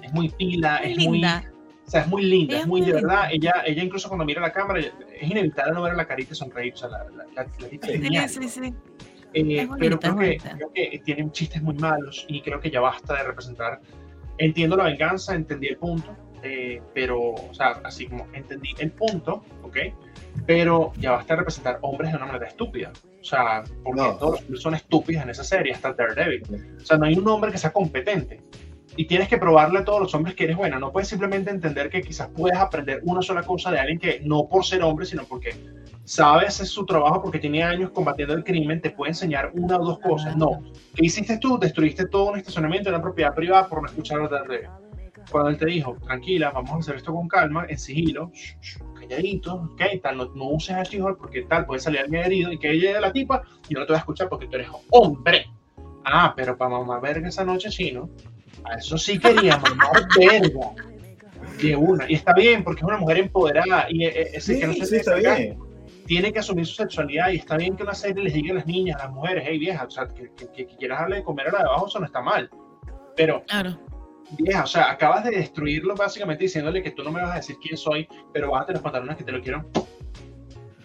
es 0.03 0.13
muy 0.13 0.29
pila, 0.31 0.81
Muy 0.83 0.93
es 0.93 0.99
muy, 0.99 1.25
o 1.25 1.91
sea, 1.91 2.03
es 2.03 2.09
muy 2.09 2.23
linda, 2.23 2.55
es 2.55 2.61
es 2.63 2.67
muy 2.69 2.81
muy 2.83 2.91
de 2.91 2.95
verdad. 2.95 3.29
Ella, 3.33 3.55
ella 3.67 3.83
incluso 3.83 4.09
cuando 4.09 4.25
mira 4.25 4.41
la 4.41 4.53
cámara, 4.53 4.81
es 4.81 5.31
inevitable 5.31 5.73
no 5.73 5.83
ver 5.83 5.97
la 5.97 6.07
carita 6.07 6.33
y 6.33 6.37
sonreír. 6.37 6.75
O 6.75 6.77
sea, 6.77 6.89
la, 6.89 7.05
la, 7.05 7.25
la, 7.35 7.47
la 7.59 8.27
es 8.27 8.33
Sí, 8.33 8.49
sí, 8.49 8.49
sí. 8.49 8.75
Eh, 9.33 9.61
Es 9.61 9.69
bonita, 9.69 9.77
pero 9.79 9.95
es 9.95 10.01
creo 10.01 10.17
que, 10.17 10.37
creo 10.57 10.73
que 10.73 11.03
tienen 11.05 11.33
chistes 11.33 11.63
muy 11.63 11.75
malos 11.75 12.25
y 12.29 12.41
creo 12.43 12.61
que 12.61 12.71
ya 12.71 12.81
basta 12.81 13.15
de 13.15 13.25
representar. 13.25 13.81
Entiendo 14.39 14.77
la 14.77 14.85
venganza, 14.85 15.35
entendí 15.35 15.69
el 15.69 15.77
punto, 15.77 16.17
eh, 16.43 16.81
pero, 16.95 17.21
o 17.21 17.55
sea, 17.55 17.81
así 17.85 18.07
como 18.07 18.27
entendí 18.33 18.71
el 18.79 18.91
punto, 18.93 19.45
¿ok? 19.63 19.77
Pero 20.47 20.93
ya 20.99 21.12
basta 21.12 21.34
de 21.34 21.38
representar 21.41 21.78
hombres 21.82 22.11
de 22.11 22.16
una 22.16 22.26
manera 22.26 22.47
estúpida. 22.47 22.93
O 23.20 23.24
sea, 23.24 23.62
porque 23.84 24.01
No. 24.01 24.14
todos 24.16 24.32
los 24.32 24.41
hombres 24.43 24.62
son 24.62 24.74
estúpidos 24.74 25.22
en 25.22 25.30
esa 25.30 25.45
serie, 25.45 25.72
hasta 25.72 25.93
Daredevil. 25.93 26.43
O 26.80 26.84
sea, 26.84 26.97
no 26.97 27.07
hay 27.07 27.14
un 27.16 27.28
hombre 27.28 27.53
que 27.53 27.59
sea 27.59 27.72
competente. 27.72 28.41
Y 28.97 29.07
tienes 29.07 29.28
que 29.28 29.38
probarle 29.38 29.78
a 29.78 29.84
todos 29.84 30.01
los 30.01 30.14
hombres 30.14 30.34
que 30.34 30.45
eres 30.45 30.57
buena. 30.57 30.78
No 30.78 30.91
puedes 30.91 31.09
simplemente 31.09 31.51
entender 31.51 31.88
que 31.91 32.01
quizás 32.03 32.28
puedes 32.36 32.59
aprender 32.59 33.01
una 33.05 33.22
sola 33.22 33.43
cosa 33.43 33.70
de 33.70 33.78
alguien 33.78 33.99
que 34.01 34.20
no 34.24 34.49
por 34.49 34.64
ser 34.64 34.82
hombre, 34.82 35.07
sino 35.07 35.22
porque 35.24 35.55
sabe 36.05 36.47
hacer 36.47 36.66
su 36.66 36.84
trabajo, 36.84 37.22
porque 37.22 37.38
tiene 37.38 37.62
años 37.62 37.91
combatiendo 37.91 38.34
el 38.34 38.43
crimen, 38.43 38.80
te 38.80 38.91
puede 38.91 39.11
enseñar 39.11 39.53
una 39.55 39.78
o 39.78 39.84
dos 39.84 40.01
cosas. 40.01 40.36
No. 40.36 40.61
¿Qué 40.95 41.07
hiciste 41.07 41.38
tú? 41.38 41.57
Destruiste 41.57 42.07
todo 42.09 42.30
un 42.32 42.38
estacionamiento 42.38 42.91
de 42.91 42.97
una 42.97 43.03
propiedad 43.03 43.32
privada 43.32 43.68
por 43.68 43.80
no 43.80 43.86
escuchar 43.88 44.20
a 44.22 44.28
Daredevil. 44.28 44.68
Cuando 45.30 45.51
él 45.51 45.57
te 45.59 45.66
dijo, 45.66 45.97
tranquila, 46.05 46.51
vamos 46.51 46.72
a 46.72 46.76
hacer 46.78 46.97
esto 46.97 47.12
con 47.14 47.28
calma, 47.28 47.66
en 47.68 47.78
sigilo, 47.78 48.32
shh, 48.34 48.57
shh, 48.61 48.78
calladito, 49.11 49.55
ok, 49.55 49.83
tal, 50.03 50.17
no, 50.17 50.25
no 50.35 50.45
uses 50.51 50.75
a 50.77 50.83
She-Hulk 50.83 51.19
porque 51.19 51.43
tal, 51.43 51.67
puede 51.67 51.81
salir 51.81 52.01
alguien 52.01 52.25
herido 52.25 52.53
y 52.53 52.59
que 52.59 52.71
ella 52.71 52.89
llegue 52.89 53.01
la 53.01 53.13
tipa 53.13 53.43
y 53.69 53.75
yo 53.75 53.81
no 53.81 53.87
te 53.87 53.93
voy 53.93 53.97
a 53.97 54.01
escuchar 54.01 54.29
porque 54.29 54.47
tú 54.47 54.57
eres 54.57 54.69
hombre. 54.91 55.47
Ah, 56.05 56.33
pero 56.35 56.57
para 56.57 56.71
mamá 56.71 56.99
verga 57.01 57.29
esa 57.29 57.45
noche 57.45 57.71
sí, 57.71 57.93
¿no? 57.93 58.09
A 58.65 58.75
eso 58.77 58.97
sí 58.97 59.19
quería 59.19 59.59
mamar 59.59 60.07
verga. 60.19 60.71
De 61.61 61.77
una. 61.77 62.11
Y 62.11 62.15
está 62.15 62.33
bien, 62.33 62.65
porque 62.65 62.81
es 62.81 62.85
una 62.87 62.97
mujer 62.97 63.19
empoderada. 63.19 63.87
Y 63.91 64.05
eh, 64.07 64.31
eh, 64.35 64.41
Sí, 64.41 64.59
que 64.59 64.67
no 64.67 64.73
se 64.73 64.87
sí, 64.87 64.97
está 64.97 65.17
acá, 65.17 65.35
bien. 65.37 65.59
Tiene 66.07 66.33
que 66.33 66.39
asumir 66.39 66.67
su 66.67 66.75
sexualidad. 66.75 67.31
Y 67.31 67.37
está 67.37 67.57
bien 67.57 67.77
que 67.77 67.83
una 67.83 67.93
serie 67.95 68.23
les 68.25 68.33
diga 68.33 68.53
a 68.53 68.57
las 68.57 68.67
niñas, 68.67 68.99
a 69.01 69.05
las 69.07 69.13
mujeres, 69.13 69.45
hey 69.47 69.59
vieja, 69.59 69.85
o 69.85 69.91
sea, 69.91 70.07
que, 70.09 70.31
que- 70.37 70.49
que 70.67 70.77
quieras 70.77 71.01
darle 71.01 71.17
de 71.17 71.23
comer 71.23 71.49
a 71.49 71.53
la 71.53 71.59
de 71.59 71.65
abajo, 71.65 71.87
eso 71.87 71.99
no 71.99 72.07
está 72.07 72.23
mal. 72.23 72.49
Pero, 73.17 73.43
Claro. 73.47 73.79
Vieja, 74.39 74.64
o 74.64 74.66
sea, 74.66 74.91
acabas 74.91 75.24
de 75.24 75.31
destruirlo 75.31 75.95
básicamente 75.95 76.45
diciéndole 76.45 76.83
que 76.83 76.91
tú 76.93 77.03
no 77.03 77.11
me 77.12 77.20
vas 77.22 77.33
a 77.33 77.37
decir 77.37 77.57
quién 77.62 77.76
soy, 77.76 78.09
pero 78.33 78.51
bájate 78.51 78.72
los 78.74 78.83
pantalones 78.83 79.16
que 79.16 79.24
te 79.24 79.33
lo 79.33 79.41
quiero. 79.43 79.64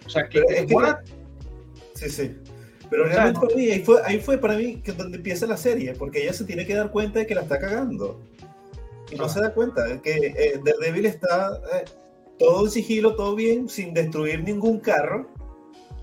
O 0.04 0.08
sea, 0.08 0.28
que, 0.28 0.38
es 0.48 0.66
que-? 0.66 0.76
Sí, 1.94 2.10
sí. 2.10 2.36
Pero 2.88 3.04
O 3.04 3.06
sea, 3.06 3.16
realmente 3.16 3.40
para 3.46 3.56
mí, 3.56 3.70
ahí 3.70 3.80
fue, 3.80 4.00
ahí 4.04 4.20
fue 4.20 4.38
para 4.38 4.56
mí 4.56 4.76
que 4.76 4.92
donde 4.92 5.16
empieza 5.16 5.46
la 5.46 5.56
serie, 5.56 5.94
porque 5.94 6.22
ella 6.22 6.32
se 6.32 6.44
tiene 6.44 6.64
que 6.66 6.74
dar 6.74 6.90
cuenta 6.90 7.18
de 7.18 7.26
que 7.26 7.34
la 7.34 7.42
está 7.42 7.58
cagando. 7.58 8.20
Y 9.10 9.16
no 9.16 9.24
Ah. 9.24 9.28
se 9.28 9.40
da 9.40 9.52
cuenta 9.52 9.84
de 9.84 10.00
que 10.00 10.14
eh, 10.36 10.60
Daredevil 10.64 11.06
está 11.06 11.60
eh, 11.74 11.84
todo 12.38 12.64
en 12.64 12.70
sigilo, 12.70 13.16
todo 13.16 13.34
bien, 13.34 13.68
sin 13.68 13.92
destruir 13.94 14.44
ningún 14.44 14.78
carro. 14.78 15.28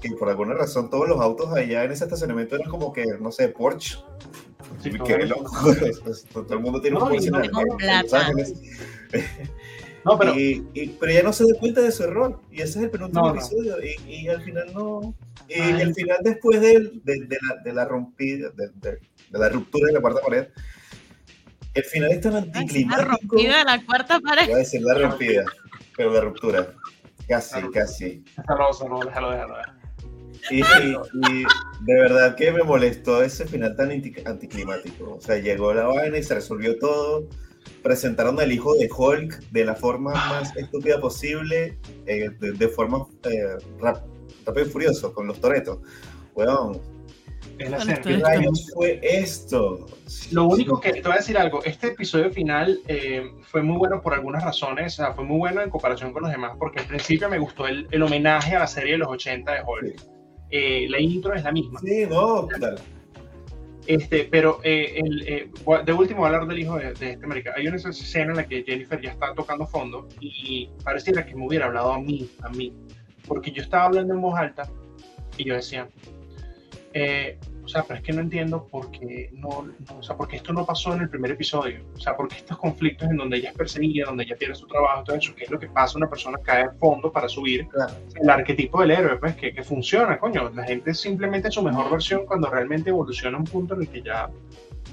Que 0.02 0.12
por 0.12 0.28
alguna 0.30 0.56
razón 0.56 0.90
todos 0.90 1.08
los 1.08 1.22
autos 1.22 1.54
allá 1.54 1.86
en 1.86 1.92
ese 1.94 2.04
estacionamiento 2.04 2.56
eran 2.56 2.70
como 2.70 2.92
que, 2.92 3.06
no 3.22 3.32
sé, 3.32 3.48
Porsche. 3.50 4.00
Sí, 4.82 4.92
Qué 5.06 5.26
loco. 5.26 5.52
todo 6.34 6.54
el 6.54 6.60
mundo 6.60 6.82
tiene 6.82 6.98
No, 7.00 7.06
un 7.06 7.16
y 7.22 7.28
no- 7.30 7.40
Los 7.40 7.50
plata. 7.78 8.32
No, 10.06 10.20
pero 10.20 10.38
y, 10.38 10.68
y- 10.74 10.88
pero 11.00 11.12
ella 11.14 11.24
no 11.24 11.32
se 11.32 11.46
da 11.46 11.58
cuenta 11.60 11.80
de 11.82 11.92
su 11.92 12.04
error. 12.04 12.42
Y 12.52 12.58
ese 12.62 12.80
es 12.80 12.86
el 12.86 12.90
penúltimo 12.92 13.22
No, 13.28 13.34
no. 13.34 13.40
episodio. 13.40 13.76
Y, 13.82 13.96
y 14.14 14.28
al 14.28 14.42
final 14.42 14.74
no. 14.74 15.16
Y 15.48 15.54
Ay. 15.62 15.82
el 15.82 15.94
final 15.94 16.18
después 16.24 16.60
del- 16.60 17.02
de, 17.06 17.20
de 17.26 17.38
la, 17.42 17.62
de 17.64 17.74
la 17.74 17.86
rompida, 17.86 18.50
de, 18.50 18.68
de- 18.76 19.00
de 19.30 19.40
la 19.40 19.50
ruptura 19.50 19.88
de 19.88 19.94
la 19.94 20.02
cuarta 20.02 20.20
pared, 20.22 20.48
El 21.74 21.84
final 21.86 22.12
es 22.12 22.22
tan 22.22 22.34
La 22.34 22.40
anticlimático. 22.40 23.10
rompida 23.12 23.58
de 23.60 23.64
la 23.64 23.86
cuarta 23.86 24.20
pared. 24.20 24.46
Voy 24.46 24.54
a 24.56 24.58
decir 24.58 24.82
la 24.82 24.94
rompida, 24.96 25.46
pero 25.96 26.12
la 26.14 26.22
ruptura. 26.22 26.68
Casi, 27.28 27.62
La 27.62 27.70
casi. 27.72 28.26
Déjalo, 28.38 28.68
déjalo, 28.74 29.06
déjalo, 29.06 29.32
déjalo. 29.32 29.54
Y, 30.50 30.60
y- 30.62 31.44
de 31.82 31.94
verdad 31.96 32.36
que 32.36 32.52
me 32.52 32.64
molestó 32.64 33.24
ese 33.24 33.46
final 33.46 33.76
tan 33.76 33.92
anti- 33.92 34.14
anticlimático. 34.26 35.16
O 35.16 35.22
sea, 35.22 35.38
llegó 35.38 35.74
la 35.74 35.86
vaina 35.86 36.18
y 36.18 36.24
se 36.24 36.36
resolvió 36.36 36.78
todo. 36.80 37.28
Presentaron 37.82 38.40
al 38.40 38.52
hijo 38.52 38.76
de 38.76 38.90
Hulk 38.96 39.40
de 39.52 39.66
la 39.66 39.76
forma 39.76 40.14
más 40.14 40.56
estúpida 40.56 41.00
posible, 41.00 41.78
eh, 42.06 42.30
de, 42.40 42.52
de 42.54 42.68
forma 42.68 43.06
eh, 43.24 43.58
rap- 43.80 44.04
rápido 44.46 44.66
y 44.66 44.70
furioso, 44.70 45.14
con 45.14 45.28
los 45.28 45.40
toretos. 45.40 45.80
Weón, 46.36 46.82
esto 47.60 48.10
¿qué 48.10 48.18
rayos 48.18 48.72
fue 48.74 49.00
esto? 49.04 49.86
Lo 50.32 50.46
único 50.46 50.80
que 50.80 50.94
te 50.94 51.02
voy 51.04 51.14
a 51.14 51.18
decir 51.18 51.38
algo, 51.38 51.64
este 51.64 51.88
episodio 51.88 52.32
final 52.32 52.80
eh, 52.88 53.24
fue 53.44 53.62
muy 53.62 53.78
bueno 53.78 54.02
por 54.02 54.14
algunas 54.14 54.44
razones, 54.44 54.94
o 54.94 54.96
sea, 55.04 55.14
fue 55.14 55.24
muy 55.24 55.38
bueno 55.38 55.62
en 55.62 55.70
comparación 55.70 56.12
con 56.14 56.24
los 56.24 56.32
demás, 56.32 56.54
porque 56.58 56.80
al 56.80 56.86
principio 56.88 57.30
me 57.30 57.38
gustó 57.40 57.68
el, 57.68 57.88
el 57.92 58.02
homenaje 58.02 58.56
a 58.56 58.60
la 58.60 58.68
serie 58.68 58.94
de 58.94 58.98
los 59.00 59.10
80 59.10 59.52
de 59.54 59.60
Hulk. 59.66 60.02
Eh, 60.56 60.86
la 60.88 61.00
intro 61.00 61.34
es 61.34 61.44
la 61.44 61.52
misma, 61.52 61.80
Sí, 61.80 62.06
no, 62.08 62.48
tal. 62.60 62.76
este, 63.88 64.26
pero 64.26 64.60
eh, 64.64 65.02
el, 65.04 65.28
eh, 65.28 65.50
de 65.84 65.94
último 65.94 66.28
hablar 66.28 66.46
del 66.46 66.60
hijo 66.60 66.78
de, 66.78 66.94
de 66.94 67.14
este 67.14 67.26
marica. 67.26 67.54
Hay 67.58 67.66
una 67.68 67.78
escena 67.78 68.32
en 68.32 68.38
la 68.38 68.48
que 68.48 68.64
Jennifer 68.64 69.02
ya 69.02 69.10
está 69.10 69.34
tocando 69.34 69.66
fondo 69.66 70.08
y 70.22 70.70
pareciera 70.84 71.26
que 71.26 71.34
me 71.34 71.48
hubiera 71.48 71.66
hablado 71.66 71.92
a 71.94 72.00
mí, 72.00 72.30
a 72.44 72.50
mí, 72.50 72.72
porque 73.28 73.52
yo 73.52 73.64
estaba 73.64 73.86
hablando 73.86 74.14
en 74.14 74.22
voz 74.22 74.38
alta 74.38 74.70
y 75.38 75.46
yo 75.46 75.56
decía, 75.56 75.90
eh, 76.94 77.40
o 77.64 77.68
sea, 77.68 77.84
pero 77.84 78.00
es 78.00 78.06
que 78.06 78.12
no 78.14 78.22
entiendo 78.22 78.68
por 78.68 78.92
qué 78.92 79.30
no, 79.34 79.64
no, 79.64 79.98
o 79.98 80.04
sea, 80.04 80.16
porque 80.18 80.36
esto 80.36 80.52
no 80.54 80.66
pasó 80.66 80.94
en 80.94 81.02
el 81.02 81.10
primer 81.10 81.32
episodio, 81.32 81.82
o 81.96 82.00
sea, 82.00 82.16
porque 82.16 82.36
estos 82.36 82.58
conflictos 82.58 83.10
en 83.10 83.18
donde 83.18 83.38
ella 83.38 83.50
es 83.50 83.56
perseguida, 83.56 84.06
donde 84.08 84.24
ella 84.26 84.36
pierde 84.38 84.56
su 84.56 84.68
trabajo, 84.68 85.04
todo 85.04 85.16
eso, 85.16 85.34
¿qué 85.36 85.46
es 85.46 85.52
lo 85.52 85.60
que 85.60 85.68
pasa? 85.68 85.98
Una 85.98 86.10
persona 86.10 86.38
cae 86.44 86.64
al 86.64 86.76
fondo 86.78 87.12
para 87.12 87.28
subir, 87.28 87.68
Claro. 87.70 87.94
el 88.16 88.30
arquetipo 88.30 88.82
del 88.82 88.92
héroe, 88.92 89.18
pues, 89.18 89.36
que, 89.36 89.54
que 89.54 89.64
funciona, 89.64 90.20
coño, 90.20 90.50
la 90.50 90.64
gente 90.66 90.92
es 90.92 91.00
simplemente 91.00 91.50
su 91.52 91.62
mejor 91.64 91.90
versión 91.90 92.26
cuando 92.26 92.50
realmente 92.50 92.90
evoluciona 92.90 93.38
a 93.38 93.40
un 93.40 93.46
punto 93.46 93.76
en 93.76 93.82
el 93.82 93.88
que 93.90 94.02
ya 94.02 94.30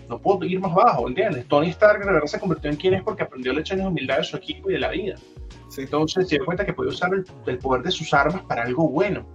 no 0.08 0.18
puedo 0.20 0.44
ir 0.44 0.60
más 0.60 0.74
bajo, 0.74 1.08
¿entiendes? 1.08 1.46
Tony 1.46 1.68
Stark 1.70 2.00
de 2.04 2.12
verdad 2.12 2.26
se 2.26 2.38
convirtió 2.40 2.70
en 2.70 2.76
quien 2.76 2.94
es 2.94 3.02
porque 3.02 3.22
aprendió 3.22 3.52
lecciones 3.52 3.84
de 3.84 3.88
humildad 3.90 4.18
de 4.18 4.24
su 4.24 4.36
equipo 4.36 4.70
y 4.70 4.74
de 4.74 4.78
la 4.80 4.88
vida. 4.90 5.16
Sí. 5.68 5.82
Entonces 5.82 6.28
se 6.28 6.36
dio 6.36 6.44
cuenta 6.44 6.64
que 6.64 6.72
podía 6.72 6.90
usar 6.90 7.12
el, 7.14 7.24
el 7.46 7.58
poder 7.58 7.82
de 7.82 7.90
sus 7.92 8.12
armas 8.12 8.42
para 8.42 8.62
algo 8.62 8.88
bueno. 8.88 9.26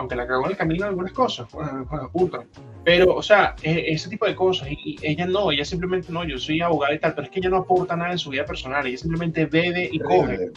Aunque 0.00 0.16
la 0.16 0.26
cagó 0.26 0.46
en 0.46 0.52
el 0.52 0.56
camino 0.56 0.84
en 0.84 0.88
algunas 0.88 1.12
cosas, 1.12 1.46
puta. 2.10 2.42
Pero, 2.84 3.14
o 3.16 3.22
sea, 3.22 3.54
e- 3.62 3.92
ese 3.92 4.08
tipo 4.08 4.24
de 4.24 4.34
cosas. 4.34 4.68
Y, 4.70 4.96
ella 5.02 5.26
no, 5.26 5.52
ella 5.52 5.62
simplemente 5.62 6.10
no, 6.10 6.24
yo 6.24 6.38
soy 6.38 6.62
abogada 6.62 6.94
y 6.94 6.98
tal, 6.98 7.14
pero 7.14 7.26
es 7.26 7.30
que 7.30 7.40
ella 7.40 7.50
no 7.50 7.58
aporta 7.58 7.94
nada 7.96 8.12
en 8.12 8.18
su 8.18 8.30
vida 8.30 8.46
personal, 8.46 8.86
ella 8.86 8.96
simplemente 8.96 9.44
bebe 9.44 9.90
y 9.92 9.98
coge. 9.98 10.52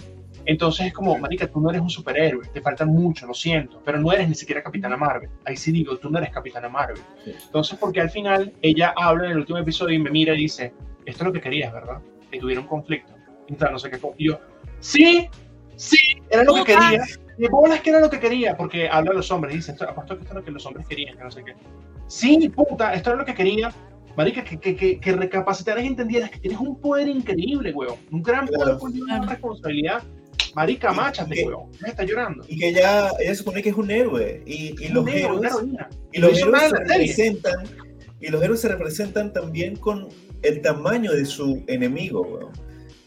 Entonces 0.46 0.88
es 0.88 0.94
como, 0.94 1.18
marica, 1.18 1.46
tú 1.48 1.60
no 1.60 1.70
eres 1.70 1.82
un 1.82 1.90
superhéroe, 1.90 2.48
te 2.54 2.62
falta 2.62 2.86
mucho, 2.86 3.28
lo 3.28 3.34
siento, 3.34 3.82
pero 3.84 4.00
no 4.00 4.14
eres 4.14 4.30
ni 4.30 4.36
siquiera 4.36 4.64
Capitana 4.64 4.96
Marvel. 4.96 5.30
Ahí 5.44 5.58
sí 5.58 5.74
digo, 5.74 5.98
tú 5.98 6.10
no 6.10 6.20
eres 6.20 6.32
Capitana 6.32 6.70
Marvel. 6.70 7.02
Entonces, 7.26 7.78
porque 7.78 8.00
al 8.00 8.10
final 8.10 8.54
ella 8.62 8.94
habla 8.96 9.26
en 9.26 9.32
el 9.32 9.38
último 9.40 9.60
episodio 9.60 9.96
y 9.98 10.00
me 10.00 10.10
mira 10.10 10.34
y 10.36 10.44
dice, 10.44 10.74
esto 11.06 11.24
es 11.24 11.28
lo 11.28 11.34
que 11.34 11.42
querías, 11.42 11.74
¿verdad? 11.74 12.00
Y 12.32 12.40
tuvieron 12.40 12.64
un 12.64 12.70
conflicto. 12.70 13.14
Y 13.50 13.56
tal, 13.56 13.74
no 13.74 13.80
sé 13.80 13.90
qué. 13.90 14.00
Y 14.18 14.30
yo, 14.30 14.40
sí, 14.80 15.30
sí, 15.76 15.98
era 16.30 16.44
lo 16.44 16.56
que 16.56 16.64
quería. 16.74 17.04
Y 17.38 17.48
bolas 17.48 17.82
que 17.82 17.90
era 17.90 18.00
lo 18.00 18.10
que 18.10 18.20
quería, 18.20 18.56
porque 18.56 18.88
habla 18.88 19.12
de 19.12 19.18
los 19.18 19.32
hombres, 19.32 19.56
dice, 19.56 19.72
esto, 19.72 19.90
apuesto 19.90 20.16
que 20.16 20.22
esto 20.22 20.34
es 20.34 20.40
lo 20.40 20.46
que 20.46 20.52
los 20.52 20.66
hombres 20.68 20.88
querían, 20.88 21.18
que 21.18 21.24
no 21.24 21.32
sé 21.32 21.44
qué. 21.44 21.54
Sí, 22.08 22.48
puta, 22.50 22.94
esto 22.94 23.10
era 23.10 23.20
lo 23.20 23.26
que 23.26 23.34
quería. 23.34 23.74
Marica, 24.16 24.44
que, 24.44 24.60
que, 24.60 24.76
que, 24.76 25.00
que 25.00 25.12
recapacitaras 25.14 25.84
y 25.84 25.88
entendieras 25.88 26.30
que 26.30 26.38
tienes 26.38 26.60
un 26.60 26.80
poder 26.80 27.08
increíble, 27.08 27.72
weón. 27.74 27.96
Un 28.12 28.22
gran 28.22 28.46
poder 28.46 28.62
Claro. 28.64 28.78
conlleva 28.80 29.06
una 29.18 29.26
responsabilidad. 29.28 30.04
Marica, 30.54 30.92
máchate, 30.94 31.44
weón. 31.48 31.72
Ya 31.82 31.88
está 31.88 32.04
llorando. 32.04 32.46
Y 32.48 32.60
que 32.60 32.70
ella, 32.70 33.10
ella 33.20 33.34
supone 33.34 33.64
que 33.64 33.70
es 33.70 33.76
un 33.76 33.90
héroe. 33.90 34.44
Y, 34.46 34.76
y 34.80 34.90
los 34.90 35.08
héroe, 35.08 35.48
héroes. 35.48 35.54
Y 36.12 36.20
los 36.20 36.38
héroes 36.38 36.62
se 36.70 36.78
representan, 36.78 37.64
y 38.22 38.28
los 38.28 38.44
héroes 38.44 38.62
se 38.62 38.68
representan 38.68 39.34
también 39.34 39.76
con 39.78 40.08
el 40.44 40.62
tamaño 40.62 41.12
de 41.12 41.26
su 41.26 41.64
enemigo, 41.66 42.22
weón. 42.22 42.52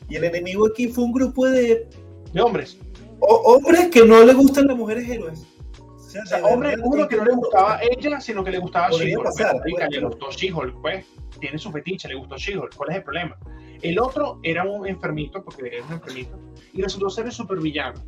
Y 0.08 0.16
el 0.16 0.24
enemigo 0.24 0.66
aquí 0.66 0.88
fue 0.88 1.04
un 1.04 1.12
grupo 1.12 1.46
de 1.46 1.86
De 2.32 2.40
hombres. 2.40 2.78
ho- 3.20 3.42
hombres 3.54 3.88
que 3.88 4.04
no 4.04 4.22
le 4.24 4.32
gustan 4.34 4.66
las 4.66 4.76
mujeres 4.76 5.08
héroes. 5.08 5.46
O 5.80 5.98
sea, 5.98 6.22
O 6.22 6.26
sea, 6.26 6.38
de 6.38 6.44
hombre, 6.44 6.76
uno 6.82 7.08
que 7.08 7.16
no 7.16 7.24
le 7.24 7.32
gustaba 7.34 7.76
a 7.76 7.80
ella, 7.82 8.20
sino 8.20 8.42
que 8.44 8.50
le 8.50 8.58
gustaba 8.58 8.88
She-Hulk. 8.90 9.28
Pues, 9.36 9.90
le 9.90 10.00
gustó 10.00 10.30
She-Hulk, 10.30 10.80
pues. 10.80 11.04
Tiene 11.40 11.58
su 11.58 11.70
fetiche, 11.70 12.08
le 12.08 12.14
gustó 12.14 12.36
She-Hulk. 12.36 12.74
¿Cuál 12.76 12.90
es 12.90 12.96
el 12.96 13.02
problema? 13.02 13.36
El 13.82 13.98
otro 13.98 14.38
era 14.42 14.64
un 14.64 14.86
enfermito, 14.86 15.44
porque 15.44 15.66
era 15.76 15.84
un 15.84 15.92
enfermito, 15.92 16.38
y 16.72 16.80
resultó 16.82 17.10
ser 17.10 17.26
el 17.26 17.32
supervillano. 17.32 18.02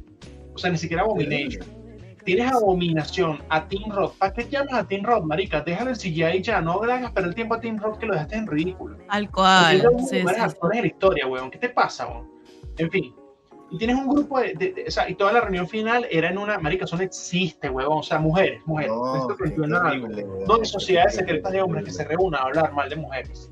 O 0.54 0.58
sea, 0.58 0.70
ni 0.70 0.78
siquiera 0.78 1.02
Abomination. 1.02 1.66
Tienes 2.24 2.52
Abominación, 2.52 3.38
a 3.48 3.66
Team 3.68 3.90
Roth. 3.90 4.14
¿Para 4.18 4.32
qué 4.34 4.48
llamas 4.48 4.74
a 4.74 4.86
Team 4.88 5.02
Roth, 5.04 5.24
marica? 5.24 5.60
Déjale 5.62 5.90
el 5.92 5.96
CGI 5.98 6.42
ya. 6.42 6.60
No 6.60 6.82
le 6.84 6.92
hagas 6.92 7.12
perder 7.12 7.28
el 7.30 7.34
tiempo 7.34 7.54
a 7.54 7.60
Team 7.60 7.78
Roth 7.78 7.98
que 7.98 8.06
lo 8.06 8.12
dejaste 8.14 8.36
en 8.36 8.46
ridículo. 8.46 8.98
Al 9.08 9.30
cual. 9.30 9.80
Sí, 10.08 10.20
sí, 10.20 10.40
actores 10.40 10.76
de 10.76 10.80
la 10.82 10.86
historia, 10.88 11.26
weón. 11.26 11.50
¿Qué 11.50 11.58
te 11.58 11.68
pasa, 11.70 12.06
weón? 12.06 12.30
En 12.76 12.90
fin. 12.90 13.14
Y 13.70 13.76
tienes 13.78 13.96
un 13.96 14.08
grupo 14.08 14.40
de, 14.40 14.54
de- 14.54 14.72
de- 14.72 14.84
O 14.88 14.90
sea, 14.90 15.08
y 15.10 15.14
toda 15.14 15.32
la 15.32 15.40
reunión 15.42 15.68
final 15.68 16.06
era 16.10 16.30
en 16.30 16.38
una. 16.38 16.58
Marica, 16.58 16.84
eso 16.86 16.96
no 16.96 17.02
existe, 17.02 17.68
weón. 17.68 17.98
O 17.98 18.02
sea, 18.02 18.18
mujeres, 18.18 18.62
mujeres. 18.66 18.90
No. 19.68 19.82
No 20.46 20.54
hay 20.54 20.64
sociedades 20.64 21.14
secretas 21.16 21.52
de 21.52 21.60
hombres 21.62 21.84
que 21.84 21.90
se 21.90 22.04
reúnan 22.04 22.40
a 22.40 22.44
hablar 22.44 22.72
mal 22.72 22.88
de 22.88 22.96
mujeres. 22.96 23.50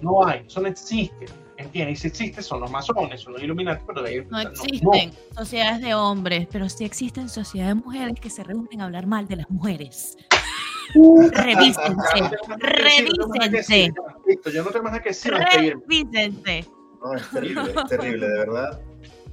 No 0.00 0.26
hay, 0.26 0.44
eso 0.46 0.60
no 0.60 0.68
existe. 0.68 1.26
¿Entiendes? 1.58 1.98
Y 1.98 2.02
si 2.02 2.08
existe, 2.08 2.42
son 2.42 2.60
los 2.60 2.70
masones, 2.72 3.20
son 3.20 3.34
los 3.34 3.42
iluminantes, 3.42 3.84
pero 3.86 4.02
de 4.02 4.10
ahí. 4.10 4.26
No 4.30 4.40
existen 4.40 5.12
sociedades 5.36 5.80
de 5.80 5.94
hombres, 5.94 6.48
pero 6.50 6.68
sí 6.68 6.84
existen 6.84 7.28
sociedades 7.28 7.76
de 7.76 7.82
mujeres 7.82 8.14
que 8.20 8.30
se 8.30 8.42
reúnen 8.42 8.80
a 8.80 8.84
hablar 8.86 9.06
mal 9.06 9.28
de 9.28 9.36
las 9.36 9.48
mujeres. 9.50 10.16
Revísense, 10.94 12.36
revísense, 12.58 13.92
Listo, 14.26 14.50
yo 14.50 14.62
no 14.64 14.70
tengo 14.70 14.84
más 14.90 15.00
que 15.00 15.10
decir. 15.10 15.32
revísense. 15.32 16.66
No, 17.02 17.14
es 17.14 17.30
terrible, 17.30 17.62
es 17.76 17.84
terrible, 17.88 18.28
de 18.28 18.38
verdad. 18.38 18.80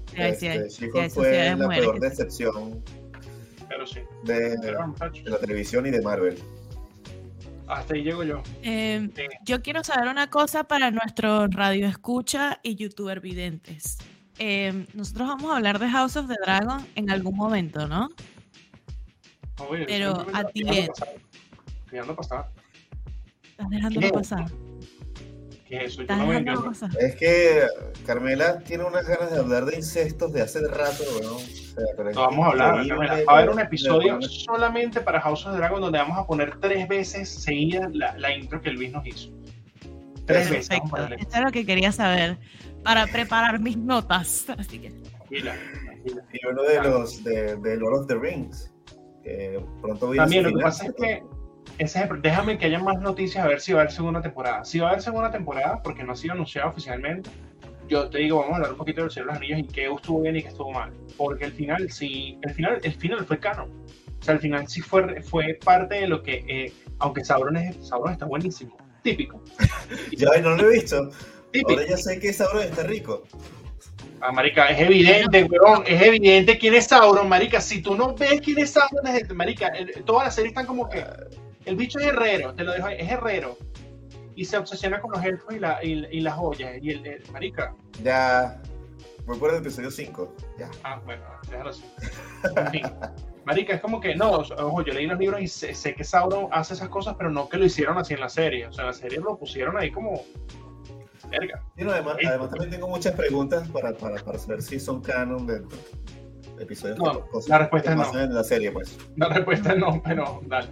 Sí, 0.09 0.15
sí, 0.15 0.47
Este, 0.47 0.69
sí 0.69 0.81
She-Hulk 0.85 0.95
hay 1.03 1.09
fue 1.09 1.49
la 1.49 1.55
mujeres 1.57 1.79
peor 1.85 1.99
decepción 1.99 2.83
Pero 3.67 3.85
sí. 3.87 3.99
de, 4.23 4.57
la 5.25 5.37
televisión 5.39 5.85
y 5.85 5.91
de 5.91 6.01
Marvel. 6.01 6.37
hasta 7.67 7.93
ahí 7.93 8.03
llego 8.03 8.23
yo. 8.23 8.41
Eh, 8.63 9.09
Sí. 9.15 9.23
yo 9.45 9.61
quiero 9.61 9.83
saber 9.83 10.07
una 10.09 10.29
cosa 10.29 10.63
para 10.63 10.89
nuestro 10.91 11.47
radio 11.47 11.87
escucha 11.87 12.59
y 12.63 12.75
youtuber 12.75 13.19
videntes. 13.21 13.97
Eh, 14.39 14.87
nosotros 14.93 15.27
vamos 15.27 15.51
a 15.51 15.57
hablar 15.57 15.79
de 15.79 15.89
House 15.89 16.15
of 16.15 16.27
the 16.27 16.35
Dragon 16.43 16.85
en 16.95 17.09
algún 17.11 17.35
momento, 17.35 17.87
¿no? 17.87 18.09
Oye, 19.69 19.85
Pero 19.85 20.25
a 20.33 20.45
ti 20.45 20.63
dejando 20.63 20.93
pasar. 20.93 21.09
Dejando 21.91 22.15
pasar. 22.15 22.49
Estás 23.51 23.69
dejándolo 23.69 24.07
¿Qué? 24.07 24.13
pasar. 24.13 24.45
¿Qué 25.69 25.85
es 25.85 25.93
eso? 25.93 26.01
Yo 26.01 26.15
no 26.15 26.63
pasar. 26.63 26.89
Es 26.99 27.15
que 27.15 27.61
Carmela 28.07 28.57
tiene 28.59 28.85
unas 28.85 29.07
ganas 29.07 29.31
de 29.31 29.37
hablar 29.37 29.65
de 29.65 29.75
incestos 29.75 30.33
de 30.33 30.41
hace 30.41 30.67
rato, 30.67 31.03
weón. 31.19 31.35
O 31.35 31.39
sea, 31.39 32.11
No 32.11 32.21
vamos 32.21 32.45
a 32.45 32.49
hablar. 32.49 32.87
Carmela. 32.87 33.23
Va 33.27 33.33
a 33.33 33.37
haber 33.37 33.49
un 33.51 33.59
episodio 33.59 34.19
solamente 34.23 34.99
para 34.99 35.21
House 35.21 35.45
of 35.45 35.55
Dragon 35.55 35.79
donde 35.79 35.99
vamos 35.99 36.17
a 36.17 36.25
poner 36.25 36.59
tres 36.59 36.87
veces 36.87 37.29
seguida 37.29 37.87
la, 37.93 38.17
la 38.17 38.35
intro 38.35 38.59
que 38.59 38.71
Luis 38.71 38.91
nos 38.91 39.05
hizo. 39.05 39.29
Tres 40.25 40.49
veces. 40.49 40.69
Vamos 40.69 40.69
Perfecto. 40.69 40.87
a 40.87 40.89
ponerle. 40.89 41.15
Esto 41.17 41.37
es 41.37 41.43
lo 41.43 41.51
que 41.51 41.65
quería 41.67 41.91
saber 41.91 42.39
para 42.83 43.05
preparar 43.05 43.59
mis 43.59 43.77
notas. 43.77 44.49
Así 44.57 44.79
que 44.79 44.89
Tranquila, 44.89 45.55
tranquila. 45.85 46.23
Y 46.33 46.47
uno 46.47 46.63
de 46.63 46.81
los 46.81 47.23
de, 47.23 47.55
de 47.57 47.77
Lord 47.77 47.99
of 47.99 48.07
the 48.07 48.15
Rings. 48.15 48.73
Que 49.23 49.63
pronto 49.81 50.09
viene 50.09 50.23
También 50.23 50.43
lo 50.45 50.57
que 50.57 50.63
pasa 50.63 50.87
es 50.87 50.93
que 50.93 51.23
ese 51.79 51.99
es 52.03 52.09
el- 52.11 52.21
déjame 52.21 52.57
que 52.57 52.67
haya 52.67 52.79
más 52.79 52.99
noticias 53.01 53.43
a 53.43 53.47
ver 53.47 53.59
si 53.61 53.73
va 53.73 53.79
a 53.79 53.81
haber 53.83 53.93
segunda 53.93 54.21
temporada. 54.21 54.63
Si 54.65 54.77
va 54.79 54.87
a 54.87 54.89
haber 54.91 55.01
segunda 55.01 55.31
temporada, 55.31 55.81
porque 55.81 56.03
no 56.03 56.11
ha 56.13 56.15
sido 56.15 56.33
anunciado 56.33 56.69
oficialmente, 56.69 57.29
yo 57.87 58.07
te 58.09 58.19
digo, 58.19 58.37
vamos 58.39 58.53
a 58.53 58.55
hablar 58.57 58.71
un 58.73 58.77
poquito 58.77 59.01
del 59.01 59.09
Señor 59.09 59.27
de 59.27 59.33
los 59.33 59.37
Anillos 59.41 59.59
y 59.59 59.63
qué 59.73 59.87
estuvo 59.91 60.21
bien 60.21 60.35
y 60.35 60.43
qué 60.43 60.49
estuvo 60.49 60.71
mal. 60.71 60.91
Porque 61.17 61.45
el 61.45 61.51
final 61.53 61.89
sí, 61.91 62.37
el 62.43 62.53
final, 62.53 62.79
el 62.83 62.93
final 62.93 63.25
fue 63.25 63.39
canon. 63.39 63.69
O 64.19 64.23
sea, 64.23 64.35
el 64.35 64.39
final 64.39 64.67
sí 64.67 64.81
fue, 64.81 65.21
fue 65.23 65.57
parte 65.63 65.95
de 65.95 66.07
lo 66.07 66.21
que, 66.21 66.43
eh, 66.47 66.73
aunque 66.99 67.23
Sauron, 67.23 67.57
es, 67.57 67.87
Sauron 67.87 68.11
está 68.13 68.25
buenísimo. 68.25 68.77
Típico. 69.01 69.41
Ya 70.11 70.27
no 70.41 70.55
lo 70.57 70.69
he 70.69 70.73
visto. 70.73 71.09
Típico. 71.51 71.71
Ahora 71.71 71.85
ya 71.87 71.97
sé 71.97 72.19
que 72.19 72.31
Sauron 72.33 72.63
está 72.63 72.83
rico. 72.83 73.23
Ah, 74.21 74.31
marica, 74.33 74.67
es 74.67 74.81
evidente, 74.81 75.45
weón, 75.45 75.83
es 75.87 76.01
evidente 76.01 76.57
quién 76.59 76.73
es 76.75 76.87
Sauron, 76.87 77.27
marica. 77.29 77.61
Si 77.61 77.81
tú 77.81 77.95
no 77.95 78.13
ves 78.13 78.41
quién 78.41 78.59
es 78.59 78.71
Sauron, 78.71 79.07
es- 79.07 79.33
marica, 79.33 79.67
el- 79.69 80.03
todas 80.03 80.25
las 80.25 80.35
series 80.35 80.51
están 80.51 80.65
como 80.65 80.89
que 80.89 81.03
el 81.69 81.75
bicho 81.75 81.99
es 81.99 82.07
herrero, 82.07 82.53
te 82.53 82.63
lo 82.63 82.71
dejo 82.73 82.87
ahí, 82.87 82.97
es 82.99 83.09
herrero. 83.11 83.57
Y 84.35 84.45
se 84.45 84.57
obsesiona 84.57 85.01
con 85.01 85.11
los 85.11 85.23
elfos 85.23 85.53
y, 85.53 85.59
la, 85.59 85.83
y, 85.83 86.05
y 86.11 86.21
las 86.21 86.33
joyas. 86.35 86.77
Y 86.81 86.91
el, 86.91 87.05
el- 87.05 87.23
marica, 87.31 87.75
Ya. 88.03 88.61
Voy 89.25 89.37
por 89.37 89.51
el 89.51 89.57
episodio 89.57 89.91
5. 89.91 90.33
Ya. 90.57 90.71
ah, 90.83 90.99
bueno, 91.05 91.21
déjalo 91.49 91.69
así. 91.69 91.83
En 92.55 92.67
fin. 92.71 92.81
Marica, 93.45 93.73
es 93.75 93.81
como 93.81 93.99
que, 93.99 94.15
no, 94.15 94.31
ojo, 94.31 94.81
yo 94.83 94.93
leí 94.93 95.05
los 95.07 95.19
libros 95.19 95.41
y 95.41 95.47
sé, 95.47 95.73
sé 95.75 95.93
que 95.93 96.03
Sauron 96.03 96.47
hace 96.51 96.73
esas 96.73 96.89
cosas, 96.89 97.15
pero 97.17 97.29
no 97.29 97.47
que 97.49 97.57
lo 97.57 97.65
hicieron 97.65 97.97
así 97.97 98.13
en 98.15 98.21
la 98.21 98.29
serie. 98.29 98.65
O 98.67 98.73
sea, 98.73 98.83
en 98.85 98.87
la 98.87 98.93
serie 98.93 99.19
lo 99.19 99.37
pusieron 99.37 99.77
ahí 99.77 99.91
como, 99.91 100.23
verga. 101.29 101.63
Sí, 101.77 101.83
no, 101.83 101.91
además, 101.91 102.15
además 102.27 102.49
también 102.49 102.71
tengo 102.71 102.87
muchas 102.87 103.13
preguntas 103.13 103.67
para, 103.69 103.93
para, 103.93 104.15
para 104.23 104.39
saber 104.39 104.61
si 104.61 104.79
son 104.79 105.01
canon 105.01 105.45
de 105.45 105.61
episodios. 106.59 106.97
No, 106.97 107.21
cosas 107.27 107.49
la 107.49 107.57
respuesta 107.59 107.91
es 107.91 107.97
no. 107.97 108.19
en 108.19 108.33
la 108.33 108.43
serie, 108.43 108.71
pues. 108.71 108.97
La 109.15 109.29
respuesta 109.29 109.73
es 109.73 109.77
no, 109.79 110.01
pero 110.03 110.41
dale. 110.47 110.69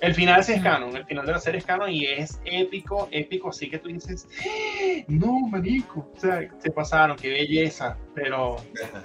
El 0.00 0.14
final 0.14 0.44
sí 0.44 0.52
es 0.52 0.62
canon, 0.62 0.94
el 0.96 1.04
final 1.06 1.24
de 1.24 1.32
la 1.32 1.38
serie 1.38 1.58
es 1.58 1.64
canon 1.64 1.90
y 1.90 2.04
es 2.04 2.40
épico, 2.44 3.08
épico, 3.10 3.48
así 3.50 3.70
que 3.70 3.78
tú 3.78 3.88
dices, 3.88 4.28
"¡Ah! 4.40 5.04
no, 5.08 5.40
marico, 5.48 6.10
o 6.14 6.20
sea, 6.20 6.46
se 6.58 6.70
pasaron, 6.70 7.16
qué 7.16 7.30
belleza, 7.30 7.96
pero 8.14 8.56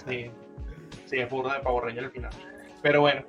sí, 0.08 0.30
sí, 1.06 1.18
es 1.18 1.30
burda 1.30 1.54
de 1.56 1.60
Power 1.62 1.86
Ranger 1.86 2.06
el 2.06 2.12
final. 2.12 2.32
Pero 2.82 3.02
bueno, 3.02 3.24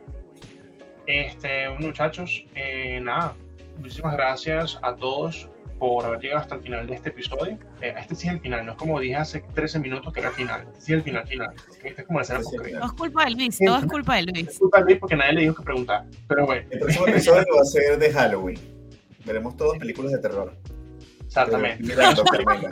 este, 1.06 1.68
muchachos, 1.78 2.44
eh, 2.54 2.98
nada, 3.00 3.34
muchísimas 3.78 4.14
gracias 4.14 4.78
a 4.82 4.94
todos 4.96 5.48
por 5.80 6.04
haber 6.04 6.20
llegado 6.20 6.42
hasta 6.42 6.54
el 6.56 6.60
final 6.60 6.86
de 6.86 6.94
este 6.94 7.08
episodio. 7.08 7.58
Eh, 7.80 7.94
este 7.98 8.14
sí 8.14 8.28
es 8.28 8.34
el 8.34 8.40
final, 8.40 8.66
no 8.66 8.72
es 8.72 8.78
como 8.78 9.00
dije 9.00 9.16
hace 9.16 9.40
13 9.54 9.78
minutos 9.80 10.12
que 10.12 10.20
era 10.20 10.28
el 10.28 10.34
final, 10.34 10.60
este 10.68 10.80
sí 10.80 10.92
es 10.92 10.98
el 10.98 11.02
final, 11.02 11.26
final. 11.26 11.48
Este 11.82 12.02
es 12.02 12.06
como 12.06 12.18
la 12.18 12.22
escena 12.22 12.40
sí 12.42 12.56
es. 12.62 12.72
Todo 12.74 12.84
es 12.86 12.92
culpa 12.92 13.24
de 13.24 13.30
Luis, 13.30 13.58
todo 13.58 13.78
es 13.78 13.84
culpa 13.86 14.16
de 14.16 14.22
Luis. 14.24 14.46
Disculpa 14.48 14.78
a 14.78 14.80
Luis 14.82 14.98
porque 14.98 15.16
nadie 15.16 15.32
le 15.32 15.40
dijo 15.40 15.54
que 15.54 15.62
preguntar, 15.62 16.04
pero 16.28 16.44
bueno, 16.46 16.66
El 16.70 16.78
próximo 16.78 17.06
episodio 17.08 17.46
va 17.56 17.62
a 17.62 17.64
ser 17.64 17.98
de 17.98 18.12
Halloween. 18.12 18.58
Veremos 19.24 19.56
todas 19.56 19.78
películas 19.78 20.12
de 20.12 20.18
terror. 20.18 20.54
exactamente. 21.24 21.82
Mirando, 21.82 22.24
Carmela. 22.24 22.68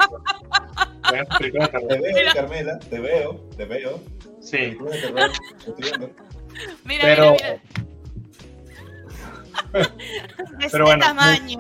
Películas 1.39 1.73
de 1.73 1.79
terror. 1.79 1.89
Te 1.89 2.13
veo, 2.13 2.35
Carmela. 2.35 2.79
Te 2.79 3.01
veo, 3.01 3.35
te 3.57 3.65
veo. 3.65 4.01
Sí, 4.41 4.57
Películas 4.59 4.93
de 4.95 5.01
terror. 5.01 5.31
Estoy 5.59 5.75
viendo. 5.79 6.11
Mira, 6.85 7.03
Pero- 7.05 7.33
mira, 7.33 7.61
mira. 7.75 7.85
De 9.73 10.69
Pero 10.71 10.85
bueno, 10.85 11.05
tamaño, 11.05 11.59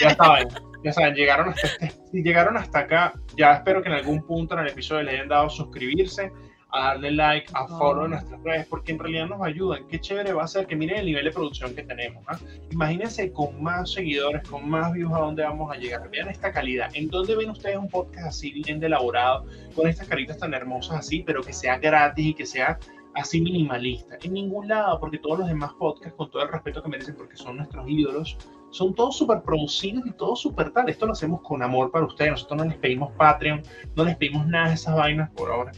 ya 0.00 0.14
saben, 0.14 0.48
ya 0.84 0.92
saben, 0.92 1.14
llegaron 1.14 1.48
hasta 1.50 1.66
este- 1.66 1.92
si 2.10 2.22
llegaron 2.22 2.56
hasta 2.56 2.80
acá, 2.80 3.12
ya 3.36 3.54
espero 3.54 3.82
que 3.82 3.88
en 3.88 3.94
algún 3.96 4.26
punto 4.26 4.54
en 4.54 4.60
el 4.60 4.68
episodio 4.68 5.02
le 5.02 5.12
hayan 5.12 5.28
dado 5.28 5.48
suscribirse, 5.50 6.32
a 6.72 6.88
darle 6.88 7.10
like, 7.12 7.50
a 7.54 7.66
follow 7.66 8.04
en 8.04 8.12
nuestras 8.12 8.40
redes, 8.42 8.66
porque 8.68 8.92
en 8.92 8.98
realidad 8.98 9.26
nos 9.26 9.42
ayudan. 9.42 9.86
Qué 9.88 10.00
chévere 10.00 10.32
va 10.32 10.44
a 10.44 10.48
ser 10.48 10.66
que 10.66 10.76
miren 10.76 11.00
el 11.00 11.06
nivel 11.06 11.24
de 11.24 11.32
producción 11.32 11.74
que 11.74 11.82
tenemos. 11.82 12.22
¿ah? 12.28 12.38
Imagínense 12.70 13.32
con 13.32 13.60
más 13.62 13.92
seguidores, 13.92 14.48
con 14.48 14.68
más 14.68 14.92
views 14.92 15.12
a 15.12 15.18
dónde 15.18 15.42
vamos 15.42 15.74
a 15.74 15.78
llegar. 15.78 16.08
Vean 16.10 16.28
esta 16.28 16.52
calidad. 16.52 16.90
¿En 16.94 17.08
dónde 17.08 17.34
ven 17.34 17.50
ustedes 17.50 17.76
un 17.76 17.88
podcast 17.88 18.28
así 18.28 18.52
bien 18.52 18.82
elaborado, 18.82 19.46
con 19.74 19.88
estas 19.88 20.06
caritas 20.06 20.38
tan 20.38 20.54
hermosas 20.54 20.98
así, 20.98 21.22
pero 21.26 21.42
que 21.42 21.52
sea 21.52 21.78
gratis 21.78 22.26
y 22.26 22.34
que 22.34 22.46
sea 22.46 22.78
así 23.14 23.40
minimalista? 23.40 24.18
En 24.22 24.34
ningún 24.34 24.68
lado, 24.68 24.98
porque 25.00 25.18
todos 25.18 25.40
los 25.40 25.48
demás 25.48 25.72
podcasts, 25.78 26.14
con 26.16 26.30
todo 26.30 26.42
el 26.42 26.48
respeto 26.48 26.82
que 26.82 26.88
merecen, 26.88 27.16
porque 27.16 27.36
son 27.36 27.56
nuestros 27.58 27.88
ídolos, 27.88 28.36
son 28.70 28.94
todos 28.94 29.16
súper 29.16 29.42
producidos 29.42 30.06
y 30.06 30.12
todos 30.12 30.40
súper 30.40 30.70
tal. 30.70 30.88
Esto 30.88 31.06
lo 31.06 31.12
hacemos 31.12 31.40
con 31.42 31.62
amor 31.62 31.90
para 31.90 32.06
ustedes. 32.06 32.30
Nosotros 32.32 32.58
no 32.58 32.64
les 32.66 32.78
pedimos 32.78 33.12
Patreon, 33.12 33.62
no 33.96 34.04
les 34.04 34.16
pedimos 34.16 34.46
nada 34.46 34.68
de 34.68 34.74
esas 34.74 34.94
vainas 34.96 35.30
por 35.30 35.50
ahora. 35.50 35.72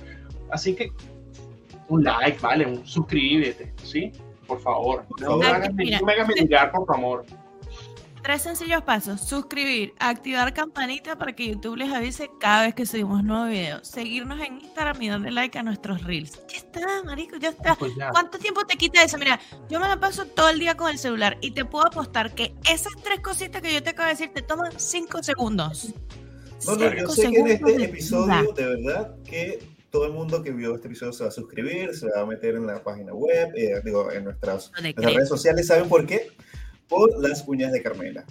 Así 0.51 0.75
que 0.75 0.93
un 1.89 2.05
like, 2.05 2.39
vale, 2.41 2.67
un 2.67 2.87
suscríbete, 2.87 3.73
¿sí? 3.83 4.13
Por 4.47 4.61
favor. 4.61 5.05
No 5.21 5.39
me 5.39 5.45
favor. 5.45 5.57
hagas, 5.57 5.75
Mira. 5.75 6.01
no 6.01 6.07
me 6.07 6.13
hagas 6.13 6.29
mendigar 6.29 6.71
por 6.73 6.85
tu 6.87 6.93
amor. 6.93 7.25
Tres 8.23 8.43
sencillos 8.43 8.83
pasos. 8.83 9.21
Suscribir, 9.21 9.95
activar 9.99 10.55
campanita 10.55 11.19
para 11.19 11.35
que 11.35 11.49
YouTube 11.49 11.77
les 11.77 11.93
avise 11.93 12.31
cada 12.39 12.63
vez 12.63 12.75
que 12.75 12.87
subimos 12.87 13.25
nuevo 13.25 13.47
video. 13.47 13.85
Seguirnos 13.85 14.41
en 14.41 14.61
Instagram 14.61 15.03
y 15.03 15.09
darle 15.09 15.31
like 15.33 15.59
a 15.59 15.63
nuestros 15.65 16.05
reels. 16.05 16.41
Ya 16.49 16.59
está, 16.59 17.03
marico, 17.05 17.37
ya 17.37 17.49
está. 17.49 17.75
Pues 17.75 17.97
ya. 17.97 18.11
¿Cuánto 18.11 18.39
tiempo 18.39 18.65
te 18.65 18.77
quita 18.77 19.03
eso? 19.03 19.19
Mira, 19.19 19.41
yo 19.69 19.81
me 19.81 19.89
la 19.89 19.99
paso 19.99 20.25
todo 20.25 20.51
el 20.51 20.61
día 20.61 20.77
con 20.77 20.93
el 20.93 20.99
celular 20.99 21.37
y 21.41 21.51
te 21.51 21.65
puedo 21.65 21.85
apostar 21.85 22.33
que 22.33 22.55
esas 22.71 22.93
tres 23.03 23.19
cositas 23.19 23.61
que 23.61 23.75
yo 23.75 23.83
te 23.83 23.91
acabo 23.91 24.07
de 24.07 24.15
decir 24.15 24.31
te 24.33 24.43
toman 24.43 24.71
cinco 24.77 25.21
segundos. 25.21 25.93
No, 26.65 26.77
no, 26.77 26.95
yo 26.95 27.09
sé 27.09 27.29
que 27.29 27.39
en 27.39 27.49
este 27.49 27.85
episodio, 27.85 28.53
de 28.53 28.67
verdad, 28.67 29.17
que 29.25 29.67
todo 29.91 30.07
el 30.07 30.13
mundo 30.13 30.45
que 30.45 30.53
vio 30.53 30.77
este 30.77 30.87
episodio 30.87 31.13
se 31.13 31.25
va 31.25 31.29
a 31.29 31.33
suscribir, 31.33 31.93
se 31.97 32.09
va 32.09 32.21
a 32.21 32.27
meter 32.27 32.55
en 32.55 32.69
la 32.69 32.85
página 32.85 33.13
web, 33.13 33.49
eh, 33.57 33.81
digo, 33.85 34.13
en 34.13 34.25
nuestras, 34.25 34.71
No 34.81 35.09
redes 35.09 35.29
sociales. 35.29 35.67
¿Saben 35.67 35.89
por 35.89 36.07
qué? 36.07 36.31
Por 36.89 37.21
las 37.21 37.47
uñas 37.47 37.73
de 37.73 37.83
Carmela. 37.83 38.25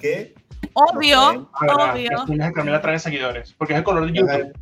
Que 0.00 0.34
Obvio, 0.72 1.50
verdad, 1.60 1.94
obvio. 1.94 2.10
Las 2.10 2.28
uñas 2.28 2.48
de 2.48 2.54
Carmela 2.54 2.80
traen 2.80 3.00
seguidores, 3.00 3.52
porque 3.54 3.72
es 3.74 3.78
el 3.78 3.84
color 3.84 4.06
de 4.06 4.18
YouTube. 4.18 4.52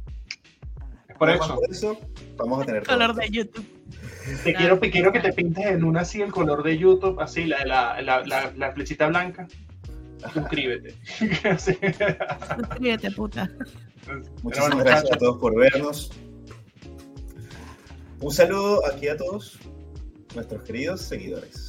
Es 1.08 1.16
por 1.16 1.30
eso. 1.30 1.54
por 1.56 1.70
eso 1.70 2.00
vamos 2.36 2.62
a 2.62 2.66
tener 2.66 2.82
Color 2.84 3.10
todo. 3.10 3.20
de 3.20 3.30
YouTube. 3.30 3.66
Te 4.44 4.54
quiero, 4.54 4.78
te 4.78 4.90
quiero 4.90 5.12
que 5.12 5.20
te 5.20 5.32
pintes 5.32 5.66
en 5.66 5.84
una 5.84 6.02
así 6.02 6.20
el 6.20 6.30
color 6.32 6.62
de 6.62 6.76
YouTube, 6.76 7.18
así, 7.20 7.44
la, 7.44 7.64
la, 7.64 8.00
la, 8.02 8.24
la, 8.26 8.52
la 8.56 8.72
flechita 8.72 9.08
blanca. 9.08 9.48
Suscríbete. 10.34 10.94
Suscríbete, 11.58 13.10
puta. 13.12 13.50
Muchísimas 14.42 14.70
bueno, 14.70 14.84
gracias 14.84 15.12
a 15.12 15.16
todos 15.16 15.38
por 15.38 15.56
vernos. 15.56 16.10
Un 18.20 18.32
saludo 18.32 18.84
aquí 18.86 19.08
a 19.08 19.16
todos 19.16 19.58
nuestros 20.34 20.62
queridos 20.62 21.02
seguidores. 21.02 21.67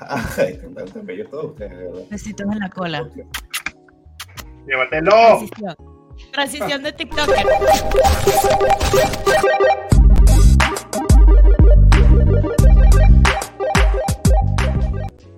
Ay, 0.00 0.52
están 0.52 0.74
tan, 0.74 0.86
tan 0.86 1.06
bellos 1.06 1.30
todos 1.30 1.46
ustedes, 1.52 1.70
de 1.70 1.84
verdad. 1.84 2.02
Besitos 2.10 2.46
en 2.52 2.58
la 2.58 2.68
cola. 2.70 3.08
¡Llévatelo! 4.66 5.10
Transición, 5.10 5.76
Transición 6.32 6.82
de 6.82 6.92
TikTok. 6.92 7.28